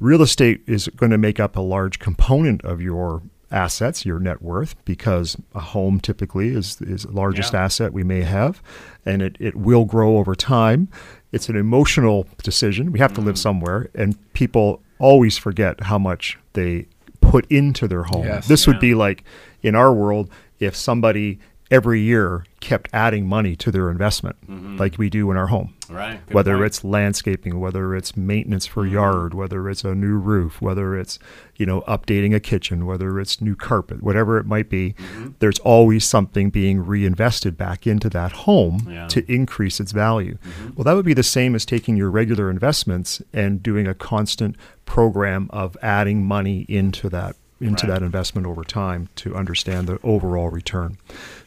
Real 0.00 0.22
estate 0.22 0.60
is 0.66 0.88
going 0.88 1.10
to 1.10 1.18
make 1.18 1.40
up 1.40 1.56
a 1.56 1.60
large 1.60 1.98
component 1.98 2.64
of 2.64 2.80
your 2.80 3.22
assets, 3.50 4.04
your 4.04 4.20
net 4.20 4.42
worth, 4.42 4.76
because 4.84 5.36
a 5.54 5.60
home 5.60 5.98
typically 6.00 6.48
is 6.48 6.80
is 6.82 7.04
the 7.04 7.12
largest 7.12 7.54
Yeah. 7.54 7.64
asset 7.64 7.92
we 7.94 8.04
may 8.04 8.20
have, 8.22 8.62
and 9.06 9.22
it, 9.22 9.36
it 9.40 9.56
will 9.56 9.86
grow 9.86 10.18
over 10.18 10.34
time. 10.34 10.88
It's 11.32 11.48
an 11.48 11.56
emotional 11.56 12.26
decision. 12.42 12.92
We 12.92 12.98
have 12.98 13.12
to 13.14 13.20
live 13.20 13.34
mm. 13.34 13.38
somewhere, 13.38 13.90
and 13.94 14.16
people 14.32 14.82
always 14.98 15.36
forget 15.38 15.82
how 15.84 15.98
much 15.98 16.38
they 16.54 16.86
put 17.20 17.46
into 17.50 17.86
their 17.86 18.04
home. 18.04 18.24
Yes. 18.24 18.48
this 18.48 18.66
Yeah. 18.66 18.72
would 18.72 18.80
be 18.80 18.94
like 18.94 19.24
in 19.62 19.74
our 19.74 19.92
world 19.92 20.30
if 20.58 20.74
somebody 20.74 21.38
every 21.70 22.00
year 22.00 22.44
kept 22.60 22.88
adding 22.92 23.26
money 23.26 23.54
to 23.54 23.70
their 23.70 23.90
investment, 23.90 24.36
like 24.78 24.98
we 24.98 25.08
do 25.10 25.30
in 25.30 25.36
our 25.36 25.46
home 25.48 25.74
Right. 25.90 26.20
Good 26.26 26.34
whether 26.34 26.54
point. 26.56 26.66
it's 26.66 26.84
landscaping, 26.84 27.58
whether 27.60 27.94
it's 27.94 28.14
maintenance 28.16 28.66
for 28.66 28.82
Mm-hmm. 28.84 28.94
yard, 28.94 29.34
whether 29.34 29.70
it's 29.70 29.84
a 29.84 29.94
new 29.94 30.16
roof, 30.18 30.60
whether 30.60 30.96
it's 30.98 31.18
you 31.56 31.64
know 31.66 31.80
updating 31.82 32.34
a 32.34 32.40
kitchen, 32.40 32.84
whether 32.84 33.18
it's 33.20 33.40
new 33.40 33.54
carpet, 33.54 34.02
whatever 34.02 34.38
it 34.38 34.44
might 34.46 34.68
be, 34.68 34.94
Mm-hmm. 34.98 35.28
there's 35.38 35.58
always 35.60 36.04
something 36.04 36.50
being 36.50 36.84
reinvested 36.84 37.56
back 37.56 37.86
into 37.86 38.10
that 38.10 38.32
home 38.32 38.86
Yeah. 38.86 38.92
Mm-hmm. 39.06 39.06
to 39.08 39.32
increase 39.32 39.80
its 39.80 39.92
value. 39.92 40.36
Well, 40.74 40.84
that 40.84 40.94
would 40.94 41.06
be 41.06 41.14
the 41.14 41.22
same 41.22 41.54
as 41.54 41.64
taking 41.64 41.96
your 41.96 42.10
regular 42.10 42.50
investments 42.50 43.22
and 43.32 43.62
doing 43.62 43.86
a 43.86 43.94
constant 43.94 44.56
program 44.84 45.48
of 45.50 45.76
adding 45.82 46.24
money 46.24 46.66
into 46.68 47.08
that 47.10 47.36
into 47.60 47.86
Right. 47.86 47.94
that 47.98 48.02
investment 48.04 48.46
over 48.46 48.62
time 48.64 49.08
to 49.16 49.34
understand 49.34 49.86
the 49.88 49.98
overall 50.02 50.48
return. 50.48 50.96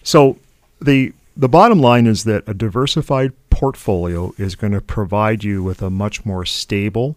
So 0.03 0.37
the 0.81 1.13
the 1.37 1.47
bottom 1.49 1.79
line 1.79 2.07
is 2.07 2.25
that 2.25 2.43
a 2.47 2.53
diversified 2.53 3.31
portfolio 3.49 4.33
is 4.37 4.55
going 4.55 4.73
to 4.73 4.81
provide 4.81 5.43
you 5.45 5.63
with 5.63 5.81
a 5.81 5.89
much 5.89 6.25
more 6.25 6.45
stable 6.45 7.15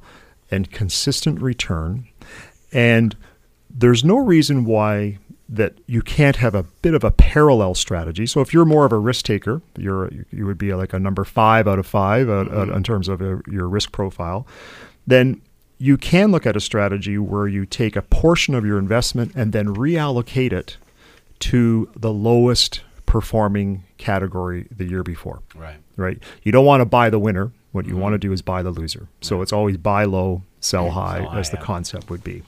and 0.50 0.70
consistent 0.70 1.40
return 1.40 2.04
and 2.72 3.16
there's 3.76 4.04
no 4.04 4.16
reason 4.18 4.64
why 4.64 5.18
that 5.48 5.74
you 5.86 6.00
can't 6.00 6.36
have 6.36 6.54
a 6.54 6.62
bit 6.62 6.94
of 6.94 7.02
a 7.04 7.10
parallel 7.10 7.74
strategy. 7.74 8.24
So 8.24 8.40
if 8.40 8.54
you're 8.54 8.64
more 8.64 8.84
of 8.86 8.92
a 8.92 8.98
risk 8.98 9.24
taker, 9.26 9.60
you're 9.76 10.10
you 10.30 10.46
would 10.46 10.58
be 10.58 10.72
like 10.74 10.92
a 10.92 10.98
number 10.98 11.24
5 11.24 11.66
out 11.68 11.78
of 11.78 11.86
5 11.86 12.30
out, 12.30 12.52
out 12.54 12.68
in 12.68 12.82
terms 12.84 13.08
of 13.08 13.20
uh 13.20 13.38
your 13.50 13.68
risk 13.68 13.90
profile, 13.92 14.46
then 15.06 15.40
you 15.84 15.98
can 15.98 16.32
look 16.32 16.46
at 16.46 16.56
a 16.56 16.60
strategy 16.60 17.18
where 17.18 17.46
you 17.46 17.66
take 17.66 17.94
a 17.94 18.00
portion 18.00 18.54
of 18.54 18.64
your 18.64 18.78
investment 18.78 19.30
and 19.34 19.52
then 19.52 19.74
reallocate 19.74 20.50
it 20.50 20.78
to 21.38 21.90
the 21.94 22.10
lowest 22.10 22.80
performing 23.04 23.84
category 23.98 24.66
the 24.74 24.86
year 24.86 25.02
before. 25.02 25.42
Right. 25.54 25.76
Right. 25.96 26.18
You 26.42 26.52
don't 26.52 26.64
want 26.64 26.80
to 26.80 26.86
buy 26.86 27.10
the 27.10 27.18
winner. 27.18 27.52
What 27.72 27.84
you 27.84 27.92
mm-hmm. 27.92 28.00
want 28.00 28.12
to 28.14 28.18
do 28.18 28.32
is 28.32 28.40
buy 28.40 28.62
the 28.62 28.70
loser. 28.70 29.08
So 29.20 29.42
it's 29.42 29.52
always 29.52 29.76
buy 29.76 30.04
low, 30.04 30.42
sell 30.60 30.90
high, 30.90 31.18
sell 31.18 31.28
high, 31.30 31.38
as 31.40 31.50
the 31.50 31.56
yeah. 31.58 31.64
concept 31.64 32.08
would 32.08 32.24
be. 32.24 32.44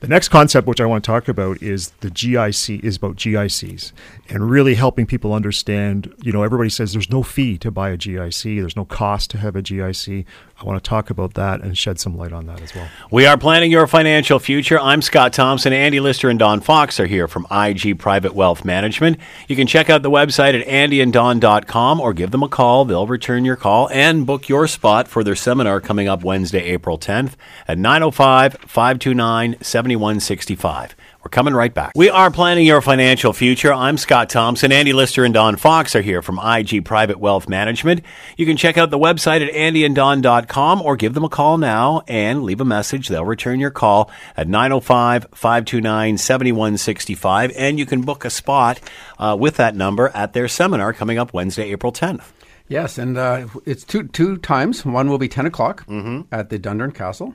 The 0.00 0.08
next 0.08 0.30
concept, 0.30 0.66
which 0.66 0.80
I 0.80 0.86
want 0.86 1.04
to 1.04 1.06
talk 1.06 1.28
about, 1.28 1.62
is 1.62 1.90
the 2.00 2.08
GIC, 2.08 2.82
is 2.82 2.96
about 2.96 3.16
GICs 3.16 3.92
and 4.30 4.50
really 4.50 4.74
helping 4.74 5.06
people 5.06 5.34
understand. 5.34 6.12
You 6.22 6.32
know, 6.32 6.42
everybody 6.42 6.70
says 6.70 6.94
there's 6.94 7.10
no 7.10 7.22
fee 7.22 7.58
to 7.58 7.70
buy 7.70 7.90
a 7.90 7.98
GIC, 7.98 8.60
there's 8.60 8.74
no 8.74 8.86
cost 8.86 9.30
to 9.32 9.38
have 9.38 9.54
a 9.54 9.62
GIC. 9.62 10.24
I 10.62 10.64
want 10.64 10.82
to 10.82 10.88
talk 10.88 11.10
about 11.10 11.34
that 11.34 11.60
and 11.60 11.76
shed 11.76 11.98
some 11.98 12.16
light 12.16 12.32
on 12.32 12.46
that 12.46 12.60
as 12.60 12.72
well. 12.72 12.88
We 13.10 13.26
are 13.26 13.36
planning 13.36 13.72
your 13.72 13.88
financial 13.88 14.38
future. 14.38 14.78
I'm 14.78 15.02
Scott 15.02 15.32
Thompson. 15.32 15.72
Andy 15.72 15.98
Lister 15.98 16.30
and 16.30 16.38
Don 16.38 16.60
Fox 16.60 17.00
are 17.00 17.06
here 17.06 17.26
from 17.26 17.48
IG 17.50 17.98
Private 17.98 18.32
Wealth 18.34 18.64
Management. 18.64 19.18
You 19.48 19.56
can 19.56 19.66
check 19.66 19.90
out 19.90 20.02
the 20.02 20.10
website 20.10 20.58
at 20.58 20.64
andyanddon.com 20.68 22.00
or 22.00 22.12
give 22.12 22.30
them 22.30 22.44
a 22.44 22.48
call. 22.48 22.84
They'll 22.84 23.08
return 23.08 23.44
your 23.44 23.56
call 23.56 23.90
and 23.90 24.24
book 24.24 24.48
your 24.48 24.68
spot 24.68 25.08
for 25.08 25.24
their 25.24 25.34
seminar 25.34 25.80
coming 25.80 26.06
up 26.06 26.22
Wednesday, 26.22 26.62
April 26.62 26.96
10th 26.96 27.32
at 27.66 27.78
905 27.78 28.58
529 28.60 29.56
7165. 29.60 30.94
We're 31.24 31.28
coming 31.28 31.54
right 31.54 31.72
back. 31.72 31.92
We 31.94 32.10
are 32.10 32.32
planning 32.32 32.66
your 32.66 32.80
financial 32.80 33.32
future. 33.32 33.72
I'm 33.72 33.96
Scott 33.96 34.28
Thompson. 34.28 34.72
Andy 34.72 34.92
Lister 34.92 35.24
and 35.24 35.32
Don 35.32 35.54
Fox 35.54 35.94
are 35.94 36.02
here 36.02 36.20
from 36.20 36.40
IG 36.40 36.84
Private 36.84 37.20
Wealth 37.20 37.48
Management. 37.48 38.02
You 38.36 38.44
can 38.44 38.56
check 38.56 38.76
out 38.76 38.90
the 38.90 38.98
website 38.98 39.46
at 39.46 39.54
andyanddon.com 39.54 40.82
or 40.82 40.96
give 40.96 41.14
them 41.14 41.22
a 41.22 41.28
call 41.28 41.58
now 41.58 42.02
and 42.08 42.42
leave 42.42 42.60
a 42.60 42.64
message. 42.64 43.06
They'll 43.06 43.24
return 43.24 43.60
your 43.60 43.70
call 43.70 44.10
at 44.36 44.48
905 44.48 45.28
529 45.32 46.18
7165. 46.18 47.52
And 47.56 47.78
you 47.78 47.86
can 47.86 48.02
book 48.02 48.24
a 48.24 48.30
spot 48.30 48.80
uh, 49.20 49.36
with 49.38 49.56
that 49.58 49.76
number 49.76 50.08
at 50.08 50.32
their 50.32 50.48
seminar 50.48 50.92
coming 50.92 51.18
up 51.18 51.32
Wednesday, 51.32 51.70
April 51.70 51.92
10th. 51.92 52.24
Yes, 52.66 52.98
and 52.98 53.18
uh, 53.18 53.46
it's 53.66 53.84
two 53.84 54.08
two 54.08 54.38
times. 54.38 54.84
One 54.84 55.10
will 55.10 55.18
be 55.18 55.28
ten 55.28 55.44
o'clock 55.44 55.84
at 56.32 56.48
the 56.48 56.58
Dundurn 56.58 56.94
Castle, 56.94 57.34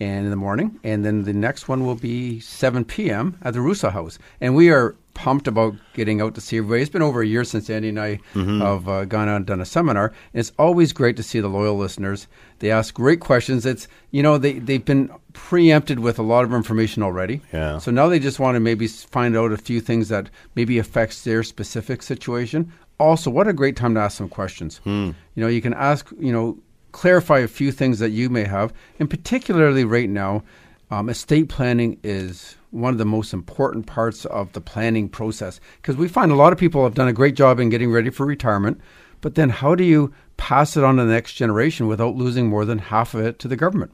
and 0.00 0.24
in 0.24 0.30
the 0.30 0.36
morning, 0.36 0.78
and 0.84 1.04
then 1.04 1.24
the 1.24 1.32
next 1.32 1.68
one 1.68 1.84
will 1.84 1.96
be 1.96 2.40
seven 2.40 2.84
p.m. 2.84 3.36
at 3.42 3.54
the 3.54 3.60
Rousseau 3.60 3.90
House. 3.90 4.18
And 4.40 4.54
we 4.54 4.70
are 4.70 4.94
pumped 5.14 5.48
about 5.48 5.74
getting 5.94 6.20
out 6.20 6.36
to 6.36 6.40
see 6.40 6.58
everybody. 6.58 6.80
It's 6.80 6.90
been 6.90 7.02
over 7.02 7.22
a 7.22 7.26
year 7.26 7.42
since 7.42 7.68
Andy 7.68 7.88
and 7.88 7.98
I 7.98 8.20
have 8.34 8.88
uh, 8.88 9.04
gone 9.04 9.28
out 9.28 9.34
and 9.38 9.46
done 9.46 9.60
a 9.60 9.64
seminar. 9.66 10.12
And 10.32 10.38
it's 10.38 10.52
always 10.60 10.92
great 10.92 11.16
to 11.16 11.24
see 11.24 11.40
the 11.40 11.48
loyal 11.48 11.76
listeners. 11.76 12.28
They 12.60 12.70
ask 12.70 12.94
great 12.94 13.18
questions. 13.18 13.66
It's 13.66 13.88
you 14.12 14.22
know 14.22 14.38
they 14.38 14.60
they've 14.60 14.84
been 14.84 15.10
preempted 15.32 15.98
with 15.98 16.20
a 16.20 16.22
lot 16.22 16.44
of 16.44 16.52
information 16.52 17.02
already. 17.02 17.40
Yeah. 17.52 17.78
So 17.78 17.90
now 17.90 18.08
they 18.08 18.20
just 18.20 18.38
want 18.38 18.54
to 18.54 18.60
maybe 18.60 18.86
find 18.86 19.36
out 19.36 19.50
a 19.50 19.56
few 19.56 19.80
things 19.80 20.08
that 20.08 20.30
maybe 20.54 20.78
affects 20.78 21.24
their 21.24 21.42
specific 21.42 22.02
situation. 22.04 22.72
Also, 23.00 23.30
what 23.30 23.48
a 23.48 23.52
great 23.52 23.76
time 23.76 23.94
to 23.94 24.00
ask 24.00 24.16
some 24.18 24.28
questions. 24.28 24.80
You 24.84 25.14
know, 25.36 25.46
you 25.48 25.62
can 25.62 25.72
ask, 25.74 26.08
you 26.18 26.32
know, 26.32 26.58
clarify 26.92 27.38
a 27.38 27.48
few 27.48 27.72
things 27.72 27.98
that 27.98 28.10
you 28.10 28.28
may 28.30 28.44
have, 28.44 28.72
and 28.98 29.10
particularly 29.10 29.84
right 29.84 30.08
now, 30.08 30.42
um, 30.90 31.08
estate 31.08 31.48
planning 31.48 31.98
is 32.02 32.56
one 32.70 32.92
of 32.92 32.98
the 32.98 33.04
most 33.04 33.32
important 33.32 33.86
parts 33.86 34.24
of 34.26 34.52
the 34.52 34.60
planning 34.60 35.08
process 35.08 35.60
because 35.76 35.96
we 35.96 36.08
find 36.08 36.32
a 36.32 36.36
lot 36.36 36.52
of 36.52 36.58
people 36.58 36.84
have 36.84 36.94
done 36.94 37.08
a 37.08 37.12
great 37.12 37.34
job 37.34 37.60
in 37.60 37.68
getting 37.68 37.90
ready 37.90 38.10
for 38.10 38.24
retirement, 38.24 38.80
but 39.20 39.34
then 39.34 39.50
how 39.50 39.74
do 39.74 39.84
you 39.84 40.12
pass 40.36 40.76
it 40.76 40.84
on 40.84 40.96
to 40.96 41.04
the 41.04 41.12
next 41.12 41.34
generation 41.34 41.88
without 41.88 42.16
losing 42.16 42.46
more 42.46 42.64
than 42.64 42.78
half 42.78 43.14
of 43.14 43.20
it 43.20 43.38
to 43.38 43.48
the 43.48 43.56
government? 43.56 43.92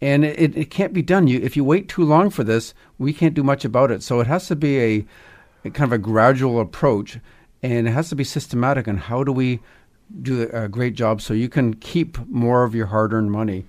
and 0.00 0.24
it, 0.24 0.56
it 0.56 0.70
can't 0.70 0.92
be 0.92 1.02
done. 1.02 1.26
You 1.26 1.40
if 1.40 1.56
you 1.56 1.64
wait 1.64 1.88
too 1.88 2.04
long 2.04 2.30
for 2.30 2.44
this, 2.44 2.74
we 2.98 3.12
can't 3.12 3.34
do 3.34 3.42
much 3.42 3.64
about 3.64 3.90
it. 3.90 4.02
So 4.02 4.20
it 4.20 4.26
has 4.26 4.46
to 4.48 4.56
be 4.56 4.78
a, 4.78 5.06
a 5.64 5.70
kind 5.70 5.90
of 5.90 5.92
a 5.92 5.98
gradual 5.98 6.60
approach, 6.60 7.18
and 7.62 7.88
it 7.88 7.92
has 7.92 8.08
to 8.10 8.16
be 8.16 8.24
systematic. 8.24 8.86
And 8.86 8.98
how 8.98 9.24
do 9.24 9.32
we 9.32 9.60
do 10.22 10.48
a 10.52 10.68
great 10.68 10.94
job 10.94 11.20
so 11.20 11.34
you 11.34 11.48
can 11.48 11.74
keep 11.74 12.18
more 12.28 12.64
of 12.64 12.74
your 12.74 12.86
hard-earned 12.86 13.30
money, 13.32 13.66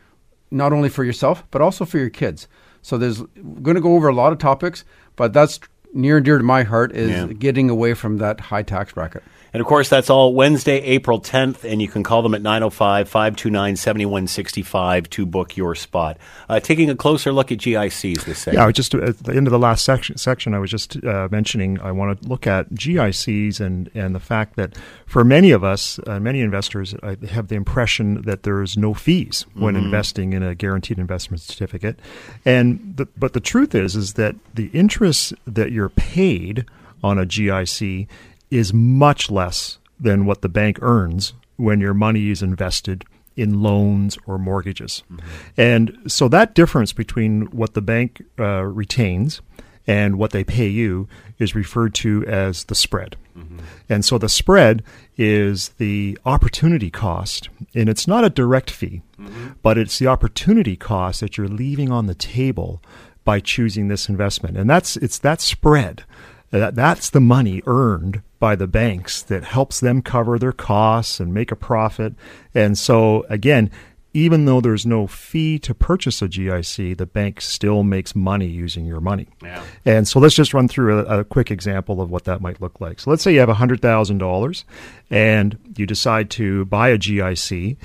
not 0.52 0.72
only 0.74 0.90
for 0.90 1.04
yourself 1.04 1.44
but 1.52 1.62
also 1.62 1.86
for 1.86 1.98
your 1.98 2.10
kids. 2.10 2.48
So 2.82 2.98
there's 2.98 3.22
going 3.62 3.76
to 3.76 3.82
go 3.82 3.96
over 3.96 4.08
a 4.08 4.14
lot 4.16 4.32
of 4.32 4.38
topics, 4.40 4.86
but 5.16 5.34
that's 5.34 5.60
near 5.94 6.18
and 6.18 6.26
dear 6.26 6.38
to 6.38 6.44
my 6.44 6.64
heart 6.64 6.92
is 6.94 7.10
Yeah. 7.12 7.26
getting 7.28 7.70
away 7.70 7.94
from 7.94 8.18
that 8.18 8.40
high 8.40 8.64
tax 8.64 8.94
bracket. 8.94 9.24
And 9.58 9.62
of 9.62 9.68
course, 9.68 9.90
that's 9.90 10.12
all 10.12 10.36
Wednesday, 10.36 10.78
April 10.82 11.20
10th, 11.20 11.64
and 11.64 11.82
you 11.82 11.88
can 11.88 12.04
call 12.04 12.22
them 12.22 12.36
at 12.36 12.44
905 12.44 13.10
529 13.10 13.76
7165 13.76 15.10
to 15.10 15.26
book 15.26 15.58
your 15.58 15.74
spot. 15.74 16.20
Uh, 16.48 16.60
taking 16.60 16.92
a 16.92 16.96
closer 16.96 17.34
look 17.34 17.52
at 17.52 17.58
GICs 17.58 18.26
this 18.26 18.38
segment. 18.38 18.64
Yeah, 18.64 18.72
just 18.72 18.94
at 18.94 19.18
the 19.18 19.34
end 19.34 19.48
of 19.48 19.52
the 19.52 19.58
last 19.58 19.84
section. 19.84 20.16
Section, 20.16 20.54
I 20.54 20.60
was 20.60 20.70
just 20.70 21.04
uh, 21.04 21.28
mentioning. 21.32 21.82
I 21.82 21.92
want 21.92 22.22
to 22.22 22.28
look 22.30 22.46
at 22.46 22.70
GICs 22.76 23.60
and 23.60 23.90
and 23.96 24.14
the 24.14 24.20
fact 24.20 24.58
that 24.58 24.76
for 25.08 25.24
many 25.24 25.50
of 25.50 25.64
us, 25.64 26.00
uh, 26.06 26.20
many 26.20 26.42
investors, 26.42 26.94
have 27.28 27.48
the 27.48 27.56
impression 27.56 28.22
that 28.22 28.44
there 28.44 28.62
is 28.62 28.78
no 28.78 28.94
fees 28.94 29.48
when 29.56 29.76
investing 29.76 30.34
in 30.34 30.44
a 30.44 30.54
guaranteed 30.54 31.00
investment 31.00 31.42
certificate, 31.42 31.98
and 32.46 32.94
the, 32.96 33.08
but 33.18 33.34
the 33.34 33.40
truth 33.40 33.74
is 33.74 33.96
is 33.96 34.14
that 34.14 34.36
the 34.54 34.68
interest 34.68 35.34
that 35.48 35.72
you're 35.72 35.90
paid 35.90 36.64
on 37.04 37.18
a 37.18 37.26
GIC 37.26 38.08
is 38.50 38.74
much 38.74 39.30
less 39.30 39.80
than 40.00 40.26
what 40.26 40.42
the 40.42 40.50
bank 40.50 40.80
earns 40.82 41.34
when 41.56 41.80
your 41.80 41.94
money 41.94 42.30
is 42.30 42.42
invested 42.42 43.04
in 43.36 43.62
loans 43.62 44.18
or 44.26 44.38
mortgages. 44.38 45.04
Mm-hmm. 45.12 45.28
And 45.58 46.12
so 46.12 46.28
that 46.28 46.56
difference 46.56 46.94
between 46.94 47.46
what 47.48 47.74
the 47.74 47.82
bank 47.82 48.24
uh, 48.40 48.64
retains 48.64 49.42
and 49.86 50.18
what 50.18 50.32
they 50.32 50.44
pay 50.44 50.68
you 50.68 51.08
is 51.40 51.56
referred 51.56 51.94
to 51.96 52.26
as 52.26 52.66
the 52.66 52.76
spread. 52.76 53.16
Mm-hmm. 53.38 53.60
And 53.88 54.04
so 54.04 54.18
the 54.18 54.28
spread 54.28 54.84
is 55.18 55.70
the 55.78 56.18
opportunity 56.26 56.90
cost, 56.90 57.50
and 57.74 57.88
it's 57.88 58.08
not 58.08 58.26
a 58.26 58.30
direct 58.30 58.70
fee, 58.70 59.02
mm-hmm. 59.18 59.50
but 59.62 59.78
it's 59.78 60.00
the 60.00 60.08
opportunity 60.08 60.76
cost 60.76 61.22
that 61.22 61.38
you're 61.38 61.48
leaving 61.48 61.92
on 61.92 62.08
the 62.08 62.16
table 62.16 62.82
by 63.24 63.40
choosing 63.40 63.88
this 63.88 64.10
investment. 64.10 64.58
And 64.58 64.70
that's 64.70 64.98
it's 64.98 65.20
that 65.20 65.42
spread. 65.42 66.04
That, 66.52 66.76
that's 66.76 67.10
the 67.10 67.20
money 67.20 67.62
earned 67.66 68.22
by 68.40 68.56
the 68.56 68.68
banks 68.68 69.22
that 69.24 69.44
helps 69.44 69.80
them 69.80 70.02
cover 70.02 70.38
their 70.40 70.52
costs 70.52 71.20
and 71.20 71.34
make 71.34 71.52
a 71.52 71.56
profit. 71.56 72.14
And 72.54 72.78
so, 72.78 73.26
again, 73.30 73.72
even 74.14 74.46
though 74.46 74.62
there's 74.62 74.86
no 74.86 75.06
fee 75.06 75.60
to 75.60 75.76
purchase 75.76 76.22
a 76.22 76.28
GIC, 76.28 76.98
the 76.98 77.06
bank 77.06 77.42
still 77.42 77.84
makes 77.84 78.16
money 78.16 78.48
using 78.48 78.86
your 78.86 79.02
money. 79.02 79.28
Yeah. 79.44 79.64
And 79.86 80.08
so 80.08 80.20
let's 80.20 80.34
just 80.34 80.54
run 80.54 80.68
through 80.68 81.00
a, 81.00 81.20
a 81.20 81.24
quick 81.24 81.52
example 81.52 82.02
of 82.02 82.10
what 82.10 82.24
that 82.24 82.42
might 82.42 82.62
look 82.62 82.80
like. 82.82 83.00
So 83.00 83.12
let's 83.12 83.22
say 83.22 83.34
you 83.34 83.42
have 83.42 83.50
$100,000 83.50 84.64
and 85.12 85.74
you 85.76 85.86
decide 85.86 86.30
to 86.32 86.66
buy 86.66 86.90
a 86.90 86.98
GIC 86.98 87.78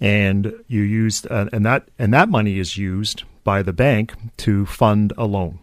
and 0.00 0.54
you 0.68 0.82
use 0.82 1.26
uh, 1.26 1.48
and 1.52 1.66
that 1.66 1.88
and 1.98 2.14
that 2.14 2.30
money 2.30 2.58
is 2.58 2.76
used 2.78 3.24
by 3.44 3.62
the 3.62 3.72
bank 3.72 4.14
to 4.38 4.64
fund 4.66 5.12
a 5.18 5.26
loan 5.26 5.58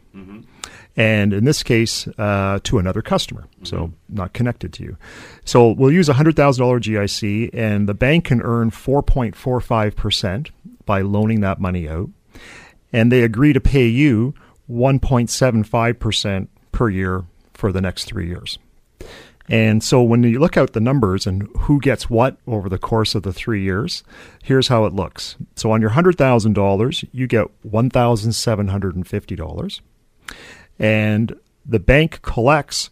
and 0.97 1.31
in 1.31 1.45
this 1.45 1.61
case 1.61 2.07
uh, 2.17 2.59
to 2.63 2.79
another 2.79 3.03
customer. 3.03 3.45
So 3.63 3.93
not 4.09 4.33
connected 4.33 4.73
to 4.73 4.83
you. 4.83 4.97
So 5.45 5.71
we'll 5.71 5.91
use 5.91 6.09
a 6.09 6.15
$100000 6.15 6.81
gic 6.81 7.49
and 7.53 7.87
the 7.87 7.93
bank 7.93 8.25
can 8.25 8.41
earn 8.41 8.71
4.45% 8.71 10.49
by 10.85 11.01
loaning 11.01 11.41
that 11.41 11.61
money 11.61 11.87
out. 11.87 12.09
And 12.91 13.11
they 13.11 13.21
agree 13.21 13.53
to 13.53 13.61
pay 13.61 13.87
you 13.87 14.33
1.75% 14.69 16.47
per 16.71 16.89
year 16.89 17.25
for 17.53 17.71
the 17.71 17.81
next 17.81 18.05
three 18.05 18.27
years. 18.27 18.57
And 19.49 19.81
so 19.81 20.03
when 20.03 20.23
you 20.23 20.39
look 20.39 20.57
out 20.57 20.73
the 20.73 20.81
numbers 20.81 21.25
and 21.25 21.47
who 21.59 21.79
gets 21.79 22.09
what 22.09 22.35
over 22.47 22.67
the 22.67 22.77
course 22.77 23.15
of 23.15 23.23
the 23.23 23.31
three 23.31 23.61
years, 23.61 24.03
here's 24.43 24.67
how 24.67 24.83
it 24.85 24.91
looks. 24.93 25.37
So 25.55 25.71
on 25.71 25.79
your 25.79 25.91
$100,000, 25.91 27.07
you 27.13 27.27
get 27.27 27.47
$1,750. 27.65 29.79
And 30.79 31.35
the 31.65 31.79
bank 31.79 32.21
collects 32.21 32.89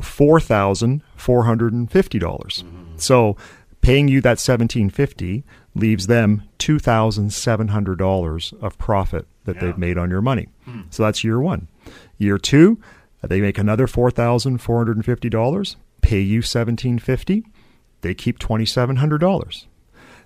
4,450. 0.00 2.18
dollars 2.18 2.64
So 2.96 3.36
paying 3.80 4.08
you 4.08 4.20
that 4.20 4.38
1750 4.38 5.44
leaves 5.74 6.08
them 6.08 6.42
$2,700 6.58 8.62
of 8.62 8.76
profit 8.78 9.26
that 9.44 9.60
they've 9.60 9.78
made 9.78 9.96
on 9.96 10.10
your 10.10 10.20
money. 10.20 10.48
Hmm. 10.64 10.82
So 10.90 11.04
that's 11.04 11.24
year 11.24 11.40
one. 11.40 11.68
Year 12.18 12.36
two, 12.38 12.78
they 13.22 13.40
make 13.40 13.56
another 13.58 13.86
$4,450, 13.86 15.76
pay 16.02 16.20
you 16.20 16.40
1,750, 16.40 17.44
they 18.00 18.14
keep 18.14 18.38
$2,700. 18.38 19.66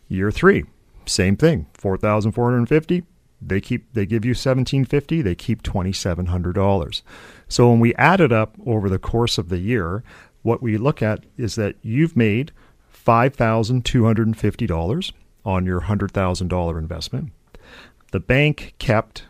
Year 0.08 0.30
three, 0.30 0.64
same 1.06 1.36
thing, 1.36 1.66
4450 1.74 3.04
they 3.48 3.60
keep 3.60 3.92
they 3.92 4.06
give 4.06 4.24
you 4.24 4.30
1750 4.30 5.22
they 5.22 5.34
keep 5.34 5.62
$2700 5.62 7.02
so 7.48 7.70
when 7.70 7.80
we 7.80 7.94
add 7.96 8.20
it 8.20 8.32
up 8.32 8.54
over 8.66 8.88
the 8.88 8.98
course 8.98 9.38
of 9.38 9.48
the 9.48 9.58
year 9.58 10.02
what 10.42 10.62
we 10.62 10.76
look 10.76 11.02
at 11.02 11.24
is 11.36 11.54
that 11.54 11.76
you've 11.82 12.16
made 12.16 12.50
$5250 13.04 15.12
on 15.44 15.66
your 15.66 15.80
$100000 15.82 16.78
investment 16.78 17.32
The 18.12 18.20
bank 18.20 18.74
kept 18.78 19.24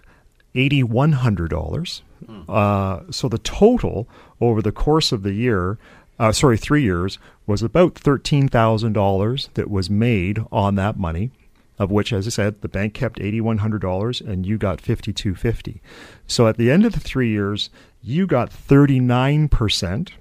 $8,100. 0.55 2.03
Uh, 2.49 3.01
so 3.11 3.29
the 3.29 3.39
total 3.39 4.09
over 4.41 4.61
the 4.63 4.73
course 4.73 5.13
of 5.13 5.23
the 5.23 5.33
year, 5.33 5.79
uh, 6.19 6.33
sorry, 6.33 6.57
three 6.59 6.83
years, 6.83 7.19
was 7.47 7.63
about 7.63 7.95
$13,000 7.95 9.49
that 9.55 9.71
was 9.71 9.91
made 9.91 10.41
on 10.51 10.75
that 10.77 10.99
money. 10.99 11.31
Of 11.79 11.91
which, 11.91 12.13
as 12.13 12.27
I 12.27 12.31
said, 12.31 12.61
the 12.61 12.69
bank 12.69 12.95
kept 12.95 13.21
eighty-one 13.21 13.59
hundred 13.59 13.81
dollars, 13.81 14.21
and 14.21 14.47
you 14.47 14.59
got 14.59 14.81
fifty-two 14.81 15.35
fifty. 15.35 15.81
So 16.27 16.47
at 16.47 16.57
the 16.57 16.71
end 16.71 16.85
of 16.85 16.93
the 16.93 17.01
three 17.01 17.31
years, 17.31 17.71
you 18.03 18.27
got 18.27 18.53
thirty-nine 18.53 19.49
percent 19.49 20.13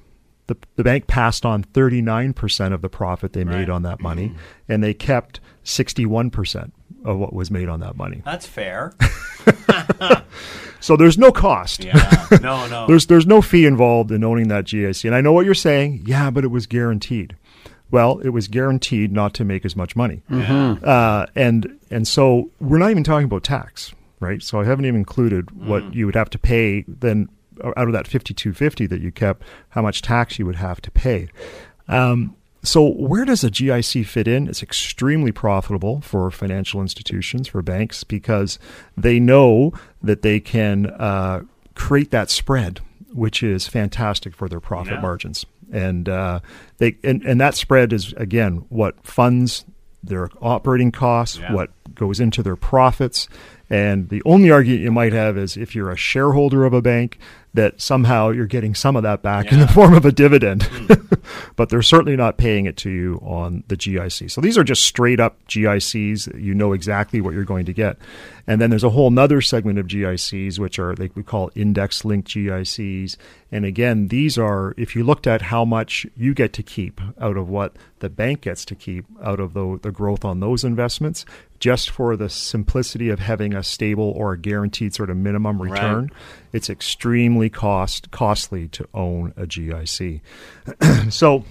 the, 0.47 0.57
the 0.75 0.83
bank 0.83 1.07
passed 1.07 1.45
on 1.45 1.63
39% 1.63 2.73
of 2.73 2.81
the 2.81 2.89
profit 2.89 3.31
they 3.31 3.45
made 3.45 3.55
Right. 3.55 3.69
on 3.69 3.83
that 3.83 3.95
mm-hmm. 3.95 4.03
money, 4.03 4.35
and 4.67 4.83
they 4.83 4.93
kept 4.93 5.39
61% 5.63 6.71
of 7.05 7.17
what 7.17 7.31
was 7.31 7.49
made 7.49 7.69
on 7.69 7.79
that 7.79 7.95
money. 7.95 8.21
That's 8.25 8.47
fair. 8.47 8.93
So 10.81 10.97
there's 10.97 11.17
no 11.17 11.31
cost. 11.31 11.83
Yeah. 11.83 12.27
No, 12.41 12.67
no. 12.67 12.87
There's 12.87 13.05
there's 13.05 13.27
no 13.27 13.39
fee 13.41 13.67
involved 13.67 14.11
in 14.11 14.23
owning 14.23 14.47
that 14.47 14.65
GIC. 14.65 15.05
And 15.05 15.13
I 15.13 15.21
know 15.21 15.31
what 15.31 15.45
you're 15.45 15.53
saying. 15.53 16.03
Yeah, 16.07 16.31
but 16.31 16.43
it 16.43 16.47
was 16.47 16.65
guaranteed. 16.65 17.35
Well, 17.91 18.19
it 18.19 18.29
was 18.29 18.47
guaranteed 18.47 19.11
not 19.11 19.33
to 19.35 19.43
make 19.43 19.65
as 19.65 19.75
much 19.75 19.95
money. 19.95 20.21
Uh, 20.29 21.25
and 21.35 21.77
and 21.89 22.07
so 22.07 22.49
we're 22.59 22.77
not 22.77 22.91
even 22.91 23.03
talking 23.03 23.25
about 23.25 23.43
tax, 23.43 23.93
right? 24.19 24.41
So 24.41 24.59
I 24.61 24.65
haven't 24.65 24.85
even 24.85 24.95
included 24.95 25.51
what 25.51 25.93
you 25.93 26.05
would 26.05 26.15
have 26.15 26.29
to 26.31 26.39
pay 26.39 26.85
then 26.87 27.27
uh, 27.63 27.73
out 27.77 27.87
of 27.87 27.93
that 27.93 28.07
5250 28.07 28.87
that 28.87 29.01
you 29.01 29.11
kept, 29.11 29.43
how 29.69 29.81
much 29.81 30.01
tax 30.01 30.39
you 30.39 30.45
would 30.45 30.55
have 30.55 30.81
to 30.81 30.91
pay. 30.91 31.27
Um, 31.87 32.35
so 32.63 32.87
where 32.87 33.25
does 33.25 33.43
a 33.43 33.49
GIC 33.49 34.05
fit 34.05 34.27
in? 34.27 34.47
It's 34.47 34.61
extremely 34.63 35.31
profitable 35.31 35.99
for 36.01 36.29
financial 36.31 36.79
institutions, 36.81 37.47
for 37.47 37.61
banks, 37.61 38.03
because 38.03 38.59
they 38.95 39.19
know 39.19 39.73
that 40.01 40.21
they 40.21 40.39
can 40.39 40.85
uh, 40.85 41.41
create 41.73 42.11
that 42.11 42.29
spread, 42.29 42.79
which 43.13 43.41
is 43.43 43.67
fantastic 43.67 44.35
for 44.35 44.47
their 44.47 44.59
profit 44.59 44.93
Yeah. 44.93 45.01
margins. 45.01 45.45
And 45.71 46.09
uh, 46.09 46.41
they 46.77 46.97
and, 47.03 47.21
and 47.23 47.39
that 47.39 47.55
spread 47.55 47.93
is 47.93 48.13
again 48.13 48.65
what 48.69 48.95
funds 49.05 49.65
their 50.03 50.29
operating 50.41 50.91
costs, 50.91 51.37
Yeah. 51.37 51.53
what 51.53 51.69
goes 51.95 52.19
into 52.19 52.43
their 52.43 52.55
profits. 52.55 53.27
And 53.71 54.09
the 54.09 54.21
only 54.25 54.51
argument 54.51 54.81
you 54.81 54.91
might 54.91 55.13
have 55.13 55.37
is 55.37 55.55
if 55.55 55.73
you're 55.73 55.91
a 55.91 55.95
shareholder 55.95 56.65
of 56.65 56.73
a 56.73 56.81
bank, 56.81 57.17
that 57.53 57.81
somehow 57.81 58.29
you're 58.29 58.45
getting 58.45 58.75
some 58.75 58.95
of 58.97 59.03
that 59.03 59.21
back 59.21 59.51
in 59.51 59.59
the 59.59 59.67
form 59.67 59.93
of 59.93 60.05
a 60.05 60.11
dividend. 60.11 60.63
Hmm. 60.63 60.93
but 61.55 61.69
they're 61.69 61.81
certainly 61.81 62.15
not 62.15 62.37
paying 62.37 62.65
it 62.65 62.75
to 62.77 62.89
you 62.89 63.19
on 63.23 63.63
the 63.67 63.77
GIC. 63.77 64.29
So 64.29 64.41
these 64.41 64.57
are 64.57 64.63
just 64.63 64.83
straight 64.83 65.19
up 65.21 65.37
GICs. 65.47 66.37
You 66.39 66.53
know 66.53 66.73
exactly 66.73 67.21
what 67.21 67.33
you're 67.33 67.45
going 67.45 67.65
to 67.65 67.73
get. 67.73 67.97
And 68.47 68.59
then 68.59 68.69
there's 68.69 68.83
a 68.83 68.89
whole 68.89 69.09
nother 69.09 69.41
segment 69.41 69.79
of 69.79 69.87
GICs, 69.87 70.59
which 70.59 70.79
are 70.79 70.95
like 70.95 71.15
we 71.15 71.23
call 71.23 71.51
index 71.55 72.03
linked 72.03 72.29
GICs. 72.29 73.15
And 73.51 73.65
again, 73.65 74.09
these 74.09 74.37
are, 74.37 74.73
if 74.77 74.95
you 74.95 75.03
looked 75.03 75.27
at 75.27 75.43
how 75.43 75.63
much 75.63 76.05
you 76.17 76.33
get 76.33 76.51
to 76.53 76.63
keep 76.63 76.99
out 77.19 77.37
of 77.37 77.47
what 77.49 77.75
the 77.99 78.09
bank 78.09 78.41
gets 78.41 78.65
to 78.65 78.75
keep 78.75 79.05
out 79.23 79.39
of 79.39 79.53
the, 79.53 79.79
the 79.81 79.91
growth 79.91 80.25
on 80.25 80.39
those 80.39 80.63
investments, 80.63 81.25
just 81.61 81.89
for 81.91 82.17
the 82.17 82.27
simplicity 82.27 83.07
of 83.09 83.19
having 83.19 83.53
a 83.53 83.63
stable 83.63 84.11
or 84.17 84.33
a 84.33 84.37
guaranteed 84.37 84.93
sort 84.93 85.09
of 85.09 85.15
minimum 85.15 85.61
Right. 85.61 85.71
return, 85.71 86.09
it's 86.51 86.69
extremely 86.69 87.49
cost 87.49 88.11
costly 88.11 88.67
to 88.69 88.85
own 88.93 89.33
a 89.37 89.45
GIC. 89.45 90.19
so 91.09 91.45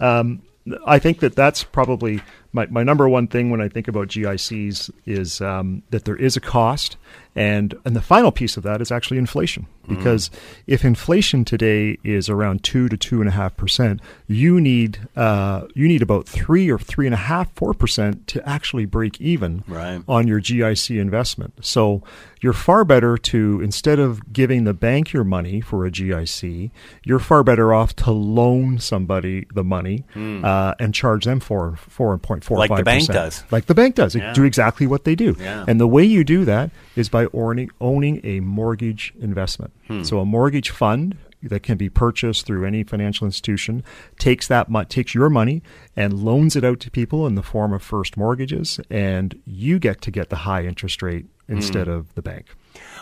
um, 0.00 0.42
I 0.86 0.98
think 0.98 1.20
that 1.20 1.36
that's 1.36 1.62
probably 1.62 2.20
my, 2.52 2.66
my 2.66 2.82
number 2.82 3.08
one 3.08 3.26
thing 3.28 3.50
when 3.50 3.60
I 3.60 3.68
think 3.68 3.88
about 3.88 4.08
GICs 4.08 4.90
is 5.06 5.40
um, 5.40 5.82
that 5.90 6.04
there 6.04 6.16
is 6.16 6.36
a 6.36 6.40
cost, 6.40 6.96
and 7.36 7.74
and 7.84 7.94
the 7.96 8.00
final 8.02 8.30
piece 8.32 8.56
of 8.56 8.62
that 8.62 8.80
is 8.80 8.90
actually 8.92 9.18
inflation. 9.18 9.66
Because 9.86 10.30
if 10.66 10.82
inflation 10.82 11.44
today 11.44 11.98
is 12.02 12.30
around 12.30 12.64
two 12.64 12.88
to 12.88 12.96
two 12.96 13.20
and 13.20 13.28
a 13.28 13.32
half 13.32 13.54
percent, 13.54 14.00
you 14.26 14.58
need 14.58 14.98
uh, 15.14 15.66
you 15.74 15.86
need 15.86 16.00
about 16.00 16.26
three 16.26 16.70
or 16.70 16.78
three 16.78 17.04
and 17.06 17.12
a 17.12 17.18
half 17.18 17.52
four 17.54 17.74
percent 17.74 18.26
to 18.28 18.48
actually 18.48 18.86
break 18.86 19.20
even 19.20 19.62
Right. 19.68 20.02
on 20.08 20.26
your 20.26 20.40
GIC 20.40 20.98
investment. 20.98 21.52
So 21.60 22.02
you're 22.40 22.54
far 22.54 22.86
better 22.86 23.18
to 23.18 23.60
instead 23.60 23.98
of 23.98 24.32
giving 24.32 24.64
the 24.64 24.72
bank 24.72 25.12
your 25.12 25.24
money 25.24 25.60
for 25.60 25.84
a 25.84 25.90
GIC, 25.90 26.70
you're 27.04 27.18
far 27.18 27.44
better 27.44 27.74
off 27.74 27.94
to 27.96 28.10
loan 28.10 28.78
somebody 28.78 29.46
the 29.52 29.64
money 29.64 30.04
uh, 30.16 30.74
and 30.78 30.94
charge 30.94 31.26
them 31.26 31.40
for 31.40 31.76
four 31.76 32.16
point 32.16 32.42
four. 32.42 32.56
Like 32.56 32.74
the 32.74 32.82
bank 32.84 33.06
does. 33.06 33.44
like 33.50 33.66
the 33.66 33.74
bank 33.74 33.96
does. 33.96 34.14
Yeah. 34.14 34.32
Do 34.32 34.44
exactly 34.44 34.86
what 34.86 35.04
they 35.04 35.14
do. 35.14 35.36
Yeah. 35.38 35.66
And 35.68 35.78
the 35.78 35.86
way 35.88 36.04
you 36.04 36.24
do 36.24 36.46
that 36.46 36.70
is 36.96 37.08
by 37.08 37.26
owning, 37.32 37.70
owning 37.80 38.20
a 38.24 38.40
mortgage 38.40 39.12
investment. 39.20 39.72
Hmm. 39.88 40.02
So 40.02 40.18
a 40.20 40.24
mortgage 40.24 40.70
fund 40.70 41.16
that 41.42 41.62
can 41.62 41.76
be 41.76 41.90
purchased 41.90 42.46
through 42.46 42.64
any 42.64 42.82
financial 42.84 43.26
institution 43.26 43.84
takes 44.18 44.48
that 44.48 44.68
takes 44.88 45.14
your 45.14 45.28
money 45.28 45.62
and 45.94 46.24
loans 46.24 46.56
it 46.56 46.64
out 46.64 46.80
to 46.80 46.90
people 46.90 47.26
in 47.26 47.34
the 47.34 47.42
form 47.42 47.72
of 47.74 47.82
first 47.82 48.16
mortgages, 48.16 48.80
and 48.88 49.38
you 49.44 49.78
get 49.78 50.00
to 50.02 50.10
get 50.10 50.30
the 50.30 50.36
high 50.36 50.64
interest 50.64 51.02
rate 51.02 51.26
Hmm. 51.46 51.54
instead 51.56 51.88
of 51.88 52.14
the 52.14 52.22
bank. 52.22 52.46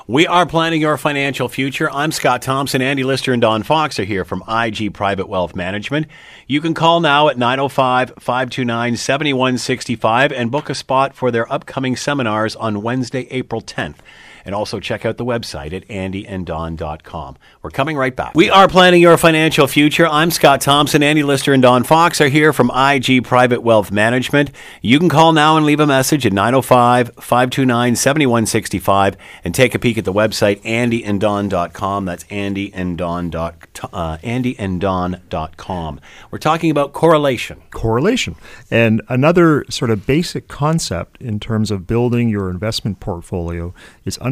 We 0.09 0.27
are 0.27 0.47
planning 0.47 0.81
your 0.81 0.97
financial 0.97 1.49
future. 1.49 1.89
I'm 1.91 2.11
Scott 2.11 2.43
Thompson. 2.43 2.83
Andy 2.83 3.05
Lister 3.05 3.33
and 3.33 3.41
Don 3.41 3.63
Fox 3.63 4.01
are 4.01 4.05
here 4.05 4.25
from 4.25 4.43
IG 4.49 4.93
Private 4.93 5.29
Wealth 5.29 5.55
Management. 5.55 6.09
You 6.49 6.61
can 6.61 6.75
call 6.75 7.01
now 7.01 7.29
at 7.29 7.39
905 7.39 8.15
529 8.19 8.97
7165 8.97 10.33
and 10.33 10.51
book 10.51 10.69
a 10.69 10.75
spot 10.75 11.15
for 11.15 11.31
their 11.31 11.51
upcoming 11.53 11.95
seminars 11.95 12.57
on 12.57 12.83
Wednesday, 12.83 13.29
April 13.31 13.63
10th. 13.63 13.97
And 14.45 14.55
also 14.55 14.81
check 14.81 15.05
out 15.05 15.17
the 15.17 15.25
website 15.25 15.73
at 15.73 15.87
andyanddon.com. 15.89 17.37
We're 17.63 17.71
coming 17.71 17.97
right 17.97 18.15
back. 18.15 18.35
We 18.35 18.51
are 18.51 18.69
planning 18.69 19.01
your 19.01 19.17
financial 19.17 19.67
future. 19.67 20.07
I'm 20.07 20.31
Scott 20.31 20.61
Thompson. 20.61 21.03
Andy 21.03 21.23
Lister 21.23 21.53
and 21.53 21.63
Don 21.63 21.85
Fox 21.85 22.21
are 22.21 22.29
here 22.29 22.53
from 22.53 22.71
IG 22.71 23.25
Private 23.25 23.63
Wealth 23.63 23.93
Management. 23.93 24.51
You 24.81 24.99
can 24.99 25.09
call 25.09 25.33
now 25.33 25.57
and 25.57 25.65
leave 25.65 25.81
a 25.81 25.87
message 25.87 26.27
at 26.27 26.33
905 26.33 27.13
529 27.17 27.97
7165 27.97 29.17
and 29.45 29.55
take 29.55 29.75
a 29.75 29.79
peek 29.79 29.99
at 29.99 30.05
the 30.05 30.13
website 30.13 30.61
andyanddon.com. 30.63 32.05
That's 32.05 32.25
andyanddon.com. 32.25 33.91
Uh, 33.93 34.19
andyanddon.com. 34.19 36.01
We're 36.31 36.39
talking 36.39 36.71
about 36.71 36.93
correlation. 36.93 37.63
correlation. 37.71 38.37
And 38.71 39.03
another 39.09 39.65
sort 39.69 39.91
of 39.91 40.07
basic 40.07 40.49
concept 40.49 41.21
in 41.21 41.41
terms 41.41 41.71
of 41.71 41.87
building 41.87 42.29
your 42.29 42.51
investment 42.51 43.01
portfolio 43.01 43.75
is 44.05 44.19
understanding 44.19 44.32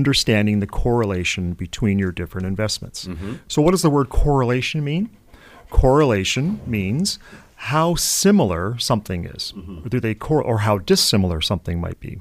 the 0.61 0.67
correlation 0.67 1.53
between 1.55 1.99
your 1.99 2.13
different 2.13 2.47
investments. 2.47 3.09
So, 3.49 3.63
what 3.63 3.73
does 3.73 3.83
the 3.83 3.91
word 3.91 4.09
correlation 4.09 4.83
mean? 4.85 5.11
Correlation 5.71 6.61
means 6.67 7.19
how 7.57 7.95
similar 7.95 8.79
something 8.79 9.27
is, 9.27 9.53
do 9.89 10.01
they 10.01 10.15
cor- 10.15 10.43
or 10.43 10.59
how 10.61 10.79
dissimilar 10.79 11.41
something 11.43 11.81
might 11.81 12.01
be. 12.01 12.21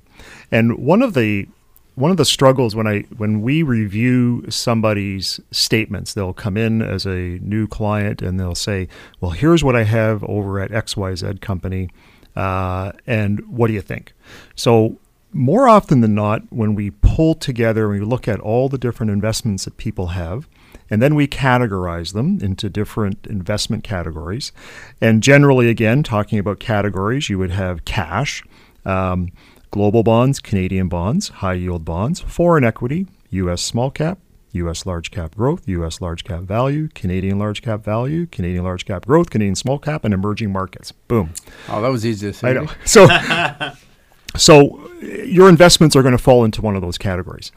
And 0.51 0.77
one 0.77 1.01
of 1.01 1.13
the 1.13 1.47
one 1.95 2.11
of 2.11 2.17
the 2.17 2.25
struggles 2.25 2.75
when 2.75 2.87
I 2.87 3.01
when 3.17 3.41
we 3.41 3.61
review 3.63 4.45
somebody's 4.49 5.39
statements, 5.51 6.13
they'll 6.13 6.33
come 6.33 6.55
in 6.57 6.81
as 6.81 7.05
a 7.05 7.39
new 7.41 7.67
client 7.67 8.21
and 8.21 8.39
they'll 8.39 8.55
say, 8.55 8.87
"Well, 9.19 9.31
here's 9.31 9.63
what 9.63 9.75
I 9.75 9.83
have 9.83 10.23
over 10.23 10.59
at 10.59 10.71
XYZ 10.71 11.41
company, 11.41 11.89
uh, 12.35 12.91
and 13.07 13.39
what 13.49 13.67
do 13.67 13.73
you 13.73 13.81
think?" 13.81 14.13
So 14.55 14.97
more 15.31 15.67
often 15.67 16.01
than 16.01 16.15
not, 16.15 16.41
when 16.49 16.75
we 16.75 16.91
pull 16.91 17.35
together 17.35 17.91
and 17.91 17.99
we 17.99 18.05
look 18.05 18.27
at 18.27 18.39
all 18.39 18.69
the 18.69 18.77
different 18.77 19.11
investments 19.11 19.65
that 19.65 19.77
people 19.77 20.07
have, 20.07 20.47
and 20.89 21.01
then 21.01 21.15
we 21.15 21.27
categorize 21.27 22.13
them 22.13 22.39
into 22.41 22.69
different 22.69 23.27
investment 23.27 23.83
categories, 23.83 24.51
and 24.99 25.21
generally, 25.21 25.69
again, 25.69 26.03
talking 26.03 26.39
about 26.39 26.59
categories, 26.59 27.29
you 27.29 27.37
would 27.37 27.51
have 27.51 27.85
cash. 27.85 28.43
Um, 28.85 29.31
global 29.71 30.03
bonds, 30.03 30.39
Canadian 30.39 30.87
bonds, 30.87 31.29
high 31.29 31.53
yield 31.53 31.85
bonds, 31.85 32.19
foreign 32.21 32.63
equity, 32.63 33.07
U.S. 33.29 33.61
small 33.61 33.91
cap, 33.91 34.17
U.S. 34.53 34.85
large 34.85 35.11
cap 35.11 35.35
growth, 35.35 35.67
U.S. 35.67 36.01
large 36.01 36.23
cap 36.23 36.41
value, 36.41 36.87
Canadian 36.95 37.37
large 37.37 37.61
cap 37.61 37.83
value, 37.83 38.25
Canadian 38.25 38.63
large 38.63 38.85
cap 38.85 39.05
growth, 39.05 39.29
Canadian 39.29 39.55
small 39.55 39.77
cap, 39.77 40.03
and 40.03 40.13
emerging 40.13 40.51
markets. 40.51 40.91
Boom. 40.91 41.33
Oh, 41.67 41.81
that 41.81 41.89
was 41.89 42.05
easy 42.05 42.27
to 42.27 42.33
say. 42.33 42.49
I 42.49 42.53
know. 42.53 42.67
So, 42.85 43.07
so 44.37 44.89
your 45.01 45.49
investments 45.49 45.95
are 45.95 46.01
going 46.01 46.17
to 46.17 46.23
fall 46.23 46.43
into 46.45 46.61
one 46.61 46.75
of 46.75 46.81
those 46.81 46.97
categories, 46.97 47.51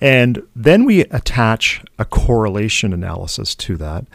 and 0.00 0.42
then 0.54 0.84
we 0.84 1.00
attach 1.02 1.82
a 1.98 2.04
correlation 2.04 2.92
analysis 2.92 3.54
to 3.56 3.76
that. 3.78 4.06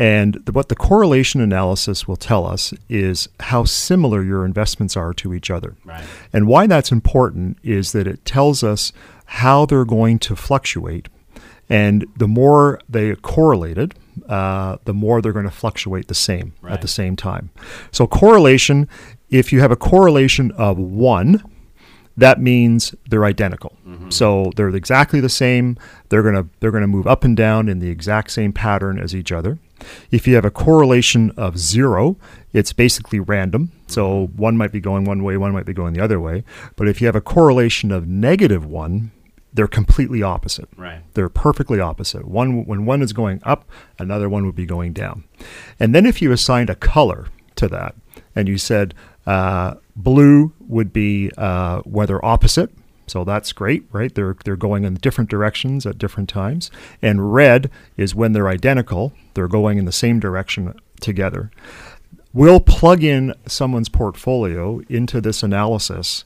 And 0.00 0.34
the, 0.44 0.52
what 0.52 0.68
the 0.68 0.76
correlation 0.76 1.40
analysis 1.40 2.06
will 2.06 2.16
tell 2.16 2.46
us 2.46 2.72
is 2.88 3.28
how 3.40 3.64
similar 3.64 4.22
your 4.22 4.44
investments 4.44 4.96
are 4.96 5.12
to 5.14 5.34
each 5.34 5.50
other. 5.50 5.74
Right. 5.84 6.04
And 6.32 6.46
why 6.46 6.68
that's 6.68 6.92
important 6.92 7.58
is 7.64 7.90
that 7.92 8.06
it 8.06 8.24
tells 8.24 8.62
us 8.62 8.92
how 9.24 9.66
they're 9.66 9.84
going 9.84 10.20
to 10.20 10.36
fluctuate. 10.36 11.08
And 11.68 12.06
the 12.16 12.28
more 12.28 12.80
they 12.88 13.10
are 13.10 13.16
correlated, 13.16 13.96
uh, 14.28 14.76
the 14.84 14.94
more 14.94 15.20
they're 15.20 15.32
going 15.32 15.44
to 15.46 15.50
fluctuate 15.50 16.06
the 16.06 16.14
same 16.14 16.52
Right. 16.62 16.74
at 16.74 16.80
the 16.80 16.88
same 16.88 17.16
time. 17.16 17.50
So, 17.90 18.06
correlation, 18.06 18.88
if 19.30 19.52
you 19.52 19.60
have 19.60 19.70
a 19.70 19.76
correlation 19.76 20.52
of 20.52 20.78
one, 20.78 21.42
that 22.16 22.40
means 22.40 22.94
they're 23.08 23.24
identical. 23.24 23.76
Mm-hmm. 23.86 24.10
So 24.10 24.50
they're 24.56 24.68
exactly 24.70 25.20
the 25.20 25.28
same. 25.28 25.78
They're 26.08 26.22
gonna 26.22 26.46
they're 26.60 26.72
gonna 26.72 26.88
move 26.88 27.06
up 27.06 27.24
and 27.24 27.36
down 27.36 27.68
in 27.68 27.78
the 27.78 27.90
exact 27.90 28.32
same 28.32 28.52
pattern 28.52 28.98
as 28.98 29.14
each 29.14 29.30
other. 29.30 29.58
If 30.10 30.26
you 30.26 30.34
have 30.34 30.44
a 30.44 30.50
correlation 30.50 31.30
of 31.36 31.56
zero, 31.58 32.16
it's 32.52 32.72
basically 32.72 33.20
random. 33.20 33.68
Mm-hmm. 33.68 33.82
So 33.86 34.26
one 34.34 34.56
might 34.56 34.72
be 34.72 34.80
going 34.80 35.04
one 35.04 35.22
way, 35.22 35.36
one 35.36 35.52
might 35.52 35.66
be 35.66 35.72
going 35.72 35.94
the 35.94 36.02
other 36.02 36.18
way. 36.18 36.42
But 36.74 36.88
if 36.88 37.00
you 37.00 37.06
have 37.06 37.16
a 37.16 37.20
correlation 37.20 37.92
of 37.92 38.08
negative 38.08 38.66
one, 38.66 39.12
they're 39.52 39.68
completely 39.68 40.20
opposite. 40.20 40.68
Right. 40.76 41.02
They're 41.14 41.28
perfectly 41.28 41.78
opposite. 41.78 42.26
One 42.26 42.64
when 42.66 42.84
one 42.84 43.00
is 43.00 43.12
going 43.12 43.40
up, 43.44 43.68
another 43.98 44.28
one 44.28 44.44
would 44.44 44.56
be 44.56 44.66
going 44.66 44.92
down. 44.92 45.22
And 45.78 45.94
then 45.94 46.04
if 46.04 46.20
you 46.20 46.32
assigned 46.32 46.68
a 46.68 46.74
color 46.74 47.28
to 47.54 47.68
that, 47.68 47.94
and 48.34 48.48
you 48.48 48.58
said 48.58 48.94
uh, 49.28 49.74
blue 49.94 50.54
would 50.60 50.90
be 50.90 51.30
uh, 51.36 51.80
where 51.80 52.06
they're 52.06 52.24
opposite, 52.24 52.70
so 53.06 53.24
that's 53.24 53.52
great, 53.52 53.84
right? 53.92 54.14
They're 54.14 54.34
they're 54.42 54.56
going 54.56 54.84
in 54.84 54.94
different 54.94 55.28
directions 55.28 55.84
at 55.84 55.98
different 55.98 56.30
times. 56.30 56.70
And 57.02 57.30
red 57.30 57.70
is 57.98 58.14
when 58.14 58.32
they're 58.32 58.48
identical. 58.48 59.12
They're 59.34 59.46
going 59.46 59.76
in 59.76 59.84
the 59.84 59.92
same 59.92 60.18
direction 60.18 60.74
together. 61.00 61.50
We'll 62.32 62.60
plug 62.60 63.04
in 63.04 63.34
someone's 63.46 63.90
portfolio 63.90 64.80
into 64.88 65.20
this 65.20 65.42
analysis, 65.42 66.24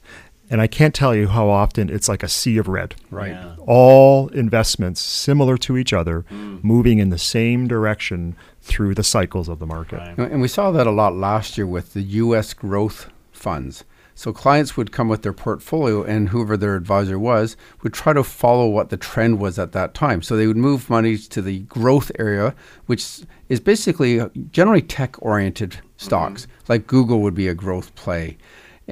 and 0.52 0.60
I 0.60 0.66
can't 0.66 0.94
tell 0.94 1.14
you 1.14 1.28
how 1.28 1.48
often 1.48 1.88
it's 1.88 2.10
like 2.10 2.22
a 2.22 2.28
sea 2.28 2.58
of 2.58 2.68
red. 2.68 2.94
Right. 3.10 3.30
Yeah. 3.30 3.56
All 3.66 4.28
investments 4.28 5.00
similar 5.00 5.56
to 5.56 5.78
each 5.78 5.94
other, 5.94 6.26
moving 6.30 6.98
in 6.98 7.08
the 7.08 7.18
same 7.18 7.66
direction 7.66 8.36
through 8.60 8.94
the 8.94 9.02
cycles 9.02 9.48
of 9.48 9.60
the 9.60 9.66
market. 9.66 9.96
Right. 9.96 10.30
And 10.30 10.42
we 10.42 10.48
saw 10.48 10.70
that 10.70 10.86
a 10.86 10.90
lot 10.90 11.14
last 11.14 11.56
year 11.56 11.66
with 11.66 11.94
the 11.94 12.02
U.S. 12.02 12.52
growth 12.52 13.10
funds. 13.32 13.84
So 14.14 14.30
clients 14.32 14.76
would 14.76 14.92
come 14.92 15.08
with 15.08 15.22
their 15.22 15.32
portfolio, 15.32 16.02
and 16.02 16.28
whoever 16.28 16.58
their 16.58 16.76
advisor 16.76 17.18
was 17.18 17.56
would 17.82 17.94
try 17.94 18.12
to 18.12 18.22
follow 18.22 18.68
what 18.68 18.90
the 18.90 18.98
trend 18.98 19.40
was 19.40 19.58
at 19.58 19.72
that 19.72 19.94
time. 19.94 20.20
So 20.20 20.36
they 20.36 20.46
would 20.46 20.58
move 20.58 20.90
money 20.90 21.16
to 21.16 21.40
the 21.40 21.60
growth 21.60 22.12
area, 22.18 22.54
which 22.84 23.22
is 23.48 23.58
basically 23.58 24.20
uh, 24.20 24.28
generally 24.50 24.82
tech-oriented 24.82 25.80
stocks. 25.96 26.46
Like 26.68 26.86
Google 26.86 27.20
would 27.22 27.34
be 27.34 27.48
a 27.48 27.54
growth 27.54 27.94
play, 27.94 28.36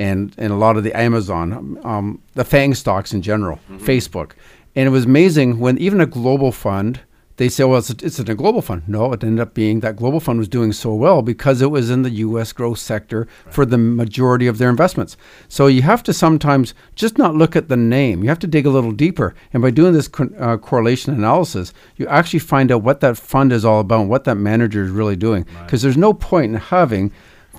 and 0.00 0.34
and 0.38 0.52
a 0.52 0.56
lot 0.56 0.76
of 0.76 0.82
the 0.84 0.94
Amazon, 0.98 1.78
um, 1.84 2.22
the 2.34 2.44
Fang 2.44 2.74
stocks 2.74 3.12
in 3.12 3.20
general, 3.22 3.58
Facebook. 3.88 4.32
And 4.74 4.86
it 4.86 4.90
was 4.90 5.04
amazing 5.04 5.58
when 5.58 5.78
even 5.78 6.00
a 6.00 6.06
global 6.06 6.52
fund 6.52 7.00
they 7.40 7.48
say, 7.48 7.64
well, 7.64 7.78
it's, 7.78 7.88
a, 7.88 7.96
it's 8.02 8.18
in 8.18 8.30
a 8.30 8.34
global 8.34 8.60
fund. 8.60 8.82
No, 8.86 9.14
it 9.14 9.24
ended 9.24 9.40
up 9.40 9.54
being 9.54 9.80
that 9.80 9.96
global 9.96 10.20
fund 10.20 10.38
was 10.38 10.46
doing 10.46 10.74
so 10.74 10.92
well 10.92 11.22
because 11.22 11.62
it 11.62 11.70
was 11.70 11.88
in 11.88 12.02
the 12.02 12.10
U.S. 12.26 12.52
growth 12.52 12.78
sector 12.78 13.26
for 13.48 13.64
the 13.64 13.78
majority 13.78 14.46
of 14.46 14.58
their 14.58 14.68
investments. 14.68 15.16
So 15.48 15.66
you 15.66 15.80
have 15.80 16.02
to 16.02 16.12
sometimes 16.12 16.74
just 16.96 17.16
not 17.16 17.34
look 17.34 17.56
at 17.56 17.68
the 17.68 17.78
name. 17.78 18.22
You 18.22 18.28
have 18.28 18.40
to 18.40 18.46
dig 18.46 18.66
a 18.66 18.70
little 18.70 18.92
deeper. 18.92 19.34
And 19.54 19.62
by 19.62 19.70
doing 19.70 19.94
this 19.94 20.06
co- 20.06 20.34
uh, 20.38 20.58
correlation 20.58 21.14
analysis, 21.14 21.72
you 21.96 22.06
actually 22.08 22.40
find 22.40 22.70
out 22.70 22.82
what 22.82 23.00
that 23.00 23.16
fund 23.16 23.54
is 23.54 23.64
all 23.64 23.80
about 23.80 24.02
and 24.02 24.10
what 24.10 24.24
that 24.24 24.34
manager 24.34 24.84
is 24.84 24.90
really 24.90 25.16
doing. 25.16 25.46
Because 25.64 25.80
there's 25.80 25.96
no 25.96 26.12
point 26.12 26.52
in 26.52 26.60
having 26.60 27.10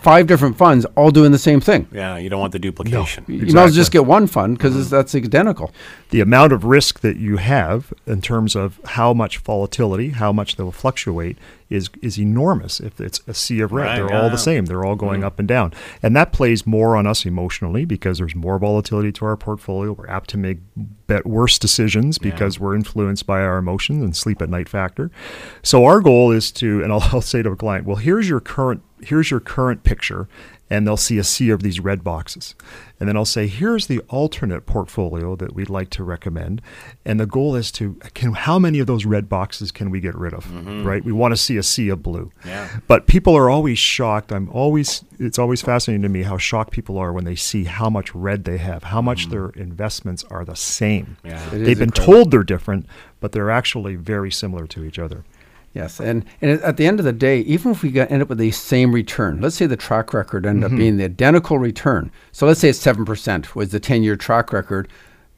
five 0.02 0.26
different 0.26 0.58
funds 0.58 0.84
all 0.96 1.12
doing 1.12 1.32
the 1.32 1.38
same 1.38 1.62
thing. 1.62 1.88
Yeah, 1.92 2.18
you 2.18 2.28
don't 2.28 2.40
want 2.40 2.54
the 2.54 2.60
duplication. 2.60 3.24
You 3.28 3.40
might 3.40 3.48
as 3.48 3.54
well 3.54 3.70
just 3.70 3.92
get 3.92 4.06
one 4.06 4.26
fund 4.26 4.58
because 4.58 4.74
mm-hmm. 4.74 4.90
that's 4.90 5.14
identical. 5.14 5.72
the 6.10 6.22
amount 6.22 6.52
of 6.54 6.66
risk 6.66 7.02
that 7.02 7.18
you 7.18 7.38
have 7.38 7.94
in 8.08 8.22
terms 8.22 8.56
of 8.56 8.82
how 8.84 9.14
much 9.14 9.38
volatility, 9.38 10.10
how 10.10 10.34
much 10.34 10.56
they 10.56 10.64
will 10.64 10.72
fluctuate, 10.72 11.38
is 11.70 11.90
is 12.02 12.20
enormous. 12.20 12.80
If 12.80 13.00
it's 13.00 13.22
a 13.28 13.34
sea 13.34 13.62
of 13.62 13.72
red, 13.72 13.86
Right, 13.86 13.96
they're 13.98 14.10
yeah, 14.10 14.22
all 14.22 14.30
the 14.30 14.38
same. 14.38 14.66
They're 14.66 14.84
all 14.84 14.96
going 14.96 15.20
mm-hmm. 15.20 15.28
up 15.28 15.40
and 15.40 15.48
down, 15.48 15.74
and 16.02 16.16
that 16.16 16.34
plays 16.34 16.66
more 16.66 16.96
on 16.98 17.06
us 17.06 17.26
emotionally 17.26 17.86
because 17.86 18.18
there's 18.18 18.36
more 18.36 18.58
volatility 18.58 19.12
to 19.14 19.26
our 19.26 19.38
portfolio. 19.38 19.94
We're 19.94 20.08
apt 20.08 20.32
to 20.32 20.38
make 20.38 20.58
bet 21.08 21.26
worse 21.26 21.60
decisions 21.60 22.18
because 22.18 22.60
we're 22.60 22.76
influenced 22.76 23.26
by 23.26 23.42
our 23.42 23.58
emotions 23.58 24.04
and 24.04 24.16
sleep 24.16 24.42
at 24.42 24.50
night 24.50 24.68
factor. 24.68 25.12
So 25.62 25.86
our 25.86 26.02
goal 26.02 26.32
is 26.32 26.52
to, 26.54 26.82
and 26.84 26.92
I'll, 26.92 27.02
I'll 27.12 27.22
say 27.22 27.42
to 27.44 27.52
a 27.52 27.56
client, 27.56 27.86
well, 27.86 27.98
here's 27.98 28.28
your 28.28 28.40
current 28.40 28.82
here's 29.04 29.32
your 29.32 29.40
current 29.40 29.84
picture 29.84 30.28
and 30.72 30.88
they'll 30.88 30.96
see 30.96 31.18
a 31.18 31.24
sea 31.24 31.50
of 31.50 31.62
these 31.62 31.82
red 31.82 32.02
boxes. 32.02 32.56
And 32.98 33.10
then 33.10 33.18
I'll 33.18 33.26
say, 33.26 33.48
here's 33.48 33.88
the 33.88 34.00
alternate 34.08 34.66
portfolio 34.66 35.36
that 35.36 35.54
we'd 35.54 35.70
like 35.70 35.90
to 35.90 36.04
recommend. 36.04 36.62
And 37.04 37.20
the 37.20 37.26
goal 37.26 37.58
is 37.58 37.74
to 37.74 37.96
can 38.14 38.32
how 38.32 38.58
many 38.58 38.80
of 38.80 38.88
those 38.88 39.06
red 39.06 39.28
boxes 39.28 39.70
can 39.70 39.90
we 39.90 40.00
get 40.00 40.16
rid 40.16 40.34
of? 40.34 40.46
Mm-hmm. 40.46 40.88
Right? 40.88 41.04
We 41.04 41.12
want 41.12 41.34
to 41.34 41.38
see 41.38 41.58
a 41.58 41.64
sea 41.64 41.90
of 41.90 42.02
blue. 42.02 42.32
Yeah. 42.46 42.70
But 42.88 43.06
people 43.06 43.36
are 43.36 43.50
always 43.50 43.80
shocked. 43.80 44.32
I'm 44.32 44.50
always 44.50 45.04
it's 45.20 45.38
always 45.38 45.62
fascinating 45.62 46.04
to 46.04 46.10
me 46.10 46.24
how 46.24 46.38
shocked 46.38 46.72
people 46.72 46.98
are 46.98 47.12
when 47.12 47.26
they 47.26 47.36
see 47.36 47.66
how 47.66 47.90
much 47.90 48.16
red 48.16 48.46
they 48.46 48.58
have, 48.58 48.84
how 48.84 49.02
much 49.02 49.24
mm-hmm. 49.24 49.32
their 49.32 49.50
investments 49.50 50.24
are 50.30 50.46
the 50.46 50.56
same. 50.56 51.18
Yeah. 51.26 51.46
It 51.48 51.54
is 51.54 51.68
They've 51.68 51.78
been 51.78 51.90
incredible. 51.90 52.14
told 52.14 52.32
they're 52.32 52.44
different, 52.44 52.86
but 53.20 53.34
they're 53.34 53.52
actually 53.52 53.96
very 53.96 54.32
similar 54.32 54.68
to 54.68 54.86
each 54.86 54.98
other. 54.98 55.26
Yes, 55.74 56.02
and, 56.02 56.26
and 56.42 56.60
at 56.62 56.76
the 56.76 56.86
end 56.86 57.00
of 57.00 57.06
the 57.06 57.14
day, 57.14 57.40
even 57.42 57.72
if 57.72 57.82
we 57.82 57.92
got, 57.92 58.12
end 58.12 58.22
up 58.22 58.28
with 58.28 58.40
the 58.40 58.52
same 58.52 58.92
return, 58.94 59.40
let's 59.40 59.56
say 59.56 59.68
the 59.68 59.78
track 59.78 60.14
record 60.14 60.46
ended 60.46 60.66
up 60.66 60.72
mm-hmm. 60.72 60.78
being 60.78 60.98
the 60.98 61.06
identical 61.06 61.58
return. 61.60 62.12
So 62.34 62.46
let's 62.46 62.60
say 62.60 62.70
it's 62.70 62.80
seven 62.80 63.06
percent 63.06 63.56
was 63.56 63.72
the 63.72 63.80
ten-year 63.80 64.18
track 64.18 64.52
record. 64.52 64.90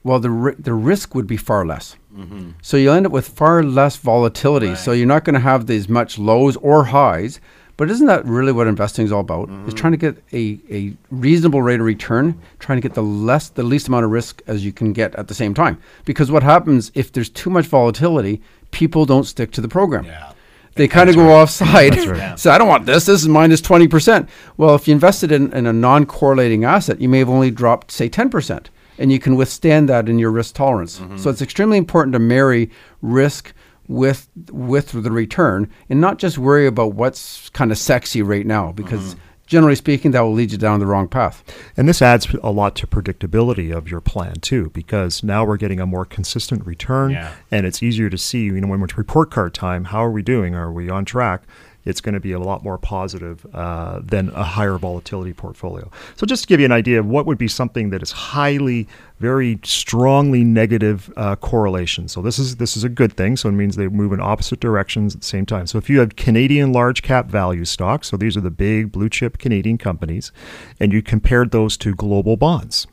Well, 0.03 0.19
the 0.19 0.31
ri- 0.31 0.55
the 0.57 0.73
risk 0.73 1.13
would 1.13 1.27
be 1.27 1.37
far 1.37 1.65
less. 1.65 1.95
Mm-hmm. 2.17 2.51
So 2.63 2.77
you'll 2.77 2.95
end 2.95 3.05
up 3.05 3.11
with 3.11 3.27
far 3.27 3.61
less 3.63 3.95
volatility. 3.95 4.75
So 4.75 4.91
you're 4.91 5.05
not 5.05 5.23
going 5.23 5.35
to 5.35 5.39
have 5.39 5.67
these 5.67 5.87
much 5.87 6.17
lows 6.17 6.57
or 6.57 6.85
highs. 6.85 7.39
But 7.75 7.89
isn't 7.89 8.05
that 8.05 8.23
really 8.25 8.51
what 8.51 8.67
investing 8.67 9.05
is 9.05 9.11
all 9.11 9.21
about? 9.21 9.49
Is 9.49 9.55
mm-hmm. 9.55 9.69
trying 9.69 9.93
to 9.93 9.97
get 9.97 10.23
a, 10.31 10.59
a 10.69 10.93
reasonable 11.09 11.63
rate 11.63 11.79
of 11.79 11.85
return, 11.85 12.39
trying 12.59 12.77
to 12.77 12.81
get 12.87 12.93
the 12.93 13.01
less 13.01 13.49
the 13.49 13.63
least 13.63 13.87
amount 13.87 14.05
of 14.05 14.11
risk 14.11 14.41
as 14.45 14.63
you 14.63 14.71
can 14.71 14.93
get 14.93 15.15
at 15.15 15.27
the 15.27 15.33
same 15.33 15.53
time. 15.53 15.81
Because 16.05 16.29
what 16.31 16.43
happens 16.43 16.91
if 16.93 17.11
there's 17.11 17.29
too 17.29 17.49
much 17.49 17.65
volatility, 17.65 18.41
people 18.73 19.05
don't 19.05 19.23
stick 19.25 19.51
to 19.51 19.61
the 19.61 19.67
program 19.69 20.03
Yeah. 20.05 20.33
they 20.75 20.87
kind 20.87 21.09
of 21.09 21.15
go 21.15 21.29
offside. 21.31 21.95
right. 22.07 22.37
so 22.39 22.51
I 22.51 22.57
don't 22.57 22.67
want 22.67 22.85
this. 22.85 23.05
This 23.05 23.21
is 23.21 23.27
minus 23.27 23.35
minus 23.43 23.61
twenty 23.61 23.87
percent. 23.87 24.27
Well, 24.57 24.75
if 24.75 24.87
you 24.87 24.93
invested 24.93 25.31
in, 25.31 25.53
in 25.53 25.65
a 25.67 25.73
non-correlating 25.73 26.65
asset, 26.65 26.99
you 26.99 27.07
may 27.07 27.19
have 27.19 27.29
only 27.29 27.51
dropped 27.51 27.91
say 27.91 28.09
ten 28.09 28.29
percent, 28.29 28.69
and 28.97 29.11
you 29.11 29.19
can 29.19 29.35
withstand 29.35 29.87
that 29.89 30.09
in 30.09 30.17
your 30.19 30.31
risk 30.31 30.55
tolerance. 30.55 30.99
So 31.17 31.29
it's 31.29 31.41
extremely 31.41 31.77
important 31.77 32.13
to 32.13 32.19
marry 32.19 32.69
risk 33.01 33.53
with 33.87 34.29
with 34.51 34.91
the 35.03 35.11
return, 35.11 35.69
and 35.89 36.01
not 36.01 36.17
just 36.17 36.37
worry 36.37 36.65
about 36.67 36.93
what's 36.95 37.49
kind 37.49 37.71
of 37.71 37.77
sexy 37.77 38.21
right 38.21 38.45
now, 38.45 38.71
because 38.71 39.15
generally 39.45 39.75
speaking, 39.75 40.11
that 40.11 40.21
will 40.21 40.33
lead 40.33 40.51
you 40.51 40.57
down 40.57 40.79
the 40.79 40.85
wrong 40.85 41.07
path. 41.07 41.43
And 41.77 41.87
this 41.87 42.01
adds 42.01 42.33
a 42.41 42.51
lot 42.51 42.75
to 42.77 42.87
predictability 42.87 43.75
of 43.75 43.89
your 43.89 44.01
plan 44.01 44.35
too, 44.35 44.69
because 44.73 45.23
now 45.23 45.45
we're 45.45 45.57
getting 45.57 45.79
a 45.79 45.85
more 45.85 46.05
consistent 46.05 46.65
return, 46.65 47.11
Yeah. 47.11 47.31
and 47.51 47.65
it's 47.65 47.83
easier 47.83 48.09
to 48.09 48.17
see. 48.17 48.43
You 48.45 48.61
know, 48.61 48.67
when 48.67 48.81
it's 48.81 48.97
report 48.97 49.31
card 49.31 49.53
time, 49.53 49.85
how 49.85 50.03
are 50.03 50.11
we 50.11 50.21
doing? 50.21 50.55
Are 50.55 50.71
we 50.71 50.89
on 50.89 51.05
track? 51.05 51.43
It's 51.85 52.01
going 52.01 52.13
to 52.13 52.19
be 52.19 52.31
a 52.31 52.39
lot 52.39 52.63
more 52.63 52.77
positive 52.77 53.45
uh, 53.53 53.99
than 54.03 54.29
a 54.29 54.43
higher 54.43 54.77
volatility 54.77 55.33
portfolio. 55.33 55.91
So, 56.15 56.25
just 56.25 56.43
to 56.43 56.47
give 56.47 56.59
you 56.59 56.65
an 56.65 56.71
idea 56.71 56.99
of 56.99 57.05
what 57.05 57.25
would 57.25 57.37
be 57.37 57.47
something 57.47 57.89
that 57.89 58.01
is 58.01 58.11
highly, 58.11 58.87
very 59.19 59.59
strongly 59.63 60.43
negative 60.43 61.11
uh, 61.15 61.35
correlation. 61.37 62.07
So 62.07 62.21
this 62.21 62.37
is 62.37 62.57
this 62.57 62.75
is 62.75 62.83
a 62.83 62.89
good 62.89 63.13
thing. 63.13 63.37
So 63.37 63.47
it 63.49 63.53
means 63.53 63.75
they 63.75 63.87
move 63.87 64.11
in 64.11 64.19
opposite 64.19 64.59
directions 64.59 65.15
at 65.15 65.21
the 65.21 65.27
same 65.27 65.45
time. 65.45 65.65
So 65.67 65.77
if 65.77 65.89
you 65.89 65.99
have 65.99 66.15
Canadian 66.15 66.73
large 66.73 67.01
cap 67.01 67.27
value 67.27 67.65
stocks, 67.65 68.09
so 68.09 68.17
these 68.17 68.35
are 68.35 68.41
the 68.41 68.51
big 68.51 68.91
blue 68.91 69.09
chip 69.09 69.37
Canadian 69.37 69.77
companies, 69.77 70.31
and 70.79 70.91
you 70.91 71.01
compared 71.01 71.51
those 71.51 71.77
to 71.77 71.95
global 71.95 72.35
bonds, 72.35 72.87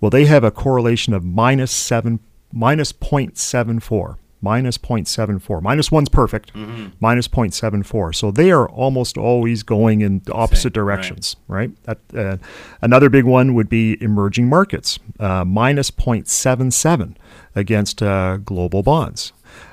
well, 0.00 0.10
they 0.10 0.24
have 0.24 0.44
a 0.44 0.50
correlation 0.50 1.12
of 1.12 1.24
minus 1.24 1.70
seven, 1.70 2.20
minus 2.52 2.92
0.74. 2.92 4.16
Minus 4.44 4.78
0.74. 4.78 5.62
Minus 5.62 5.90
one's 5.90 6.10
perfect. 6.10 6.54
Minus 7.00 7.26
0.74. 7.26 8.14
So 8.14 8.30
they 8.30 8.50
are 8.52 8.68
almost 8.68 9.16
always 9.16 9.62
going 9.62 10.02
in 10.02 10.20
the 10.26 10.34
opposite 10.34 10.74
Same, 10.74 10.84
right. 10.84 10.96
directions, 10.96 11.36
right? 11.48 11.70
That, 11.84 11.98
uh, 12.14 12.36
another 12.82 13.08
big 13.08 13.24
one 13.24 13.54
would 13.54 13.68
be 13.68 14.00
emerging 14.02 14.48
markets, 14.48 14.98
uh, 15.18 15.44
minus 15.44 15.90
0.77 15.90 17.16
against 17.54 18.02
uh, 18.02 18.36
global 18.36 18.82
bonds. 18.82 19.32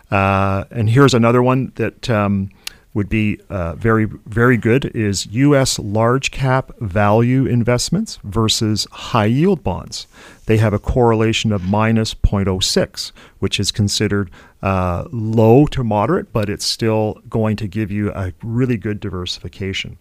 Uh, 0.10 0.64
and 0.72 0.90
here's 0.90 1.14
another 1.14 1.44
one 1.44 1.72
that 1.76 2.10
um, 2.10 2.50
would 2.94 3.08
be 3.08 3.40
uh, 3.50 3.76
very, 3.76 4.06
very 4.06 4.58
good 4.58 4.86
is 4.86 5.26
U.S. 5.28 5.80
large 5.80 6.32
cap 6.32 6.72
value 6.80 7.46
investments 7.46 8.20
versus 8.24 8.86
high 8.92 9.26
yield 9.26 9.64
bonds. 9.64 10.08
They 10.46 10.58
have 10.58 10.74
a 10.74 10.80
correlation 10.80 11.54
of 11.54 11.64
minus 11.64 12.14
0.06, 12.14 13.12
which 13.40 13.60
is 13.60 13.72
considered 13.72 14.30
uh, 14.62 15.06
low 15.12 15.66
to 15.68 15.84
moderate, 15.84 16.34
but 16.34 16.50
it's 16.50 16.66
still 16.66 17.22
going 17.30 17.56
to 17.58 17.68
give 17.68 17.92
you 17.92 18.12
a 18.12 18.34
really 18.44 18.78
good 18.78 19.00
diversification. 19.00 19.98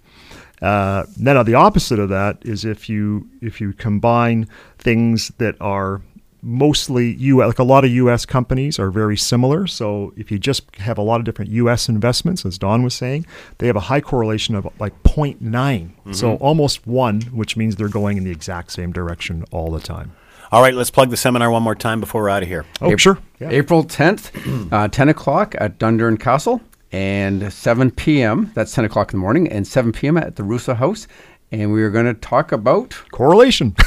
Uh, 0.61 1.05
on 1.26 1.47
the 1.47 1.55
opposite 1.55 1.99
of 1.99 2.11
that 2.11 2.38
is 2.43 2.64
if 2.66 2.88
you 2.88 3.26
if 3.41 3.61
you 3.62 3.72
combine 3.72 4.47
things 4.78 5.28
that 5.38 5.57
are 5.59 6.03
mostly 6.43 7.12
U. 7.14 7.38
Like 7.38 7.59
a 7.59 7.64
lot 7.64 7.84
of 7.84 7.91
U.S. 7.91 8.26
companies 8.26 8.78
are 8.78 8.91
very 8.91 9.16
similar. 9.16 9.66
So 9.66 10.12
if 10.16 10.30
you 10.30 10.38
just 10.38 10.74
have 10.76 10.99
a 10.99 11.03
lot 11.03 11.20
of 11.20 11.24
different 11.24 11.51
U.S. 11.53 11.88
investments, 11.88 12.45
as 12.45 12.59
Don 12.59 12.82
was 12.82 12.95
saying, 12.95 13.26
they 13.59 13.66
have 13.66 13.76
a 13.76 13.80
high 13.80 14.01
correlation 14.01 14.55
of 14.55 14.68
like 14.78 15.01
0.9, 15.03 16.14
so 16.14 16.36
almost 16.36 16.86
one, 16.86 17.22
which 17.22 17.57
means 17.57 17.76
they're 17.76 17.88
going 17.88 18.16
in 18.16 18.24
the 18.24 18.30
exact 18.30 18.72
same 18.72 18.93
direction 18.93 19.45
all 19.51 19.70
the 19.70 19.80
time. 19.80 20.12
All 20.53 20.62
right, 20.62 20.74
let's 20.74 20.91
plug 20.91 21.11
the 21.11 21.16
seminar 21.16 21.49
one 21.51 21.62
more 21.62 21.76
time 21.76 22.01
before 22.01 22.22
we're 22.22 22.28
out 22.28 22.43
of 22.43 22.49
here. 22.49 22.66
Oh, 22.80 22.97
sure. 22.97 23.18
Yeah. 23.38 23.51
April 23.51 23.84
10th, 23.84 24.72
uh, 24.72 24.88
10 24.88 25.09
o'clock 25.09 25.55
at 25.59 25.78
Dundurn 25.78 26.18
Castle, 26.18 26.61
and 26.93 27.53
7 27.53 27.93
p.m. 27.93 28.51
That's 28.55 28.74
10 28.74 28.84
o'clock 28.84 29.12
in 29.12 29.18
the 29.18 29.22
morning, 29.22 29.49
and 29.49 29.64
7 29.64 29.93
p.m. 29.93 30.16
at 30.16 30.34
the 30.34 30.43
Rousseau 30.43 30.74
House. 30.74 31.07
And 31.53 31.72
we 31.72 31.82
are 31.82 31.90
going 31.90 32.07
to 32.07 32.14
talk 32.14 32.53
about 32.53 32.96
Correlation. 33.11 33.74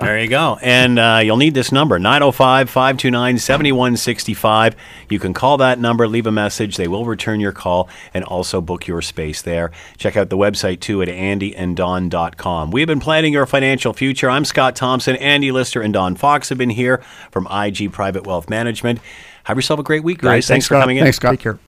There 0.00 0.18
you 0.18 0.28
go. 0.28 0.58
And 0.62 0.98
uh, 0.98 1.20
you'll 1.22 1.36
need 1.36 1.54
this 1.54 1.70
number 1.70 1.98
905 1.98 2.70
529 2.70 3.38
7165. 3.38 4.74
You 5.10 5.18
can 5.18 5.34
call 5.34 5.58
that 5.58 5.78
number, 5.78 6.08
leave 6.08 6.26
a 6.26 6.32
message. 6.32 6.76
They 6.76 6.88
will 6.88 7.04
return 7.04 7.38
your 7.38 7.52
call 7.52 7.88
and 8.14 8.24
also 8.24 8.60
book 8.60 8.86
your 8.86 9.02
space 9.02 9.42
there. 9.42 9.70
Check 9.98 10.16
out 10.16 10.30
the 10.30 10.38
website 10.38 10.80
too 10.80 11.02
at 11.02 11.08
andyanddon.com. 11.08 12.70
We've 12.70 12.86
been 12.86 12.98
planning 12.98 13.34
your 13.34 13.46
financial 13.46 13.92
future. 13.92 14.30
I'm 14.30 14.44
Scott 14.46 14.74
Thompson. 14.74 15.16
Andy 15.16 15.52
Lister 15.52 15.80
and 15.82 15.92
Don 15.92 16.16
Fox 16.16 16.48
have 16.48 16.58
been 16.58 16.70
here 16.70 17.02
from 17.30 17.46
IG 17.46 17.92
Private 17.92 18.26
Wealth 18.26 18.48
Management. 18.48 19.00
Have 19.44 19.56
yourself 19.56 19.78
a 19.78 19.84
great 19.84 20.02
week, 20.02 20.18
guys. 20.18 20.48
Thanks, 20.48 20.66
for 20.66 20.74
Scott. 20.74 20.82
coming 20.82 20.96
in. 20.96 21.04
Thanks, 21.04 21.18
Scott. 21.18 21.32
Take 21.32 21.40
care. 21.40 21.60